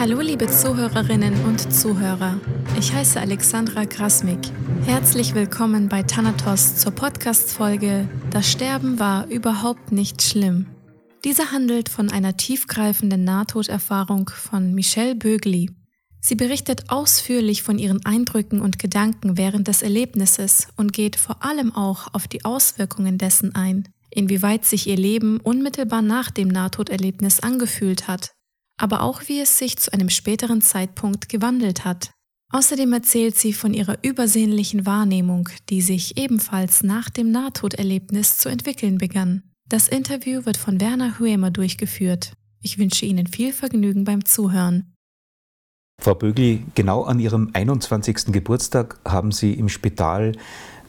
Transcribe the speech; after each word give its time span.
Hallo 0.00 0.22
liebe 0.22 0.46
Zuhörerinnen 0.46 1.44
und 1.44 1.74
Zuhörer. 1.74 2.40
Ich 2.78 2.90
heiße 2.90 3.20
Alexandra 3.20 3.84
Grasmik. 3.84 4.38
Herzlich 4.86 5.34
willkommen 5.34 5.90
bei 5.90 6.02
Thanatos 6.02 6.76
zur 6.76 6.92
Podcast-Folge 6.92 8.08
Das 8.30 8.50
Sterben 8.50 8.98
war 8.98 9.26
überhaupt 9.26 9.92
nicht 9.92 10.22
schlimm. 10.22 10.68
Diese 11.22 11.52
handelt 11.52 11.90
von 11.90 12.10
einer 12.10 12.34
tiefgreifenden 12.38 13.24
Nahtoderfahrung 13.24 14.30
von 14.30 14.74
Michelle 14.74 15.16
Bögli. 15.16 15.70
Sie 16.22 16.34
berichtet 16.34 16.84
ausführlich 16.88 17.62
von 17.62 17.78
ihren 17.78 18.02
Eindrücken 18.06 18.62
und 18.62 18.78
Gedanken 18.78 19.36
während 19.36 19.68
des 19.68 19.82
Erlebnisses 19.82 20.68
und 20.78 20.94
geht 20.94 21.16
vor 21.16 21.44
allem 21.44 21.74
auch 21.74 22.14
auf 22.14 22.26
die 22.26 22.46
Auswirkungen 22.46 23.18
dessen 23.18 23.54
ein, 23.54 23.86
inwieweit 24.08 24.64
sich 24.64 24.86
ihr 24.86 24.96
Leben 24.96 25.40
unmittelbar 25.40 26.00
nach 26.00 26.30
dem 26.30 26.48
Nahtoderlebnis 26.48 27.40
angefühlt 27.40 28.08
hat, 28.08 28.32
aber 28.80 29.02
auch 29.02 29.22
wie 29.26 29.40
es 29.40 29.58
sich 29.58 29.76
zu 29.76 29.92
einem 29.92 30.08
späteren 30.08 30.62
Zeitpunkt 30.62 31.28
gewandelt 31.28 31.84
hat. 31.84 32.12
Außerdem 32.52 32.92
erzählt 32.92 33.36
sie 33.36 33.52
von 33.52 33.74
ihrer 33.74 33.98
übersehnlichen 34.02 34.86
Wahrnehmung, 34.86 35.48
die 35.68 35.82
sich 35.82 36.16
ebenfalls 36.16 36.82
nach 36.82 37.10
dem 37.10 37.30
Nahtoderlebnis 37.30 38.38
zu 38.38 38.48
entwickeln 38.48 38.98
begann. 38.98 39.42
Das 39.68 39.86
Interview 39.86 40.46
wird 40.46 40.56
von 40.56 40.80
Werner 40.80 41.20
Huemer 41.20 41.50
durchgeführt. 41.50 42.32
Ich 42.60 42.78
wünsche 42.78 43.06
Ihnen 43.06 43.26
viel 43.26 43.52
Vergnügen 43.52 44.04
beim 44.04 44.24
Zuhören. 44.24 44.92
Frau 46.00 46.14
Bögli, 46.14 46.64
genau 46.74 47.04
an 47.04 47.20
Ihrem 47.20 47.50
21. 47.52 48.32
Geburtstag 48.32 48.98
haben 49.04 49.30
Sie 49.30 49.52
im 49.52 49.68
Spital 49.68 50.32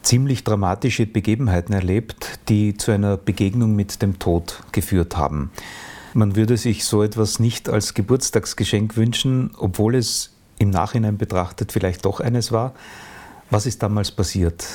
ziemlich 0.02 0.42
dramatische 0.42 1.06
Begebenheiten 1.06 1.74
erlebt, 1.74 2.40
die 2.48 2.76
zu 2.76 2.90
einer 2.90 3.16
Begegnung 3.16 3.76
mit 3.76 4.02
dem 4.02 4.18
Tod 4.18 4.64
geführt 4.72 5.16
haben. 5.16 5.52
Man 6.14 6.36
würde 6.36 6.56
sich 6.56 6.84
so 6.84 7.02
etwas 7.02 7.38
nicht 7.38 7.68
als 7.68 7.94
Geburtstagsgeschenk 7.94 8.96
wünschen, 8.96 9.50
obwohl 9.56 9.94
es 9.94 10.32
im 10.58 10.70
Nachhinein 10.70 11.18
betrachtet 11.18 11.72
vielleicht 11.72 12.04
doch 12.04 12.20
eines 12.20 12.52
war. 12.52 12.72
Was 13.50 13.66
ist 13.66 13.82
damals 13.82 14.10
passiert? 14.10 14.66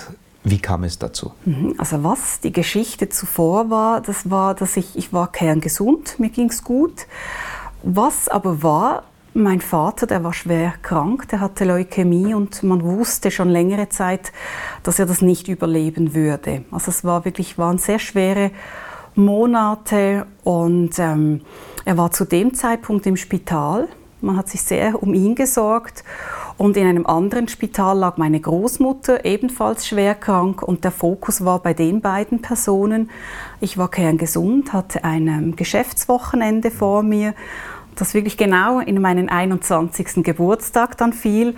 Wie 0.44 0.60
kam 0.60 0.84
es 0.84 0.98
dazu? 0.98 1.32
Mhm, 1.46 1.76
also 1.78 2.04
was 2.04 2.40
die 2.40 2.54
Geschichte 2.54 3.10
zuvor 3.10 3.70
war, 3.70 4.02
das 4.02 4.30
war, 4.30 4.56
dass 4.56 4.78
ich, 4.78 4.96
ich 4.96 5.12
war 5.12 5.32
kerngesund, 5.32 6.20
mir 6.20 6.30
ging 6.30 6.50
es 6.50 6.64
gut. 6.64 7.06
Was 7.84 8.28
aber 8.28 8.64
war, 8.64 9.04
mein 9.34 9.62
Vater, 9.62 10.08
der 10.08 10.24
war 10.24 10.34
schwer 10.34 10.74
krank, 10.82 11.28
der 11.30 11.42
hatte 11.42 11.66
Leukämie 11.66 12.34
und 12.34 12.64
man 12.64 12.84
wusste 12.84 13.30
schon 13.30 13.50
längere 13.50 13.90
Zeit, 13.90 14.32
dass 14.84 15.00
er 15.00 15.06
das 15.06 15.22
nicht 15.22 15.48
überleben 15.48 16.16
würde. 16.16 16.64
Also 16.72 16.90
es 16.90 17.04
war 17.04 17.24
wirklich, 17.26 17.58
waren 17.58 17.78
sehr 17.78 18.00
schwere 18.00 18.52
Monate 19.18 20.26
und 20.44 20.98
ähm, 21.00 21.42
er 21.86 21.98
war 21.98 22.12
zu 22.12 22.26
dem 22.26 22.54
Zeitpunkt 22.54 23.06
im 23.06 23.18
Spital. 23.18 23.88
Man 24.22 24.38
hat 24.38 24.50
sich 24.50 24.64
sehr 24.64 25.02
um 25.02 25.14
ihn 25.14 25.36
gesorgt 25.36 26.04
und 26.58 26.76
in 26.76 26.88
einem 26.88 27.06
anderen 27.06 27.48
Spital 27.48 27.98
lag 27.98 28.18
meine 28.18 28.40
Großmutter, 28.40 29.26
ebenfalls 29.26 29.88
schwer 29.88 30.16
krank 30.16 30.64
und 30.64 30.84
der 30.84 30.92
Fokus 30.92 31.46
war 31.46 31.60
bei 31.60 31.74
den 31.74 32.02
beiden 32.02 32.42
Personen. 32.42 33.10
Ich 33.60 33.78
war 33.78 33.92
kerngesund, 33.92 34.74
hatte 34.74 35.04
ein 35.04 35.28
ähm, 35.28 35.56
Geschäftswochenende 35.56 36.72
vor 36.72 37.04
mir 37.04 37.34
das 38.00 38.14
wirklich 38.14 38.38
genau 38.38 38.80
in 38.80 39.02
meinen 39.02 39.30
21. 39.30 40.24
Geburtstag 40.24 40.98
dann 40.98 41.14
fiel. 41.14 41.56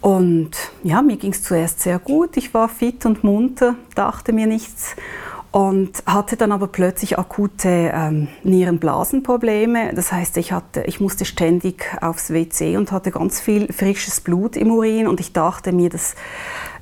Und 0.00 0.50
ja, 0.82 1.02
mir 1.02 1.16
ging 1.16 1.32
es 1.32 1.42
zuerst 1.42 1.80
sehr 1.80 1.98
gut. 1.98 2.36
Ich 2.36 2.52
war 2.52 2.68
fit 2.68 3.06
und 3.06 3.24
munter, 3.24 3.74
dachte 3.94 4.32
mir 4.32 4.46
nichts 4.46 4.96
und 5.54 6.02
hatte 6.04 6.36
dann 6.36 6.50
aber 6.50 6.66
plötzlich 6.66 7.16
akute 7.16 7.92
ähm, 7.94 8.26
Nierenblasenprobleme. 8.42 9.94
Das 9.94 10.10
heißt, 10.10 10.36
ich, 10.38 10.50
hatte, 10.50 10.82
ich 10.88 10.98
musste 10.98 11.24
ständig 11.24 11.96
aufs 12.00 12.32
WC 12.32 12.76
und 12.76 12.90
hatte 12.90 13.12
ganz 13.12 13.40
viel 13.40 13.72
frisches 13.72 14.20
Blut 14.20 14.56
im 14.56 14.72
Urin 14.72 15.06
und 15.06 15.20
ich 15.20 15.32
dachte 15.32 15.70
mir, 15.70 15.90
das 15.90 16.16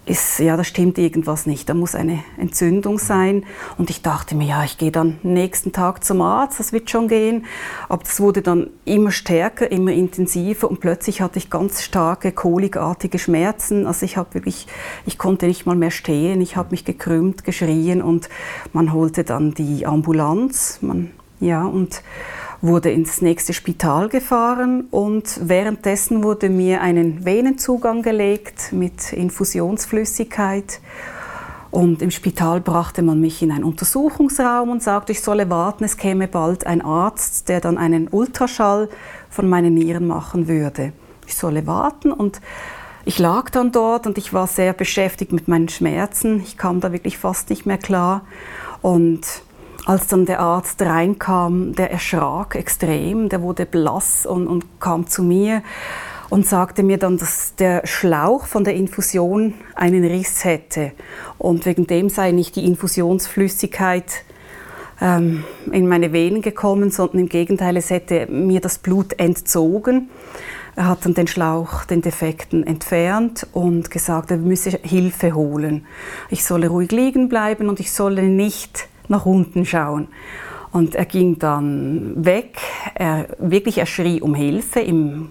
ist, 0.04 0.40
ja, 0.40 0.56
da 0.56 0.64
stimmt 0.64 0.98
irgendwas 0.98 1.46
nicht, 1.46 1.68
da 1.68 1.74
muss 1.74 1.94
eine 1.94 2.24
Entzündung 2.36 2.98
sein. 2.98 3.44
Und 3.78 3.88
ich 3.88 4.02
dachte 4.02 4.34
mir, 4.34 4.48
ja, 4.48 4.64
ich 4.64 4.76
gehe 4.76 4.90
dann 4.90 5.18
nächsten 5.22 5.72
Tag 5.72 6.02
zum 6.02 6.20
Arzt, 6.22 6.58
das 6.58 6.72
wird 6.72 6.90
schon 6.90 7.06
gehen. 7.06 7.46
Aber 7.88 8.02
das 8.02 8.18
wurde 8.18 8.42
dann 8.42 8.70
immer 8.84 9.12
stärker, 9.12 9.70
immer 9.70 9.92
intensiver 9.92 10.68
und 10.68 10.80
plötzlich 10.80 11.20
hatte 11.20 11.38
ich 11.38 11.50
ganz 11.50 11.82
starke 11.82 12.32
kolikartige 12.32 13.18
Schmerzen. 13.20 13.86
Also 13.86 14.04
ich 14.04 14.16
habe 14.16 14.34
wirklich, 14.34 14.66
ich 15.06 15.18
konnte 15.18 15.46
nicht 15.46 15.66
mal 15.66 15.76
mehr 15.76 15.92
stehen, 15.92 16.40
ich 16.40 16.56
habe 16.56 16.70
mich 16.72 16.84
gekrümmt, 16.84 17.44
geschrien 17.44 18.02
und 18.02 18.28
man 18.72 18.92
holte 18.92 19.22
dann 19.22 19.54
die 19.54 19.86
Ambulanz. 19.86 20.78
Man, 20.82 21.12
ja, 21.38 21.64
und 21.64 22.02
wurde 22.62 22.90
ins 22.90 23.20
nächste 23.20 23.52
Spital 23.52 24.08
gefahren 24.08 24.86
und 24.90 25.40
währenddessen 25.42 26.22
wurde 26.22 26.48
mir 26.48 26.80
einen 26.80 27.24
Venenzugang 27.24 28.02
gelegt 28.02 28.72
mit 28.72 29.12
Infusionsflüssigkeit. 29.12 30.80
Und 31.72 32.02
im 32.02 32.10
Spital 32.10 32.60
brachte 32.60 33.02
man 33.02 33.20
mich 33.20 33.42
in 33.42 33.50
einen 33.50 33.64
Untersuchungsraum 33.64 34.70
und 34.70 34.82
sagte, 34.82 35.12
ich 35.12 35.22
solle 35.22 35.50
warten, 35.50 35.84
es 35.84 35.96
käme 35.96 36.28
bald 36.28 36.66
ein 36.66 36.82
Arzt, 36.82 37.48
der 37.48 37.60
dann 37.60 37.78
einen 37.78 38.08
Ultraschall 38.08 38.88
von 39.28 39.48
meinen 39.48 39.74
Nieren 39.74 40.06
machen 40.06 40.46
würde. 40.46 40.92
Ich 41.26 41.34
solle 41.34 41.66
warten 41.66 42.12
und 42.12 42.40
ich 43.04 43.18
lag 43.18 43.50
dann 43.50 43.72
dort 43.72 44.06
und 44.06 44.18
ich 44.18 44.32
war 44.32 44.46
sehr 44.46 44.72
beschäftigt 44.72 45.32
mit 45.32 45.48
meinen 45.48 45.68
Schmerzen. 45.68 46.40
Ich 46.40 46.56
kam 46.56 46.80
da 46.80 46.92
wirklich 46.92 47.18
fast 47.18 47.50
nicht 47.50 47.66
mehr 47.66 47.78
klar. 47.78 48.22
Und 48.82 49.26
als 49.84 50.06
dann 50.06 50.26
der 50.26 50.40
Arzt 50.40 50.80
reinkam, 50.82 51.74
der 51.74 51.90
erschrak 51.90 52.54
extrem, 52.54 53.28
der 53.28 53.42
wurde 53.42 53.66
blass 53.66 54.26
und, 54.26 54.46
und 54.46 54.80
kam 54.80 55.06
zu 55.08 55.22
mir 55.22 55.62
und 56.30 56.46
sagte 56.46 56.82
mir 56.82 56.98
dann, 56.98 57.18
dass 57.18 57.56
der 57.56 57.86
Schlauch 57.86 58.46
von 58.46 58.64
der 58.64 58.74
Infusion 58.74 59.54
einen 59.74 60.04
Riss 60.04 60.44
hätte 60.44 60.92
und 61.36 61.66
wegen 61.66 61.86
dem 61.86 62.08
sei 62.08 62.30
nicht 62.30 62.56
die 62.56 62.64
Infusionsflüssigkeit 62.64 64.24
ähm, 65.00 65.44
in 65.70 65.88
meine 65.88 66.12
Venen 66.12 66.42
gekommen, 66.42 66.90
sondern 66.90 67.18
im 67.18 67.28
Gegenteil, 67.28 67.76
es 67.76 67.90
hätte 67.90 68.28
mir 68.28 68.60
das 68.60 68.78
Blut 68.78 69.18
entzogen. 69.18 70.10
Er 70.74 70.88
hat 70.88 71.04
dann 71.04 71.12
den 71.12 71.26
Schlauch, 71.26 71.84
den 71.84 72.00
Defekten 72.00 72.66
entfernt 72.66 73.46
und 73.52 73.90
gesagt, 73.90 74.30
er 74.30 74.38
müsse 74.38 74.70
Hilfe 74.82 75.34
holen. 75.34 75.86
Ich 76.30 76.44
solle 76.44 76.68
ruhig 76.68 76.92
liegen 76.92 77.28
bleiben 77.28 77.68
und 77.68 77.78
ich 77.78 77.92
solle 77.92 78.22
nicht 78.22 78.88
nach 79.12 79.26
unten 79.26 79.64
schauen. 79.64 80.08
Und 80.72 80.94
er 80.94 81.04
ging 81.04 81.38
dann 81.38 82.24
weg, 82.24 82.56
er, 82.94 83.26
wirklich, 83.38 83.76
er 83.76 83.84
schrie 83.84 84.22
um 84.22 84.34
Hilfe 84.34 84.80
im, 84.80 85.28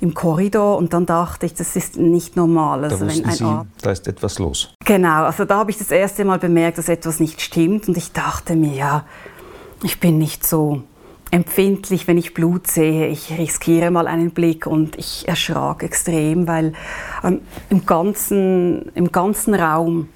im 0.00 0.14
Korridor 0.14 0.78
und 0.78 0.92
dann 0.92 1.04
dachte 1.04 1.46
ich, 1.46 1.54
das 1.54 1.74
ist 1.74 1.96
nicht 1.96 2.36
normal. 2.36 2.84
Also 2.84 3.04
da 3.04 3.12
wenn 3.12 3.24
ein 3.24 3.32
Sie, 3.32 3.60
da 3.82 3.90
ist 3.90 4.06
etwas 4.06 4.38
los. 4.38 4.72
Genau, 4.84 5.24
also 5.24 5.44
da 5.44 5.58
habe 5.58 5.72
ich 5.72 5.78
das 5.78 5.90
erste 5.90 6.24
Mal 6.24 6.38
bemerkt, 6.38 6.78
dass 6.78 6.88
etwas 6.88 7.18
nicht 7.18 7.40
stimmt 7.40 7.88
und 7.88 7.96
ich 7.96 8.12
dachte 8.12 8.54
mir, 8.54 8.72
ja, 8.72 9.04
ich 9.82 9.98
bin 9.98 10.16
nicht 10.16 10.46
so 10.46 10.84
empfindlich, 11.32 12.06
wenn 12.06 12.16
ich 12.16 12.32
Blut 12.32 12.68
sehe. 12.68 13.08
Ich 13.08 13.36
riskiere 13.36 13.90
mal 13.90 14.06
einen 14.06 14.30
Blick 14.30 14.64
und 14.68 14.96
ich 14.96 15.26
erschrak 15.26 15.82
extrem, 15.82 16.46
weil 16.46 16.74
ähm, 17.24 17.40
im, 17.68 17.84
ganzen, 17.84 18.92
im 18.94 19.10
ganzen 19.10 19.54
Raum 19.54 20.08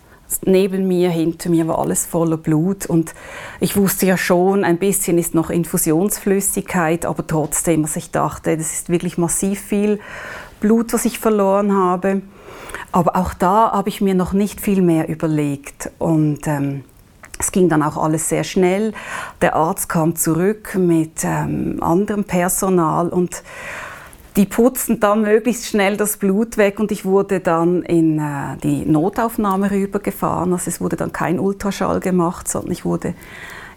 Neben 0.45 0.87
mir, 0.87 1.11
hinter 1.11 1.49
mir 1.49 1.67
war 1.69 1.79
alles 1.79 2.05
voller 2.05 2.37
Blut 2.37 2.87
und 2.87 3.15
ich 3.61 3.77
wusste 3.77 4.07
ja 4.07 4.19
schon, 4.19 4.63
ein 4.63 4.79
bisschen 4.79 5.17
ist 5.17 5.35
noch 5.35 5.49
Infusionsflüssigkeit, 5.49 7.07
aber 7.07 7.27
trotzdem, 7.27 7.85
was 7.85 7.97
ich 7.97 8.11
dachte, 8.11 8.57
das 8.57 8.73
ist 8.73 8.91
wirklich 8.91 9.17
massiv 9.17 9.61
viel 9.61 10.01
Blut, 10.61 10.93
was 10.93 11.07
ich 11.07 11.19
verloren 11.19 11.75
habe. 11.75 12.23
Aber 12.93 13.17
auch 13.17 13.33
da 13.33 13.73
habe 13.73 13.89
ich 13.89 14.01
mir 14.01 14.15
noch 14.15 14.33
nicht 14.33 14.61
viel 14.61 14.83
mehr 14.83 15.09
überlegt 15.09 15.91
und 15.99 16.47
ähm, 16.47 16.85
es 17.39 17.53
ging 17.53 17.69
dann 17.69 17.83
auch 17.83 17.97
alles 17.97 18.29
sehr 18.29 18.45
schnell. 18.45 18.93
Der 19.41 19.55
Arzt 19.55 19.89
kam 19.89 20.17
zurück 20.17 20.75
mit 20.75 21.25
ähm, 21.25 21.79
anderem 21.81 22.25
Personal 22.25 23.09
und 23.09 23.43
die 24.39 24.47
putzten 24.47 25.01
dann 25.01 25.23
möglichst 25.23 25.67
schnell 25.67 25.97
das 25.97 26.17
Blut 26.17 26.59
weg 26.59 26.79
und 26.79 26.93
ich 26.93 27.05
wurde 27.05 27.41
dann 27.41 27.83
in 27.83 28.21
äh, 28.21 28.57
die 28.63 28.87
Notaufnahme 28.87 29.69
rübergefahren. 29.69 30.53
Also 30.53 30.69
es 30.69 30.81
wurde 30.81 30.95
dann 30.95 31.13
kein 31.13 31.41
Ultraschall 31.41 31.99
gemacht, 31.99 32.47
sondern 32.47 32.71
ich 32.71 32.85
wurde 32.85 33.15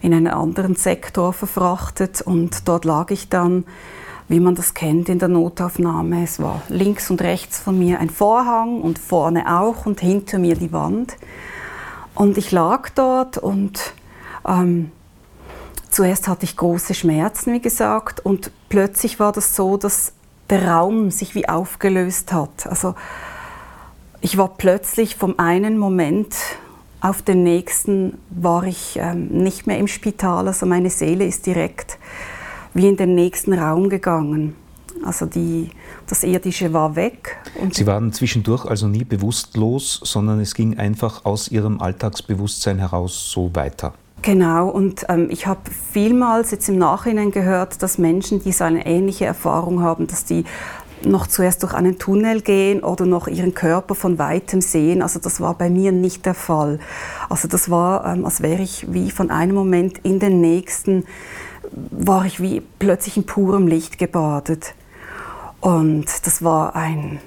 in 0.02 0.14
einen 0.14 0.28
anderen 0.28 0.76
Sektor 0.76 1.32
verfrachtet 1.32 2.22
und 2.22 2.68
dort 2.68 2.84
lag 2.84 3.10
ich 3.10 3.28
dann, 3.28 3.64
wie 4.28 4.38
man 4.38 4.54
das 4.54 4.72
kennt 4.72 5.08
in 5.08 5.18
der 5.18 5.26
Notaufnahme. 5.26 6.22
Es 6.22 6.38
war 6.40 6.62
links 6.68 7.10
und 7.10 7.22
rechts 7.22 7.58
von 7.58 7.76
mir 7.76 7.98
ein 7.98 8.08
Vorhang 8.08 8.82
und 8.82 9.00
vorne 9.00 9.58
auch 9.58 9.84
und 9.84 9.98
hinter 9.98 10.38
mir 10.38 10.54
die 10.54 10.72
Wand. 10.72 11.16
Und 12.14 12.38
ich 12.38 12.52
lag 12.52 12.88
dort 12.90 13.36
und 13.36 13.94
ähm, 14.46 14.92
zuerst 15.90 16.28
hatte 16.28 16.44
ich 16.44 16.56
große 16.56 16.94
Schmerzen, 16.94 17.52
wie 17.52 17.60
gesagt, 17.60 18.20
und 18.20 18.52
plötzlich 18.68 19.18
war 19.18 19.32
das 19.32 19.56
so, 19.56 19.76
dass 19.76 20.12
der 20.52 20.68
Raum 20.68 21.10
sich 21.10 21.34
wie 21.34 21.48
aufgelöst 21.48 22.32
hat. 22.32 22.66
Also 22.66 22.94
ich 24.20 24.36
war 24.36 24.48
plötzlich 24.48 25.16
vom 25.16 25.38
einen 25.38 25.78
Moment 25.78 26.36
auf 27.00 27.22
den 27.22 27.42
nächsten 27.42 28.18
war 28.30 28.62
ich 28.64 28.96
ähm, 28.96 29.28
nicht 29.28 29.66
mehr 29.66 29.78
im 29.78 29.88
Spital, 29.88 30.46
also 30.46 30.66
meine 30.66 30.90
Seele 30.90 31.24
ist 31.24 31.46
direkt 31.46 31.98
wie 32.74 32.86
in 32.86 32.96
den 32.96 33.14
nächsten 33.14 33.54
Raum 33.54 33.88
gegangen. 33.88 34.54
Also 35.04 35.26
die, 35.26 35.70
das 36.06 36.22
Irdische 36.22 36.72
war 36.72 36.94
weg. 36.94 37.38
Sie 37.72 37.86
waren 37.86 38.12
zwischendurch 38.12 38.66
also 38.66 38.86
nie 38.86 39.04
bewusstlos, 39.04 40.00
sondern 40.04 40.38
es 40.38 40.54
ging 40.54 40.78
einfach 40.78 41.24
aus 41.24 41.48
Ihrem 41.48 41.80
Alltagsbewusstsein 41.80 42.78
heraus 42.78 43.32
so 43.32 43.50
weiter. 43.54 43.94
Genau, 44.22 44.68
und 44.68 45.04
ähm, 45.08 45.26
ich 45.30 45.48
habe 45.48 45.60
vielmals 45.92 46.52
jetzt 46.52 46.68
im 46.68 46.78
Nachhinein 46.78 47.32
gehört, 47.32 47.82
dass 47.82 47.98
Menschen, 47.98 48.40
die 48.40 48.52
so 48.52 48.62
eine 48.62 48.86
ähnliche 48.86 49.24
Erfahrung 49.24 49.82
haben, 49.82 50.06
dass 50.06 50.24
die 50.24 50.44
noch 51.04 51.26
zuerst 51.26 51.64
durch 51.64 51.74
einen 51.74 51.98
Tunnel 51.98 52.40
gehen 52.40 52.84
oder 52.84 53.04
noch 53.04 53.26
ihren 53.26 53.52
Körper 53.54 53.96
von 53.96 54.20
weitem 54.20 54.60
sehen. 54.60 55.02
Also 55.02 55.18
das 55.18 55.40
war 55.40 55.54
bei 55.54 55.68
mir 55.68 55.90
nicht 55.90 56.24
der 56.24 56.34
Fall. 56.34 56.78
Also 57.28 57.48
das 57.48 57.68
war, 57.68 58.06
ähm, 58.06 58.24
als 58.24 58.42
wäre 58.42 58.62
ich 58.62 58.92
wie 58.92 59.10
von 59.10 59.32
einem 59.32 59.56
Moment 59.56 59.98
in 60.04 60.20
den 60.20 60.40
nächsten, 60.40 61.04
war 61.90 62.24
ich 62.24 62.40
wie 62.40 62.62
plötzlich 62.78 63.16
in 63.16 63.26
purem 63.26 63.66
Licht 63.66 63.98
gebadet. 63.98 64.74
Und 65.60 66.06
das 66.24 66.44
war 66.44 66.76
ein, 66.76 67.18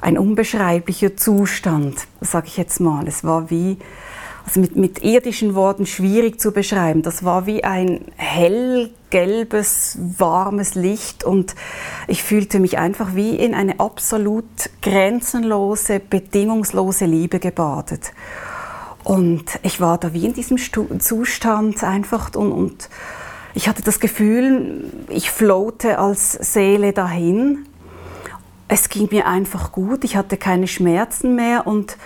ein 0.00 0.16
unbeschreiblicher 0.16 1.16
Zustand, 1.16 2.06
sage 2.20 2.46
ich 2.46 2.56
jetzt 2.56 2.78
mal. 2.78 3.08
Es 3.08 3.24
war 3.24 3.50
wie 3.50 3.78
also 4.48 4.60
mit, 4.60 4.76
mit 4.76 5.04
irdischen 5.04 5.54
Worten 5.54 5.84
schwierig 5.84 6.40
zu 6.40 6.52
beschreiben. 6.52 7.02
Das 7.02 7.22
war 7.22 7.44
wie 7.44 7.64
ein 7.64 8.00
hellgelbes, 8.16 9.98
warmes 10.16 10.74
Licht 10.74 11.22
und 11.22 11.54
ich 12.06 12.22
fühlte 12.22 12.58
mich 12.58 12.78
einfach 12.78 13.14
wie 13.14 13.36
in 13.36 13.54
eine 13.54 13.78
absolut 13.78 14.46
grenzenlose, 14.80 16.00
bedingungslose 16.00 17.04
Liebe 17.04 17.40
gebadet. 17.40 18.12
Und 19.04 19.44
ich 19.62 19.82
war 19.82 19.98
da 19.98 20.14
wie 20.14 20.24
in 20.24 20.32
diesem 20.32 20.56
Zustand 20.56 21.84
einfach 21.84 22.34
und, 22.34 22.50
und 22.50 22.88
ich 23.52 23.68
hatte 23.68 23.82
das 23.82 24.00
Gefühl, 24.00 24.90
ich 25.10 25.30
floate 25.30 25.98
als 25.98 26.32
Seele 26.32 26.94
dahin. 26.94 27.66
Es 28.66 28.88
ging 28.88 29.08
mir 29.10 29.26
einfach 29.26 29.72
gut, 29.72 30.04
ich 30.04 30.16
hatte 30.16 30.38
keine 30.38 30.68
Schmerzen 30.68 31.34
mehr 31.34 31.66
und 31.66 31.98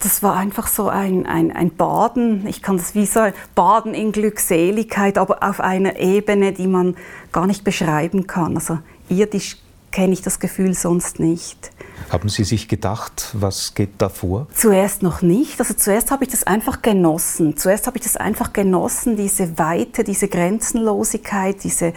das 0.00 0.22
war 0.22 0.36
einfach 0.36 0.66
so 0.66 0.88
ein, 0.88 1.26
ein, 1.26 1.52
ein 1.52 1.76
Baden, 1.76 2.46
ich 2.46 2.62
kann 2.62 2.78
das 2.78 2.94
wie 2.94 3.06
so 3.06 3.20
Baden 3.54 3.94
in 3.94 4.12
Glückseligkeit, 4.12 5.18
aber 5.18 5.42
auf 5.42 5.60
einer 5.60 5.98
Ebene, 5.98 6.52
die 6.52 6.66
man 6.66 6.96
gar 7.32 7.46
nicht 7.46 7.64
beschreiben 7.64 8.26
kann. 8.26 8.56
Also 8.56 8.78
irdisch 9.08 9.58
kenne 9.90 10.12
ich 10.12 10.22
das 10.22 10.40
Gefühl 10.40 10.74
sonst 10.74 11.20
nicht. 11.20 11.70
Haben 12.08 12.28
Sie 12.28 12.44
sich 12.44 12.66
gedacht, 12.66 13.30
was 13.34 13.74
geht 13.74 13.90
da 13.98 14.08
vor? 14.08 14.46
Zuerst 14.54 15.02
noch 15.02 15.22
nicht. 15.22 15.60
Also 15.60 15.74
zuerst 15.74 16.10
habe 16.10 16.24
ich 16.24 16.30
das 16.30 16.44
einfach 16.44 16.82
genossen. 16.82 17.56
Zuerst 17.56 17.86
habe 17.86 17.98
ich 17.98 18.02
das 18.02 18.16
einfach 18.16 18.52
genossen, 18.52 19.16
diese 19.16 19.58
Weite, 19.58 20.02
diese 20.02 20.28
Grenzenlosigkeit, 20.28 21.62
diese 21.62 21.92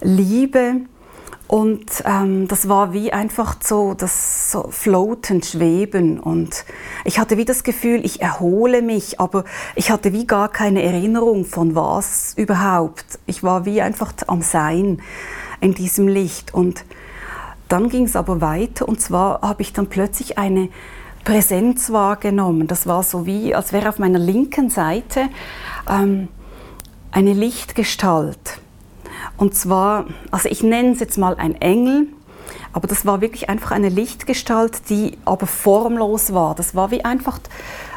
Liebe. 0.00 0.82
Und 1.48 2.04
ähm, 2.04 2.46
das 2.46 2.68
war 2.68 2.92
wie 2.92 3.10
einfach 3.10 3.56
so 3.64 3.94
das 3.94 4.52
so 4.52 4.68
floaten, 4.70 5.42
schweben. 5.42 6.20
Und 6.20 6.66
ich 7.06 7.18
hatte 7.18 7.38
wie 7.38 7.46
das 7.46 7.64
Gefühl, 7.64 8.04
ich 8.04 8.20
erhole 8.20 8.82
mich, 8.82 9.18
aber 9.18 9.44
ich 9.74 9.90
hatte 9.90 10.12
wie 10.12 10.26
gar 10.26 10.50
keine 10.50 10.82
Erinnerung 10.82 11.46
von 11.46 11.74
was 11.74 12.34
überhaupt. 12.36 13.18
Ich 13.24 13.42
war 13.42 13.64
wie 13.64 13.80
einfach 13.80 14.12
am 14.26 14.42
Sein 14.42 15.00
in 15.62 15.72
diesem 15.72 16.06
Licht. 16.06 16.52
Und 16.52 16.84
dann 17.68 17.88
ging 17.88 18.04
es 18.04 18.14
aber 18.14 18.42
weiter 18.42 18.86
und 18.86 19.00
zwar 19.00 19.40
habe 19.40 19.62
ich 19.62 19.72
dann 19.72 19.88
plötzlich 19.88 20.36
eine 20.36 20.68
Präsenz 21.24 21.90
wahrgenommen. 21.90 22.66
Das 22.66 22.86
war 22.86 23.02
so 23.02 23.24
wie, 23.24 23.54
als 23.54 23.72
wäre 23.72 23.88
auf 23.88 23.98
meiner 23.98 24.18
linken 24.18 24.68
Seite 24.68 25.28
ähm, 25.88 26.28
eine 27.10 27.32
Lichtgestalt 27.32 28.60
und 29.36 29.54
zwar, 29.54 30.06
also 30.30 30.48
ich 30.48 30.62
nenne 30.62 30.92
es 30.92 31.00
jetzt 31.00 31.18
mal 31.18 31.36
ein 31.36 31.54
Engel, 31.60 32.08
aber 32.72 32.88
das 32.88 33.06
war 33.06 33.20
wirklich 33.20 33.48
einfach 33.48 33.70
eine 33.70 33.88
Lichtgestalt, 33.88 34.88
die 34.90 35.18
aber 35.24 35.46
formlos 35.46 36.32
war. 36.32 36.54
Das 36.54 36.74
war 36.74 36.90
wie 36.90 37.04
einfach 37.04 37.40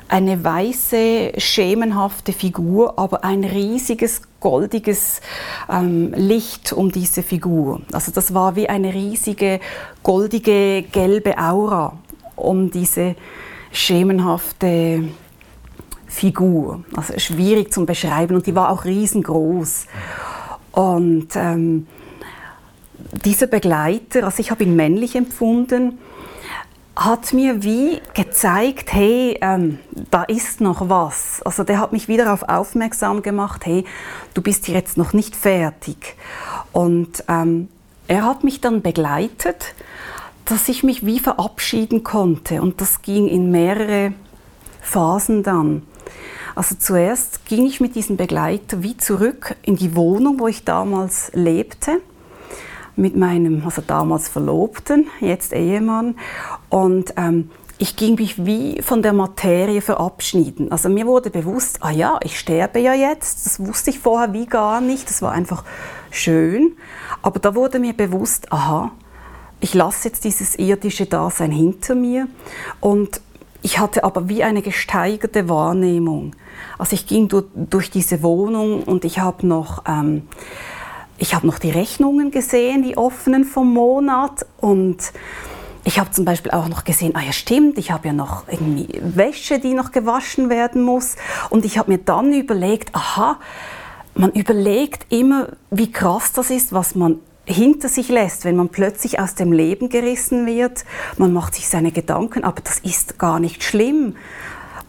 eine 0.08 0.44
weiße, 0.44 1.34
schemenhafte 1.38 2.34
Figur, 2.34 3.00
aber 3.00 3.24
ein 3.24 3.44
riesiges, 3.44 4.24
goldiges 4.42 5.22
ähm, 5.70 6.14
Licht 6.14 6.74
um 6.74 6.92
diese 6.92 7.24
Figur. 7.24 7.82
Also 7.94 8.12
das 8.12 8.34
war 8.34 8.56
wie 8.56 8.68
eine 8.68 8.94
riesige, 8.94 9.62
goldige, 10.04 10.84
gelbe 10.92 11.38
Aura 11.38 11.98
um 12.36 12.72
diese 12.72 13.16
schemenhafte 13.72 15.06
Figur. 16.08 16.84
Also 16.96 17.18
schwierig 17.18 17.72
zu 17.72 17.86
beschreiben 17.86 18.36
und 18.36 18.48
die 18.48 18.56
war 18.56 18.70
auch 18.70 18.84
riesengroß. 18.84 19.86
Und 20.72 21.30
ähm, 21.36 21.88
dieser 23.26 23.48
Begleiter, 23.48 24.24
also 24.24 24.40
ich 24.40 24.52
habe 24.52 24.64
ihn 24.64 24.76
männlich 24.76 25.16
empfunden, 25.16 26.00
hat 26.96 27.34
mir 27.34 27.64
wie 27.64 28.02
gezeigt, 28.14 28.94
hey, 28.94 29.38
ähm, 29.42 29.80
da 30.12 30.24
ist 30.24 30.62
noch 30.62 30.90
was. 30.90 31.42
Also 31.44 31.64
der 31.64 31.80
hat 31.80 31.94
mich 31.94 32.08
wieder 32.08 32.26
darauf 32.26 32.44
aufmerksam 32.44 33.22
gemacht, 33.22 33.66
hey, 33.66 33.86
du 34.34 34.42
bist 34.42 34.66
hier 34.66 34.76
jetzt 34.76 34.98
noch 34.98 35.14
nicht 35.14 35.36
fertig. 35.36 36.16
Und 36.74 37.24
ähm, 37.28 37.70
er 38.08 38.26
hat 38.26 38.44
mich 38.44 38.62
dann 38.62 38.82
begleitet, 38.82 39.74
dass 40.46 40.68
ich 40.68 40.84
mich 40.84 41.06
wie 41.06 41.20
verabschieden 41.20 42.04
konnte. 42.04 42.62
Und 42.62 42.82
das 42.82 43.02
ging 43.02 43.28
in 43.28 43.52
mehrere 43.52 44.14
Phasen 44.82 45.44
dann. 45.44 45.84
Also 46.56 46.76
zuerst 46.78 47.46
ging 47.46 47.66
ich 47.66 47.80
mit 47.80 47.96
diesem 47.96 48.18
Begleiter 48.18 48.84
wie 48.84 48.98
zurück 48.98 49.56
in 49.62 49.76
die 49.76 49.96
Wohnung, 49.96 50.40
wo 50.40 50.48
ich 50.48 50.66
damals 50.66 51.32
lebte, 51.34 52.02
mit 52.96 53.16
meinem, 53.16 53.64
also 53.66 53.82
damals 53.86 54.28
Verlobten, 54.28 55.08
jetzt 55.22 55.54
Ehemann. 55.54 56.16
Und 56.70 57.14
ähm, 57.18 57.50
ich 57.78 57.96
ging 57.96 58.16
mich 58.16 58.46
wie 58.46 58.82
von 58.82 59.02
der 59.02 59.14
Materie 59.14 59.82
verabschieden. 59.82 60.72
Also 60.72 60.88
mir 60.90 61.08
wurde 61.08 61.30
bewusst, 61.30 61.80
ah 61.82 61.90
ja, 61.90 62.20
ich 62.24 62.38
sterbe 62.38 62.80
ja 62.80 62.94
jetzt. 62.94 63.46
Das 63.46 63.66
wusste 63.66 63.90
ich 63.90 64.00
vorher 64.00 64.34
wie 64.34 64.46
gar 64.46 64.82
nicht. 64.82 65.10
Das 65.10 65.22
war 65.22 65.32
einfach 65.32 65.64
schön. 66.12 66.74
Aber 67.22 67.40
da 67.40 67.56
wurde 67.56 67.80
mir 67.80 67.94
bewusst, 67.94 68.52
aha, 68.52 68.92
ich 69.62 69.74
lasse 69.74 70.10
jetzt 70.10 70.26
dieses 70.26 70.56
irdische 70.56 71.06
Dasein 71.06 71.52
hinter 71.52 71.96
mir 71.96 72.28
und 72.82 73.22
ich 73.62 73.80
hatte 73.80 74.04
aber 74.04 74.28
wie 74.28 74.44
eine 74.44 74.62
gesteigerte 74.62 75.48
Wahrnehmung. 75.48 76.36
Also 76.78 76.94
ich 76.94 77.08
ging 77.08 77.30
durch 77.30 77.90
diese 77.90 78.24
Wohnung 78.24 78.84
und 78.84 79.06
ich 79.06 79.20
habe 79.20 79.46
noch, 79.46 79.84
ähm, 79.88 80.28
habe 81.32 81.48
noch 81.48 81.60
die 81.60 81.72
Rechnungen 81.72 82.32
gesehen, 82.32 82.84
die 82.84 82.98
offenen 82.98 83.46
vom 83.46 83.74
Monat 83.74 84.46
und 84.60 84.98
ich 85.84 86.00
habe 86.00 86.12
zum 86.12 86.26
Beispiel 86.26 86.52
auch 86.52 86.68
noch 86.68 86.84
gesehen, 86.84 87.16
ah 87.16 87.22
ja 87.22 87.32
stimmt, 87.32 87.78
ich 87.78 87.92
habe 87.92 88.08
ja 88.08 88.14
noch 88.14 88.44
irgendwie 88.48 89.02
Wäsche, 89.02 89.60
die 89.60 89.74
noch 89.74 89.92
gewaschen 89.92 90.50
werden 90.50 90.84
muss 90.84 91.16
und 91.50 91.66
ich 91.66 91.78
habe 91.78 91.92
mir 91.92 91.98
dann 91.98 92.34
überlegt, 92.34 92.94
aha, 92.94 93.38
man 94.14 94.32
überlegt 94.32 95.12
immer, 95.12 95.50
wie 95.70 95.92
krass 95.92 96.34
das 96.34 96.50
ist, 96.50 96.74
was 96.74 96.96
man 96.96 97.20
hinter 97.46 97.90
sich 97.90 98.10
lässt, 98.10 98.46
wenn 98.46 98.56
man 98.56 98.70
plötzlich 98.70 99.20
aus 99.20 99.36
dem 99.36 99.52
Leben 99.52 99.90
gerissen 99.90 100.46
wird. 100.46 100.86
Man 101.18 101.34
macht 101.34 101.56
sich 101.56 101.68
seine 101.68 101.92
Gedanken, 101.92 102.44
aber 102.44 102.62
das 102.62 102.80
ist 102.80 103.18
gar 103.18 103.40
nicht 103.40 103.64
schlimm. 103.64 104.16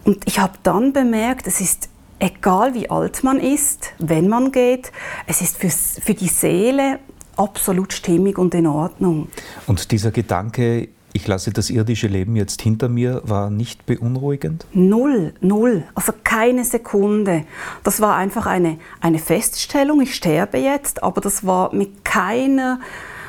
Und 0.03 0.19
ich 0.25 0.39
habe 0.39 0.53
dann 0.63 0.93
bemerkt, 0.93 1.47
es 1.47 1.61
ist 1.61 1.89
egal 2.19 2.73
wie 2.73 2.89
alt 2.89 3.23
man 3.23 3.39
ist, 3.39 3.93
wenn 3.99 4.27
man 4.29 4.51
geht, 4.51 4.91
es 5.27 5.41
ist 5.41 5.57
für, 5.57 5.69
für 5.69 6.13
die 6.13 6.27
Seele 6.27 6.99
absolut 7.35 7.93
stimmig 7.93 8.37
und 8.37 8.53
in 8.53 8.67
Ordnung. 8.67 9.27
Und 9.67 9.91
dieser 9.91 10.11
Gedanke, 10.11 10.89
ich 11.13 11.27
lasse 11.27 11.51
das 11.51 11.69
irdische 11.69 12.07
Leben 12.07 12.35
jetzt 12.35 12.61
hinter 12.61 12.89
mir, 12.89 13.21
war 13.25 13.49
nicht 13.49 13.85
beunruhigend? 13.85 14.65
Null, 14.73 15.33
null, 15.41 15.83
also 15.95 16.13
keine 16.23 16.63
Sekunde. 16.63 17.45
Das 17.83 18.01
war 18.01 18.15
einfach 18.15 18.45
eine, 18.45 18.77
eine 19.01 19.19
Feststellung, 19.19 20.01
ich 20.01 20.15
sterbe 20.15 20.57
jetzt, 20.57 21.03
aber 21.03 21.21
das 21.21 21.45
war 21.45 21.73
mit 21.73 22.03
keiner 22.05 22.79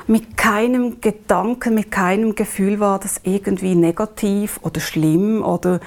mit 0.07 0.37
keinem 0.37 1.01
Gedanken, 1.01 1.75
mit 1.75 1.91
keinem 1.91 2.35
Gefühl 2.35 2.81
war 2.81 2.99
das 2.99 3.21
irgendwie 3.25 3.75
negativ 3.75 4.61
oder 4.63 4.81
schlimm 4.81 5.43
oder 5.43 5.81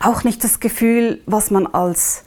auch 0.00 0.24
nicht 0.24 0.44
das 0.44 0.60
Gefühl, 0.60 1.20
was 1.26 1.50
man 1.50 1.66
als 1.66 2.24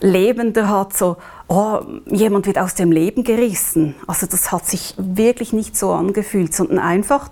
Lebender 0.00 0.68
hat, 0.68 0.96
so, 0.96 1.18
oh, 1.48 1.80
jemand 2.06 2.46
wird 2.46 2.58
aus 2.58 2.74
dem 2.74 2.90
Leben 2.90 3.22
gerissen. 3.22 3.94
Also 4.06 4.26
das 4.26 4.50
hat 4.50 4.66
sich 4.66 4.94
wirklich 4.96 5.52
nicht 5.52 5.76
so 5.76 5.92
angefühlt, 5.92 6.54
sondern 6.54 6.78
einfach, 6.78 7.30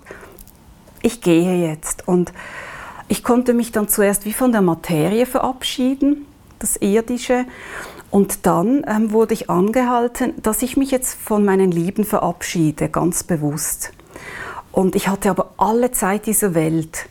ich 1.01 1.21
gehe 1.21 1.67
jetzt. 1.67 2.07
Und 2.07 2.31
ich 3.07 3.23
konnte 3.23 3.53
mich 3.53 3.71
dann 3.71 3.87
zuerst 3.87 4.25
wie 4.25 4.33
von 4.33 4.51
der 4.51 4.61
Materie 4.61 5.25
verabschieden, 5.25 6.27
das 6.59 6.77
Irdische. 6.77 7.45
Und 8.11 8.45
dann 8.45 8.83
ähm, 8.87 9.11
wurde 9.11 9.33
ich 9.33 9.49
angehalten, 9.49 10.33
dass 10.41 10.61
ich 10.63 10.77
mich 10.77 10.91
jetzt 10.91 11.19
von 11.19 11.45
meinen 11.45 11.71
Lieben 11.71 12.03
verabschiede, 12.03 12.89
ganz 12.89 13.23
bewusst. 13.23 13.91
Und 14.71 14.95
ich 14.95 15.07
hatte 15.07 15.29
aber 15.29 15.51
alle 15.57 15.91
Zeit 15.91 16.25
dieser 16.25 16.55
Welt. 16.55 17.07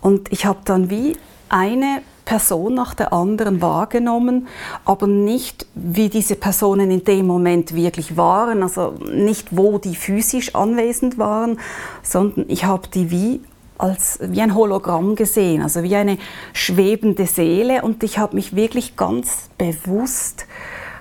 Und 0.00 0.32
ich 0.32 0.46
habe 0.46 0.60
dann 0.64 0.90
wie 0.90 1.16
eine 1.48 2.02
Person 2.24 2.74
nach 2.74 2.94
der 2.94 3.12
anderen 3.12 3.60
wahrgenommen, 3.60 4.48
aber 4.84 5.06
nicht 5.06 5.66
wie 5.74 6.08
diese 6.08 6.36
Personen 6.36 6.90
in 6.90 7.04
dem 7.04 7.26
Moment 7.26 7.74
wirklich 7.74 8.16
waren, 8.16 8.62
also 8.62 8.94
nicht 9.12 9.56
wo 9.56 9.78
die 9.78 9.96
physisch 9.96 10.54
anwesend 10.54 11.18
waren, 11.18 11.58
sondern 12.02 12.44
ich 12.48 12.64
habe 12.64 12.88
die 12.88 13.10
wie 13.10 13.40
als 13.82 14.20
wie 14.22 14.40
ein 14.40 14.54
Hologramm 14.54 15.16
gesehen, 15.16 15.60
also 15.60 15.82
wie 15.82 15.96
eine 15.96 16.16
schwebende 16.52 17.26
Seele. 17.26 17.82
Und 17.82 18.04
ich 18.04 18.16
habe 18.16 18.36
mich 18.36 18.54
wirklich 18.54 18.96
ganz 18.96 19.50
bewusst, 19.58 20.46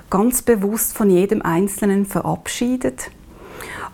ganz 0.10 0.42
bewusst 0.42 0.98
von 0.98 1.12
jedem 1.12 1.44
Einzelnen 1.44 2.08
verabschiedet. 2.08 3.12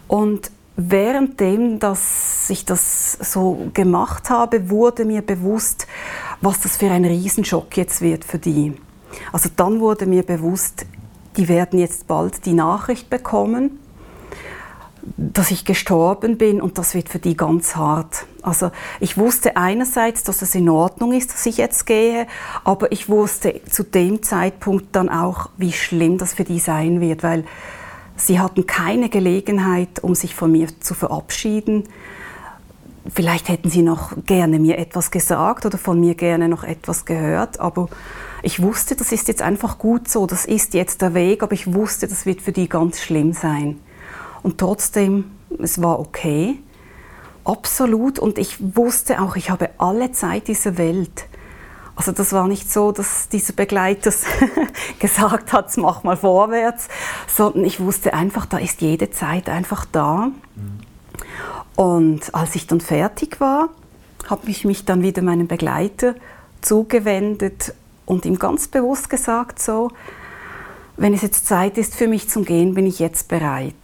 Und 0.07 0.51
währenddem, 0.77 1.79
dass 1.79 2.49
ich 2.49 2.63
das 2.63 3.17
so 3.19 3.69
gemacht 3.73 4.29
habe, 4.29 4.69
wurde 4.69 5.03
mir 5.03 5.21
bewusst, 5.21 5.85
was 6.39 6.61
das 6.61 6.77
für 6.77 6.89
ein 6.89 7.03
Riesenschock 7.03 7.75
jetzt 7.75 7.99
wird 7.99 8.23
für 8.23 8.39
die. 8.39 8.73
Also 9.33 9.49
dann 9.53 9.81
wurde 9.81 10.05
mir 10.05 10.23
bewusst, 10.23 10.85
die 11.35 11.49
werden 11.49 11.77
jetzt 11.77 12.07
bald 12.07 12.45
die 12.45 12.53
Nachricht 12.53 13.09
bekommen, 13.09 13.79
dass 15.15 15.51
ich 15.51 15.63
gestorben 15.63 16.37
bin 16.37 16.61
und 16.61 16.77
das 16.77 16.93
wird 16.93 17.09
für 17.09 17.19
die 17.19 17.37
ganz 17.37 17.75
hart. 17.75 18.25
Also 18.41 18.71
ich 18.99 19.17
wusste 19.17 19.55
einerseits, 19.55 20.23
dass 20.23 20.41
es 20.41 20.53
in 20.55 20.69
Ordnung 20.69 21.13
ist, 21.13 21.33
dass 21.33 21.45
ich 21.45 21.57
jetzt 21.57 21.85
gehe, 21.85 22.27
aber 22.63 22.91
ich 22.91 23.07
wusste 23.07 23.61
zu 23.69 23.83
dem 23.83 24.23
Zeitpunkt 24.23 24.95
dann 24.95 25.09
auch, 25.09 25.49
wie 25.57 25.71
schlimm 25.71 26.17
das 26.17 26.33
für 26.33 26.43
die 26.43 26.59
sein 26.59 26.99
wird, 27.01 27.23
weil 27.23 27.45
Sie 28.19 28.39
hatten 28.39 28.65
keine 28.65 29.09
Gelegenheit, 29.09 29.99
um 30.01 30.15
sich 30.15 30.33
von 30.33 30.51
mir 30.51 30.67
zu 30.79 30.95
verabschieden. 30.95 31.83
Vielleicht 33.13 33.47
hätten 33.47 33.69
Sie 33.69 33.83
noch 33.83 34.13
gerne 34.25 34.57
mir 34.57 34.79
etwas 34.79 35.11
gesagt 35.11 35.67
oder 35.67 35.77
von 35.77 35.99
mir 35.99 36.15
gerne 36.15 36.49
noch 36.49 36.63
etwas 36.63 37.05
gehört, 37.05 37.59
aber 37.59 37.89
ich 38.41 38.61
wusste, 38.61 38.95
das 38.95 39.11
ist 39.11 39.27
jetzt 39.27 39.41
einfach 39.41 39.77
gut 39.77 40.07
so, 40.09 40.25
das 40.25 40.45
ist 40.45 40.73
jetzt 40.73 41.01
der 41.01 41.13
Weg, 41.13 41.43
aber 41.43 41.53
ich 41.53 41.73
wusste, 41.73 42.07
das 42.07 42.25
wird 42.25 42.41
für 42.41 42.51
die 42.51 42.67
ganz 42.67 42.99
schlimm 42.99 43.33
sein. 43.33 43.79
Und 44.43 44.57
trotzdem, 44.57 45.31
es 45.59 45.81
war 45.81 45.99
okay, 45.99 46.59
absolut. 47.43 48.19
Und 48.19 48.37
ich 48.37 48.57
wusste 48.75 49.21
auch, 49.21 49.35
ich 49.35 49.49
habe 49.49 49.69
alle 49.77 50.11
Zeit 50.11 50.47
dieser 50.47 50.77
Welt. 50.77 51.25
Also 51.95 52.11
das 52.11 52.31
war 52.31 52.47
nicht 52.47 52.71
so, 52.71 52.91
dass 52.91 53.27
dieser 53.27 53.53
Begleiter 53.53 54.13
gesagt 54.99 55.51
hat, 55.51 55.75
mach 55.77 56.03
mal 56.03 56.15
vorwärts, 56.15 56.89
sondern 57.27 57.65
ich 57.65 57.79
wusste 57.79 58.13
einfach, 58.13 58.45
da 58.45 58.59
ist 58.59 58.81
jede 58.81 59.09
Zeit 59.09 59.49
einfach 59.49 59.85
da. 59.85 60.31
Mhm. 60.55 60.79
Und 61.75 62.35
als 62.35 62.55
ich 62.55 62.67
dann 62.67 62.81
fertig 62.81 63.39
war, 63.39 63.69
habe 64.27 64.49
ich 64.49 64.65
mich 64.65 64.85
dann 64.85 65.01
wieder 65.01 65.21
meinem 65.21 65.47
Begleiter 65.47 66.15
zugewendet 66.61 67.73
und 68.05 68.25
ihm 68.25 68.37
ganz 68.37 68.67
bewusst 68.67 69.09
gesagt, 69.09 69.59
so, 69.59 69.89
wenn 70.97 71.13
es 71.13 71.21
jetzt 71.21 71.45
Zeit 71.45 71.77
ist 71.77 71.95
für 71.95 72.07
mich 72.07 72.29
zum 72.29 72.45
Gehen, 72.45 72.73
bin 72.73 72.85
ich 72.85 72.99
jetzt 72.99 73.27
bereit. 73.27 73.75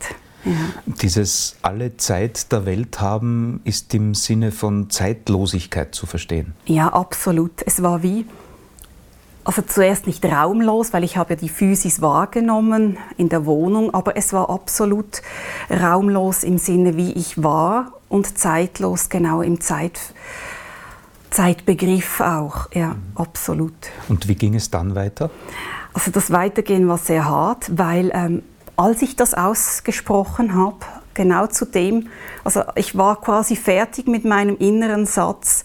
Ja. 0.46 0.52
Dieses 0.86 1.56
alle 1.62 1.98
Zeit 1.98 2.52
der 2.52 2.66
Welt 2.66 3.00
haben 3.00 3.62
ist 3.64 3.94
im 3.94 4.14
Sinne 4.14 4.52
von 4.52 4.90
Zeitlosigkeit 4.90 5.96
zu 5.96 6.06
verstehen. 6.06 6.54
Ja, 6.66 6.90
absolut. 6.90 7.52
Es 7.66 7.82
war 7.82 8.04
wie, 8.04 8.26
also 9.46 9.62
zuerst 9.62 10.06
nicht 10.06 10.26
raumlos, 10.26 10.92
weil 10.92 11.04
ich 11.04 11.16
habe 11.18 11.36
die 11.36 11.50
Physis 11.50 12.02
wahrgenommen 12.02 12.98
in 13.18 13.30
der 13.30 13.46
Wohnung, 13.46 13.94
aber 13.94 14.18
es 14.18 14.34
war 14.34 14.50
absolut 14.50 15.22
raumlos 15.70 16.44
im 16.44 16.58
Sinne, 16.58 16.98
wie 16.98 17.14
ich 17.14 17.42
war 17.42 17.94
und 18.10 18.38
zeitlos 18.38 19.10
genau 19.10 19.42
im 19.42 19.62
Zeit, 19.62 20.00
Zeitbegriff 21.30 22.20
auch. 22.20 22.70
Ja, 22.74 22.90
mhm. 22.90 23.02
absolut. 23.16 23.74
Und 24.10 24.28
wie 24.28 24.36
ging 24.36 24.56
es 24.56 24.70
dann 24.70 24.94
weiter? 24.94 25.30
Also 25.94 26.12
das 26.12 26.32
Weitergehen 26.32 26.88
war 26.88 26.98
sehr 26.98 27.26
hart, 27.26 27.78
weil 27.78 28.12
ähm, 28.14 28.42
als 28.76 29.02
ich 29.02 29.16
das 29.16 29.34
ausgesprochen 29.34 30.56
habe, 30.56 30.78
genau 31.14 31.48
zu 31.48 31.66
dem, 31.66 32.10
also 32.44 32.64
ich 32.76 32.98
war 32.98 33.22
quasi 33.22 33.56
fertig 33.56 34.08
mit 34.08 34.26
meinem 34.26 34.58
inneren 34.58 35.06
Satz, 35.06 35.64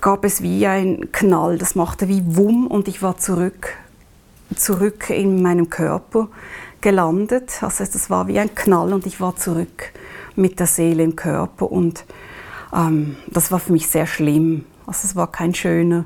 gab 0.00 0.24
es 0.24 0.42
wie 0.42 0.66
ein 0.66 1.12
Knall, 1.12 1.58
das 1.58 1.74
machte 1.74 2.08
wie 2.08 2.22
Wumm 2.36 2.66
und 2.66 2.88
ich 2.88 3.02
war 3.02 3.18
zurück, 3.18 3.74
zurück 4.56 5.10
in 5.10 5.42
meinem 5.42 5.68
Körper 5.68 6.28
gelandet. 6.80 7.62
Also 7.62 7.84
das 7.84 8.08
war 8.08 8.26
wie 8.26 8.38
ein 8.38 8.54
Knall 8.54 8.94
und 8.94 9.06
ich 9.06 9.20
war 9.20 9.36
zurück 9.36 9.92
mit 10.36 10.58
der 10.58 10.66
Seele 10.66 11.02
im 11.02 11.16
Körper 11.16 11.70
und 11.70 12.04
ähm, 12.74 13.16
das 13.26 13.52
war 13.52 13.58
für 13.58 13.72
mich 13.72 13.88
sehr 13.88 14.06
schlimm. 14.06 14.64
Also 14.86 15.00
es 15.04 15.16
war 15.16 15.30
kein 15.30 15.54
schöner 15.54 16.04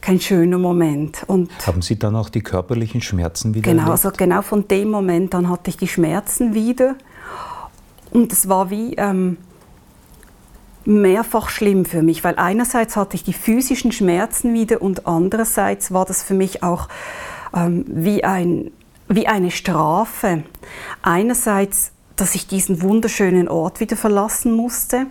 kein 0.00 0.20
schöner 0.20 0.58
Moment. 0.58 1.24
Und 1.26 1.50
Haben 1.66 1.82
Sie 1.82 1.98
dann 1.98 2.16
auch 2.16 2.28
die 2.28 2.42
körperlichen 2.42 3.00
Schmerzen 3.00 3.54
wieder? 3.54 3.70
Genau, 3.70 3.82
erlebt? 3.82 4.04
also 4.04 4.10
genau 4.16 4.42
von 4.42 4.66
dem 4.68 4.90
Moment 4.90 5.34
an 5.34 5.48
hatte 5.48 5.70
ich 5.70 5.76
die 5.76 5.88
Schmerzen 5.88 6.54
wieder. 6.54 6.96
Und 8.10 8.32
es 8.32 8.48
war 8.48 8.70
wie 8.70 8.94
ähm, 8.94 9.36
mehrfach 10.84 11.48
schlimm 11.48 11.84
für 11.84 12.02
mich, 12.02 12.24
weil 12.24 12.36
einerseits 12.36 12.96
hatte 12.96 13.16
ich 13.16 13.24
die 13.24 13.32
physischen 13.32 13.92
Schmerzen 13.92 14.54
wieder 14.54 14.82
und 14.82 15.06
andererseits 15.06 15.92
war 15.92 16.04
das 16.04 16.22
für 16.22 16.34
mich 16.34 16.62
auch 16.62 16.88
ähm, 17.54 17.84
wie, 17.86 18.24
ein, 18.24 18.70
wie 19.08 19.26
eine 19.26 19.50
Strafe. 19.50 20.42
Einerseits, 21.02 21.92
dass 22.16 22.34
ich 22.34 22.46
diesen 22.46 22.82
wunderschönen 22.82 23.48
Ort 23.48 23.80
wieder 23.80 23.96
verlassen 23.96 24.52
musste 24.52 25.06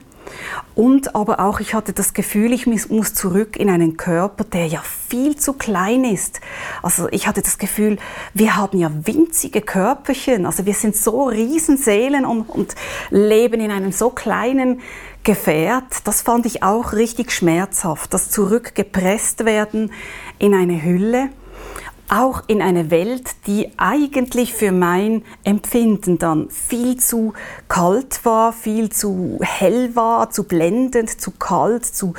und 0.75 1.15
aber 1.15 1.39
auch, 1.39 1.59
ich 1.59 1.73
hatte 1.73 1.93
das 1.93 2.13
Gefühl, 2.13 2.53
ich 2.53 2.65
muss 2.65 3.13
zurück 3.13 3.57
in 3.57 3.69
einen 3.69 3.97
Körper, 3.97 4.43
der 4.43 4.67
ja 4.67 4.81
viel 5.09 5.35
zu 5.35 5.53
klein 5.53 6.03
ist. 6.03 6.39
Also 6.81 7.07
ich 7.11 7.27
hatte 7.27 7.41
das 7.41 7.57
Gefühl, 7.57 7.97
wir 8.33 8.55
haben 8.55 8.77
ja 8.77 8.91
winzige 9.03 9.61
Körperchen. 9.61 10.45
Also 10.45 10.65
wir 10.65 10.73
sind 10.73 10.95
so 10.95 11.25
Riesenseelen 11.25 12.25
und, 12.25 12.49
und 12.49 12.75
leben 13.09 13.59
in 13.59 13.71
einem 13.71 13.91
so 13.91 14.09
kleinen 14.09 14.81
Gefährt. 15.23 16.05
Das 16.05 16.21
fand 16.21 16.45
ich 16.45 16.63
auch 16.63 16.93
richtig 16.93 17.31
schmerzhaft. 17.31 18.13
Das 18.13 18.29
zurückgepresst 18.29 19.45
werden 19.45 19.91
in 20.37 20.53
eine 20.53 20.81
Hülle 20.81 21.29
auch 22.09 22.43
in 22.47 22.61
eine 22.61 22.91
Welt, 22.91 23.29
die 23.47 23.69
eigentlich 23.77 24.53
für 24.53 24.71
mein 24.71 25.23
Empfinden 25.43 26.17
dann 26.17 26.49
viel 26.49 26.97
zu 26.97 27.33
kalt 27.67 28.25
war, 28.25 28.51
viel 28.53 28.89
zu 28.89 29.39
hell 29.41 29.95
war, 29.95 30.29
zu 30.29 30.43
blendend, 30.43 31.21
zu 31.21 31.31
kalt, 31.31 31.85
zu, 31.85 32.13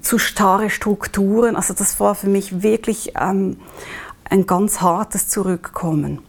zu 0.00 0.18
starre 0.18 0.70
Strukturen. 0.70 1.56
Also 1.56 1.74
das 1.74 2.00
war 2.00 2.14
für 2.14 2.28
mich 2.28 2.62
wirklich 2.62 3.12
ähm, 3.20 3.58
ein 4.24 4.46
ganz 4.46 4.80
hartes 4.80 5.28
Zurückkommen. 5.28 6.20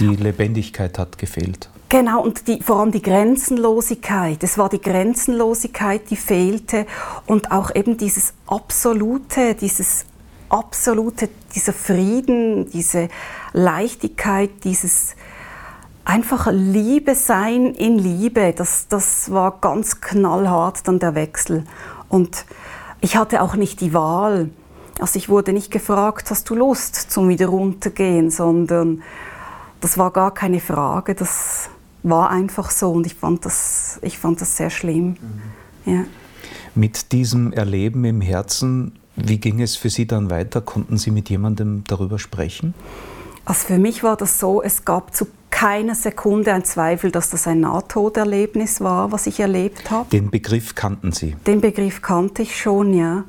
Die 0.00 0.16
Lebendigkeit 0.16 0.98
hat 0.98 1.18
gefehlt. 1.18 1.68
Genau, 1.88 2.22
und 2.22 2.48
die, 2.48 2.62
vor 2.62 2.80
allem 2.80 2.90
die 2.90 3.02
Grenzenlosigkeit. 3.02 4.42
Es 4.42 4.56
war 4.56 4.70
die 4.70 4.80
Grenzenlosigkeit, 4.80 6.08
die 6.08 6.16
fehlte 6.16 6.86
und 7.26 7.52
auch 7.52 7.74
eben 7.74 7.98
dieses 7.98 8.32
Absolute, 8.46 9.54
dieses 9.54 10.06
absolute, 10.52 11.28
dieser 11.54 11.72
Frieden, 11.72 12.70
diese 12.70 13.08
Leichtigkeit, 13.52 14.50
dieses 14.64 15.16
einfache 16.04 16.50
Liebe 16.50 17.14
sein 17.14 17.74
in 17.74 17.98
Liebe, 17.98 18.52
das, 18.56 18.86
das 18.88 19.30
war 19.30 19.58
ganz 19.60 20.00
knallhart 20.00 20.86
dann 20.86 20.98
der 20.98 21.14
Wechsel. 21.14 21.64
Und 22.08 22.44
ich 23.00 23.16
hatte 23.16 23.40
auch 23.40 23.56
nicht 23.56 23.80
die 23.80 23.94
Wahl. 23.94 24.50
Also 25.00 25.18
ich 25.18 25.28
wurde 25.28 25.52
nicht 25.52 25.70
gefragt, 25.70 26.30
hast 26.30 26.50
du 26.50 26.54
Lust 26.54 26.96
zum 26.96 27.28
wieder 27.28 27.46
runtergehen, 27.46 28.30
sondern 28.30 29.02
das 29.80 29.96
war 29.96 30.10
gar 30.10 30.34
keine 30.34 30.60
Frage, 30.60 31.14
das 31.14 31.70
war 32.02 32.30
einfach 32.30 32.70
so 32.70 32.92
und 32.92 33.06
ich 33.06 33.14
fand 33.14 33.44
das, 33.46 33.98
ich 34.02 34.18
fand 34.18 34.40
das 34.40 34.56
sehr 34.56 34.70
schlimm. 34.70 35.16
Mhm. 35.84 35.92
Ja. 35.92 36.04
Mit 36.74 37.12
diesem 37.12 37.52
Erleben 37.52 38.04
im 38.04 38.20
Herzen 38.20 38.98
wie 39.16 39.38
ging 39.38 39.60
es 39.60 39.76
für 39.76 39.90
Sie 39.90 40.06
dann 40.06 40.30
weiter? 40.30 40.60
Konnten 40.60 40.96
Sie 40.96 41.10
mit 41.10 41.30
jemandem 41.30 41.84
darüber 41.86 42.18
sprechen? 42.18 42.74
Also 43.44 43.66
für 43.66 43.78
mich 43.78 44.02
war 44.02 44.16
das 44.16 44.38
so, 44.38 44.62
es 44.62 44.84
gab 44.84 45.14
zu 45.14 45.26
keiner 45.50 45.94
Sekunde 45.94 46.52
ein 46.52 46.64
Zweifel, 46.64 47.10
dass 47.10 47.30
das 47.30 47.46
ein 47.46 47.60
Nahtoderlebnis 47.60 48.80
war, 48.80 49.12
was 49.12 49.26
ich 49.26 49.40
erlebt 49.40 49.90
habe. 49.90 50.08
Den 50.10 50.30
Begriff 50.30 50.74
kannten 50.74 51.12
Sie? 51.12 51.36
Den 51.46 51.60
Begriff 51.60 52.02
kannte 52.02 52.42
ich 52.42 52.60
schon, 52.60 52.94
ja. 52.94 53.24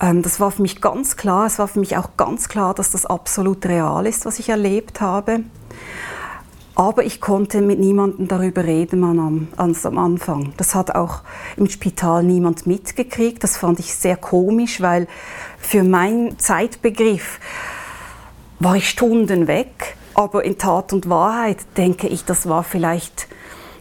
Ähm, 0.00 0.22
das 0.22 0.40
war 0.40 0.50
für 0.50 0.62
mich 0.62 0.80
ganz 0.80 1.16
klar. 1.16 1.46
Es 1.46 1.58
war 1.58 1.68
für 1.68 1.80
mich 1.80 1.96
auch 1.96 2.16
ganz 2.16 2.48
klar, 2.48 2.74
dass 2.74 2.90
das 2.92 3.06
absolut 3.06 3.64
real 3.66 4.06
ist, 4.06 4.24
was 4.26 4.38
ich 4.38 4.48
erlebt 4.50 5.00
habe. 5.00 5.40
Aber 6.82 7.04
ich 7.04 7.20
konnte 7.20 7.60
mit 7.60 7.78
niemandem 7.78 8.26
darüber 8.26 8.64
reden 8.64 9.04
am, 9.04 9.46
am 9.56 9.98
Anfang. 9.98 10.52
Das 10.56 10.74
hat 10.74 10.92
auch 10.96 11.20
im 11.56 11.68
Spital 11.68 12.24
niemand 12.24 12.66
mitgekriegt. 12.66 13.44
Das 13.44 13.56
fand 13.56 13.78
ich 13.78 13.94
sehr 13.94 14.16
komisch, 14.16 14.80
weil 14.80 15.06
für 15.58 15.84
meinen 15.84 16.40
Zeitbegriff 16.40 17.38
war 18.58 18.74
ich 18.74 18.88
Stunden 18.88 19.46
weg. 19.46 19.96
Aber 20.14 20.44
in 20.44 20.58
Tat 20.58 20.92
und 20.92 21.08
Wahrheit 21.08 21.58
denke 21.76 22.08
ich, 22.08 22.24
das 22.24 22.48
war 22.48 22.64
vielleicht 22.64 23.28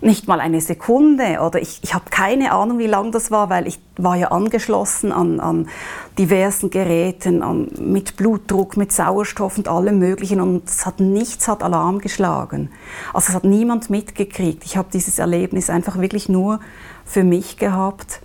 nicht 0.02 0.28
mal 0.28 0.40
eine 0.40 0.62
Sekunde 0.62 1.40
oder 1.42 1.62
ich, 1.62 1.80
ich 1.84 1.94
habe 1.94 2.06
keine 2.10 2.52
Ahnung, 2.52 2.80
wie 2.80 2.88
lang 2.88 3.12
das 3.12 3.30
war, 3.30 3.50
weil 3.50 3.68
ich 3.68 3.80
war 3.98 4.16
ja 4.16 4.30
angeschlossen 4.30 5.12
an, 5.12 5.40
an 5.40 5.70
diversen 6.18 6.72
Geräten, 6.72 7.44
an, 7.44 7.70
mit 7.80 8.18
Blutdruck, 8.18 8.78
mit 8.78 8.92
Sauerstoff 8.92 9.58
und 9.58 9.68
allem 9.68 10.00
Möglichen 10.00 10.42
und 10.42 10.68
es 10.68 10.86
hat 10.86 11.00
nichts 11.00 11.48
hat 11.48 11.62
Alarm 11.62 12.00
geschlagen. 12.00 12.72
Also 13.14 13.30
es 13.30 13.36
hat 13.36 13.44
niemand 13.44 13.90
mitgekriegt. 13.92 14.66
Ich 14.66 14.76
habe 14.76 14.90
dieses 14.92 15.20
Erlebnis 15.20 15.70
einfach 15.70 16.00
wirklich 16.00 16.28
nur 16.28 16.60
für 17.06 17.24
mich 17.24 17.58
gehabt 17.58 18.22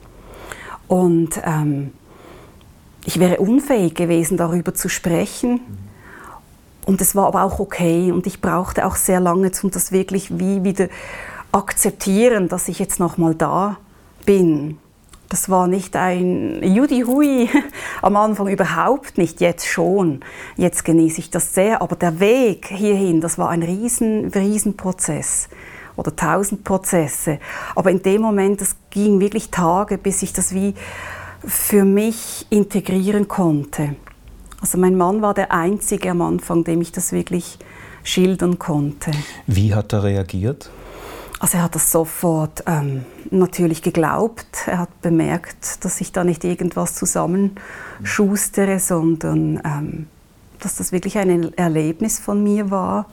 und 0.88 1.40
ähm, 1.44 1.92
ich 3.04 3.20
wäre 3.20 3.36
unfähig 3.36 3.94
gewesen, 3.94 4.36
darüber 4.36 4.74
zu 4.74 4.88
sprechen. 4.88 5.60
Und 6.86 7.00
es 7.00 7.16
war 7.16 7.26
aber 7.26 7.42
auch 7.42 7.58
okay 7.58 8.12
und 8.12 8.26
ich 8.26 8.40
brauchte 8.40 8.86
auch 8.86 8.96
sehr 8.96 9.20
lange, 9.20 9.50
um 9.62 9.70
das 9.70 9.90
wirklich 9.90 10.38
wie 10.38 10.62
wieder 10.62 10.88
akzeptieren, 11.56 12.48
dass 12.48 12.68
ich 12.68 12.78
jetzt 12.78 13.00
noch 13.00 13.16
mal 13.16 13.34
da 13.34 13.78
bin. 14.26 14.76
Das 15.30 15.48
war 15.48 15.66
nicht 15.66 15.96
ein 15.96 16.62
Judy-Hui 16.62 17.48
am 18.02 18.16
Anfang 18.16 18.48
überhaupt 18.48 19.16
nicht, 19.16 19.40
jetzt 19.40 19.66
schon. 19.66 20.20
Jetzt 20.56 20.84
genieße 20.84 21.18
ich 21.18 21.30
das 21.30 21.54
sehr, 21.54 21.80
aber 21.80 21.96
der 21.96 22.20
Weg 22.20 22.66
hierhin, 22.66 23.22
das 23.22 23.38
war 23.38 23.48
ein 23.48 23.62
riesen, 23.62 24.26
riesen 24.26 24.76
oder 25.96 26.14
tausend 26.14 26.62
Prozesse. 26.62 27.38
Aber 27.74 27.90
in 27.90 28.02
dem 28.02 28.20
Moment, 28.20 28.60
das 28.60 28.76
ging 28.90 29.18
wirklich 29.18 29.50
Tage, 29.50 29.96
bis 29.96 30.22
ich 30.22 30.34
das 30.34 30.54
wie 30.54 30.74
für 31.44 31.84
mich 31.84 32.46
integrieren 32.50 33.28
konnte. 33.28 33.96
Also 34.60 34.76
mein 34.76 34.96
Mann 34.96 35.22
war 35.22 35.32
der 35.32 35.52
Einzige 35.52 36.10
am 36.10 36.20
Anfang, 36.20 36.64
dem 36.64 36.82
ich 36.82 36.92
das 36.92 37.12
wirklich 37.12 37.58
schildern 38.04 38.58
konnte. 38.58 39.10
Wie 39.46 39.74
hat 39.74 39.94
er 39.94 40.04
reagiert? 40.04 40.70
Also 41.38 41.58
er 41.58 41.64
hat 41.64 41.74
das 41.74 41.92
sofort 41.92 42.64
ähm, 42.66 43.04
natürlich 43.30 43.82
geglaubt. 43.82 44.46
Er 44.66 44.78
hat 44.78 45.02
bemerkt, 45.02 45.84
dass 45.84 46.00
ich 46.00 46.12
da 46.12 46.24
nicht 46.24 46.44
irgendwas 46.44 46.94
zusammenschustere, 46.94 48.78
sondern 48.78 49.60
ähm, 49.64 50.06
dass 50.60 50.76
das 50.76 50.92
wirklich 50.92 51.18
ein 51.18 51.56
Erlebnis 51.56 52.18
von 52.18 52.42
mir 52.42 52.70
war. 52.70 53.06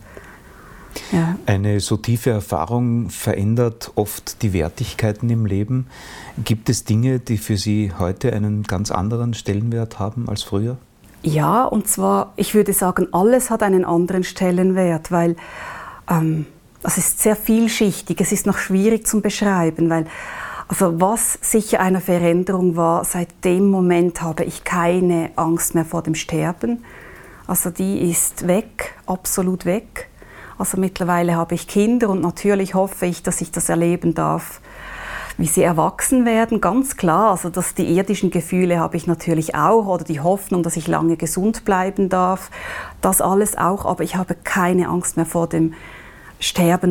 Ja. 1.12 1.36
Eine 1.48 1.80
so 1.80 1.98
tiefe 1.98 2.30
Erfahrung 2.30 3.10
verändert 3.10 3.92
oft 3.96 4.42
die 4.42 4.54
Wertigkeiten 4.54 5.30
im 5.30 5.46
Leben. 5.46 5.88
Gibt 6.44 6.70
es 6.70 6.84
Dinge, 6.84 7.20
die 7.20 7.38
für 7.38 7.58
Sie 7.58 7.92
heute 7.98 8.32
einen 8.34 8.64
ganz 8.64 8.92
anderen 8.92 9.34
Stellenwert 9.34 10.00
haben 10.00 10.30
als 10.30 10.44
früher? 10.44 10.78
Ja, 11.24 11.64
und 11.66 11.88
zwar, 11.88 12.34
ich 12.36 12.54
würde 12.54 12.74
sagen, 12.74 13.08
alles 13.12 13.50
hat 13.50 13.64
einen 13.64 13.86
anderen 13.86 14.24
Stellenwert, 14.24 15.12
weil 15.12 15.36
ähm, 16.10 16.46
das 16.84 16.98
ist 16.98 17.20
sehr 17.20 17.36
vielschichtig. 17.36 18.20
Es 18.22 18.32
ist 18.32 18.46
noch 18.46 18.58
schwierig 18.58 19.08
zu 19.08 19.22
beschreiben, 19.22 19.90
weil 19.90 20.06
also 20.68 21.00
was 21.00 21.40
sicher 21.42 21.80
eine 21.80 22.02
Veränderung 22.02 22.76
war, 22.76 23.06
seit 23.06 23.44
dem 23.44 23.70
Moment 23.70 24.22
habe 24.22 24.44
ich 24.44 24.64
keine 24.64 25.32
Angst 25.36 25.76
mehr 25.76 25.86
vor 25.86 26.02
dem 26.04 26.16
Sterben. 26.16 26.84
Also 27.48 27.70
die 27.70 28.10
ist 28.10 28.48
weg, 28.48 28.96
absolut 29.06 29.66
weg. 29.66 30.10
Also 30.58 30.78
mittlerweile 30.78 31.36
habe 31.36 31.56
ich 31.56 31.68
Kinder 31.68 32.10
und 32.10 32.22
natürlich 32.22 32.76
hoffe 32.76 33.06
ich, 33.06 33.24
dass 33.24 33.42
ich 33.42 33.52
das 33.52 33.70
erleben 33.70 34.14
darf, 34.14 34.62
wie 35.38 35.48
sie 35.48 35.64
erwachsen 35.64 36.26
werden, 36.26 36.62
ganz 36.62 36.96
klar. 36.96 37.32
Also 37.32 37.50
dass 37.50 37.76
die 37.76 37.96
irdischen 37.96 38.32
Gefühle 38.32 38.80
habe 38.80 38.98
ich 38.98 39.08
natürlich 39.08 39.56
auch 39.56 39.88
oder 39.88 40.04
die 40.04 40.22
Hoffnung, 40.22 40.64
dass 40.64 40.78
ich 40.78 40.88
lange 40.88 41.18
gesund 41.18 41.66
bleiben 41.66 42.10
darf. 42.10 42.50
Das 43.02 43.22
alles 43.22 43.58
auch, 43.58 43.86
aber 43.86 44.04
ich 44.04 44.16
habe 44.16 44.36
keine 44.36 44.90
Angst 44.90 45.18
mehr 45.18 45.26
vor 45.26 45.48
dem 45.48 45.68
Sterben, 45.68 45.84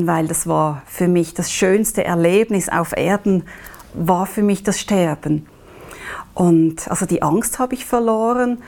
weil 0.06 0.28
das 0.28 0.46
war 0.46 0.82
für 0.86 1.08
mich 1.08 1.34
das 1.34 1.52
schönste 1.52 2.04
Erlebnis 2.04 2.68
auf 2.68 2.96
Erden, 2.96 3.44
war 3.94 4.26
für 4.26 4.42
mich 4.42 4.62
das 4.62 4.80
Sterben. 4.80 5.46
Und 6.34 6.90
also 6.90 7.06
die 7.06 7.22
Angst 7.22 7.58
habe 7.58 7.74
ich 7.74 7.84
verloren 7.84 8.62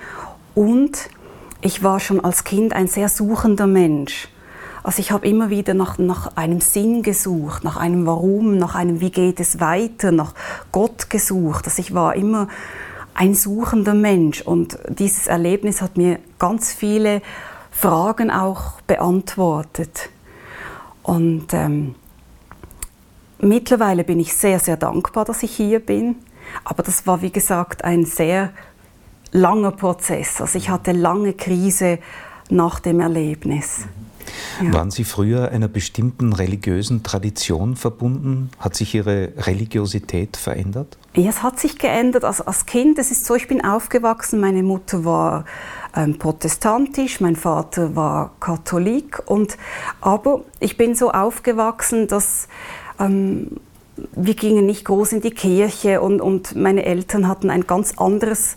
und 0.55 1.09
ich 1.63 1.83
war 1.83 2.01
schon 2.01 2.21
als 2.21 2.45
Kind 2.45 2.75
ein 2.75 2.89
sehr 2.89 3.09
suchender 3.09 3.67
Mensch. 3.67 4.29
Also 4.83 5.01
ich 5.01 5.13
habe 5.13 5.27
immer 5.27 5.49
wieder 5.49 5.73
nach, 5.73 5.97
nach 5.97 6.37
einem 6.37 6.61
Sinn 6.61 7.03
gesucht, 7.03 7.65
nach 7.65 7.79
einem 7.79 8.05
Warum, 8.05 8.59
nach 8.59 8.75
einem 8.75 9.01
Wie 9.01 9.11
geht 9.11 9.41
es 9.41 9.61
weiter, 9.61 10.13
nach 10.13 10.35
Gott 10.73 11.09
gesucht. 11.09 11.65
Also 11.65 11.81
ich 11.81 11.95
war 11.95 12.15
immer 12.15 12.49
ein 13.15 13.35
suchender 13.35 13.95
Mensch 13.95 14.43
und 14.43 14.79
dieses 14.89 15.27
Erlebnis 15.27 15.81
hat 15.81 15.97
mir 15.97 16.19
ganz 16.39 16.75
viele 16.75 17.23
Fragen 17.71 18.31
auch 18.31 18.81
beantwortet. 18.83 20.11
Und 21.05 21.53
ähm, 21.53 21.95
mittlerweile 23.39 24.03
bin 24.03 24.19
ich 24.19 24.35
sehr, 24.35 24.59
sehr 24.59 24.77
dankbar, 24.77 25.25
dass 25.25 25.45
ich 25.45 25.55
hier 25.55 25.79
bin. 25.79 26.17
Aber 26.65 26.83
das 26.83 27.07
war, 27.07 27.23
wie 27.23 27.31
gesagt, 27.31 27.85
ein 27.85 28.05
sehr 28.05 28.51
langer 29.31 29.73
Prozess. 29.73 30.41
Also 30.41 30.59
ich 30.59 30.71
hatte 30.71 30.93
lange 30.93 31.35
Krise 31.35 31.99
nach 32.51 32.81
dem 32.81 33.01
Erlebnis. 33.01 33.87
Ja. 34.63 34.73
Waren 34.73 34.91
Sie 34.91 35.05
früher 35.05 35.51
einer 35.51 35.69
bestimmten 35.69 36.33
religiösen 36.33 37.03
Tradition 37.03 37.77
verbunden? 37.77 38.51
Hat 38.59 38.75
sich 38.75 38.95
Ihre 38.95 39.33
Religiosität 39.37 40.37
verändert? 40.37 40.97
Ja, 41.17 41.31
es 41.31 41.45
hat 41.45 41.61
sich 41.61 41.79
geändert. 41.79 42.25
Also 42.25 42.45
als 42.45 42.67
Kind, 42.67 42.99
es 42.99 43.13
ist 43.13 43.25
so, 43.25 43.37
ich 43.37 43.47
bin 43.47 43.65
aufgewachsen, 43.65 44.41
meine 44.41 44.65
Mutter 44.65 45.05
war 45.05 45.45
ähm, 45.95 46.19
protestantisch, 46.19 47.21
mein 47.21 47.37
Vater 47.37 47.95
war 47.95 48.33
Katholik. 48.41 49.23
Und, 49.27 49.57
aber 50.01 50.41
ich 50.59 50.77
bin 50.77 50.97
so 50.97 51.13
aufgewachsen, 51.13 52.09
dass 52.09 52.49
ähm, 52.99 53.61
wir 54.17 54.35
gingen 54.35 54.67
nicht 54.67 54.87
groß 54.87 55.13
in 55.13 55.21
die 55.21 55.31
Kirche 55.31 56.01
und, 56.01 56.21
und 56.21 56.57
meine 56.57 56.85
Eltern 56.85 57.29
hatten 57.29 57.49
ein 57.49 57.65
ganz 57.65 57.97
anderes 57.97 58.57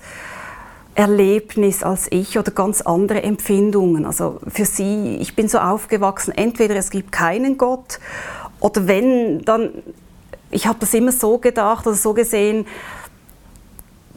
Erlebnis 0.95 1.83
als 1.83 2.07
ich 2.11 2.39
oder 2.39 2.49
ganz 2.49 2.81
andere 2.81 3.21
Empfindungen. 3.21 4.07
Also 4.07 4.39
für 4.47 4.65
sie, 4.65 5.17
ich 5.17 5.35
bin 5.35 5.47
so 5.47 5.59
aufgewachsen, 5.59 6.31
entweder 6.35 6.75
es 6.75 6.89
gibt 6.89 7.11
keinen 7.11 7.59
Gott 7.59 7.99
oder 8.59 8.87
wenn, 8.87 9.45
dann, 9.45 9.69
ich 10.49 10.67
habe 10.67 10.79
das 10.79 10.93
immer 10.93 11.11
so 11.11 11.37
gedacht 11.37 11.85
oder 11.87 11.95
so 11.95 12.13
gesehen, 12.13 12.65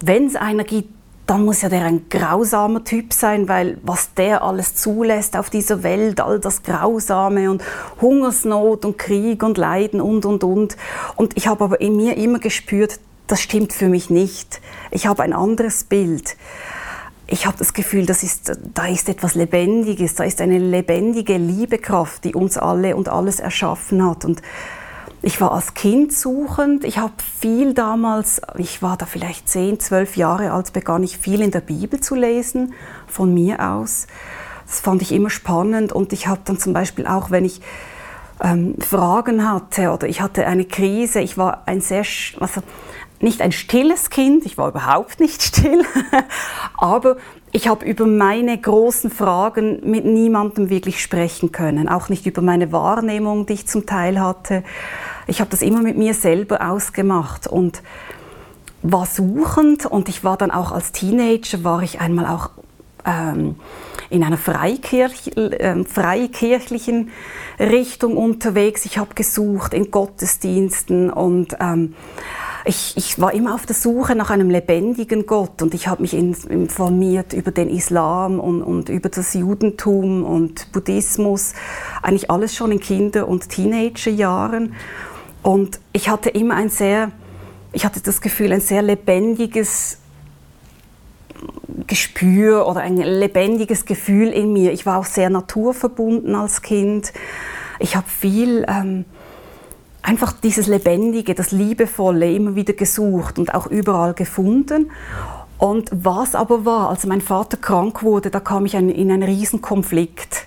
wenn 0.03 0.27
es 0.27 0.37
einer 0.37 0.65
gibt, 0.65 0.95
dann 1.27 1.45
muss 1.45 1.63
ja 1.63 1.69
der 1.69 1.85
ein 1.85 2.09
grausamer 2.09 2.83
Typ 2.83 3.13
sein, 3.13 3.49
weil 3.49 3.79
was 3.85 4.15
der 4.15 4.43
alles 4.43 4.75
zulässt 4.75 5.37
auf 5.37 5.49
dieser 5.49 5.85
Welt, 5.85 6.21
all 6.21 6.41
das 6.41 6.65
Grausame 6.65 7.51
und 7.53 7.63
Hungersnot 8.01 8.85
und 8.85 8.99
Krieg 8.99 9.45
und 9.45 9.57
Leiden 9.57 10.01
und, 10.01 10.25
und, 10.25 10.43
und. 10.43 10.77
Und 11.15 11.37
ich 11.37 11.47
habe 11.47 11.63
aber 11.63 11.81
in 11.81 11.95
mir 11.95 12.17
immer 12.17 12.41
gespürt, 12.41 12.99
das 13.29 13.41
stimmt 13.41 13.73
für 13.73 13.89
mich 13.89 14.11
nicht. 14.11 14.61
Ich 14.91 15.07
habe 15.07 15.23
ein 15.23 15.33
anderes 15.33 15.85
Bild. 15.85 16.37
Ich 17.29 17.47
habe 17.47 17.57
das 17.57 17.75
Gefühl, 17.75 18.07
das 18.07 18.25
ist, 18.25 18.59
da 18.75 18.89
ist 18.89 19.09
etwas 19.09 19.37
Lebendiges, 19.37 20.17
da 20.17 20.25
ist 20.25 20.41
eine 20.41 20.59
lebendige 20.59 21.37
Liebekraft, 21.37 22.25
die 22.25 22.35
uns 22.35 22.59
alle 22.59 22.97
und 22.97 23.09
alles 23.09 23.39
erschaffen 23.39 24.05
hat. 24.05 24.25
Und 24.25 24.43
ich 25.23 25.41
war 25.41 25.53
als 25.53 25.75
Kind 25.75 26.13
suchend. 26.13 26.85
Ich 26.85 26.99
habe 26.99 27.13
viel 27.41 27.75
damals, 27.75 28.41
ich 28.57 28.83
war 28.83 28.97
da 28.97 29.07
vielleicht 29.07 29.49
10, 29.49 29.81
12 29.81 30.17
Jahre 30.17 30.53
alt, 30.53 30.73
begann 30.73 31.03
ich 31.03 31.19
viel 31.19 31.43
in 31.43 31.51
der 31.51 31.61
Bibel 31.61 32.01
zu 32.01 32.15
lesen, 32.15 32.75
von 33.07 33.33
mir 33.35 33.61
aus. 33.61 34.07
Das 34.67 34.81
fand 34.81 35.03
ich 35.03 35.13
immer 35.13 35.31
spannend 35.31 35.93
und 35.93 36.13
ich 36.13 36.27
habe 36.27 36.41
dann 36.45 36.59
zum 36.59 36.73
Beispiel 36.73 37.07
auch, 37.07 37.31
wenn 37.31 37.45
ich 37.45 37.61
ähm, 38.43 38.77
Fragen 38.81 39.49
hatte 39.49 39.91
oder 39.91 40.09
ich 40.09 40.21
hatte 40.21 40.47
eine 40.47 40.65
Krise, 40.65 41.21
ich 41.21 41.37
war 41.37 41.65
ein 41.67 41.81
sehr, 41.81 42.05
also 42.39 42.63
nicht 43.23 43.43
ein 43.43 43.53
stilles 43.53 44.11
Kind, 44.11 44.47
ich 44.47 44.57
war 44.57 44.69
überhaupt 44.69 45.21
nicht 45.21 45.43
still, 45.43 45.85
aber 46.79 47.17
ich 47.53 47.69
habe 47.69 47.85
über 47.85 48.07
meine 48.07 48.57
großen 48.59 49.11
Fragen 49.11 49.81
mit 49.91 50.05
niemandem 50.05 50.71
wirklich 50.71 51.03
sprechen 51.03 51.53
können, 51.53 51.89
auch 51.89 52.09
nicht 52.09 52.27
über 52.27 52.43
meine 52.43 52.73
Wahrnehmung, 52.73 53.47
die 53.47 53.55
ich 53.55 53.67
zum 53.67 53.87
Teil 53.87 54.21
hatte. 54.21 54.63
Ich 55.27 55.41
habe 55.41 55.51
das 55.51 55.63
immer 55.63 55.83
mit 55.83 55.99
mir 55.99 56.15
selber 56.15 56.71
ausgemacht 56.71 57.47
und 57.47 57.83
war 58.83 59.05
suchend 59.05 59.85
und 59.85 60.09
ich 60.09 60.25
war 60.25 60.37
dann 60.37 60.51
auch 60.51 60.73
als 60.73 60.93
Teenager, 60.93 61.65
war 61.65 61.83
ich 61.83 62.01
einmal 62.01 62.27
auch 62.27 62.51
ähm, 63.05 63.57
in 64.11 64.25
einer 64.25 64.37
Freikirch, 64.37 65.37
äh, 65.37 65.85
freikirchlichen 65.85 67.11
Richtung 67.59 68.17
unterwegs. 68.17 68.85
Ich 68.85 68.99
habe 68.99 69.15
gesucht 69.15 69.73
in 69.73 69.91
Gottesdiensten 69.91 71.11
und 71.11 71.57
ähm, 71.61 71.95
ich, 72.65 72.95
ich, 72.97 73.19
war 73.19 73.33
immer 73.33 73.55
auf 73.55 73.65
der 73.65 73.75
Suche 73.75 74.15
nach 74.15 74.29
einem 74.29 74.51
lebendigen 74.51 75.25
Gott 75.25 75.63
und 75.63 75.73
ich 75.73 75.89
habe 75.89 76.03
mich 76.03 76.13
informiert 76.13 77.33
über 77.33 77.53
den 77.53 77.71
Islam 77.71 78.39
und, 78.39 78.63
und, 78.63 78.89
über 78.91 79.09
das 79.09 79.33
Judentum 79.33 80.25
und 80.25 80.71
Buddhismus, 80.73 81.55
eigentlich 82.03 82.31
alles 82.31 82.55
schon 82.55 82.73
in 82.73 82.81
Kinder- 82.81 83.29
und 83.29 83.49
Teenagerjahren. 83.49 84.75
Und 85.43 85.81
ich 85.93 86.11
hatte 86.11 86.29
immer 86.29 86.57
ein 86.57 86.69
sehr, 86.69 87.13
ich 87.73 87.87
hatte 87.87 88.01
das 88.03 88.21
Gefühl, 88.21 88.53
ein 88.53 88.61
sehr 88.61 88.83
lebendiges 88.83 89.99
Gespür 91.87 92.67
oder 92.67 92.81
ein 92.81 92.97
lebendiges 92.97 93.85
Gefühl 93.85 94.29
in 94.29 94.53
mir. 94.53 94.73
Ich 94.73 94.87
war 94.87 94.99
auch 94.99 95.05
sehr 95.05 95.31
naturverbunden 95.31 96.35
als 96.35 96.63
Kind. 96.63 97.13
Ich 97.79 97.97
habe 97.97 98.09
viel 98.09 98.65
ähm, 98.69 99.05
einfach 100.03 100.33
dieses 100.33 100.67
Lebendige, 100.67 101.35
das 101.35 101.51
Liebevolle 101.51 102.33
immer 102.33 102.55
wieder 102.55 102.73
gesucht 102.73 103.39
und 103.39 103.55
auch 103.55 103.67
überall 103.67 104.15
gefunden. 104.15 104.91
Und 105.59 105.91
was 105.93 106.35
aber 106.35 106.65
war, 106.65 106.89
als 106.89 107.05
mein 107.07 107.21
Vater 107.21 107.57
krank 107.57 108.03
wurde, 108.03 108.31
da 108.31 108.41
kam 108.41 108.67
ich 108.67 108.75
in 108.75 108.91
einen 108.91 109.23
Riesenkonflikt. 109.23 110.47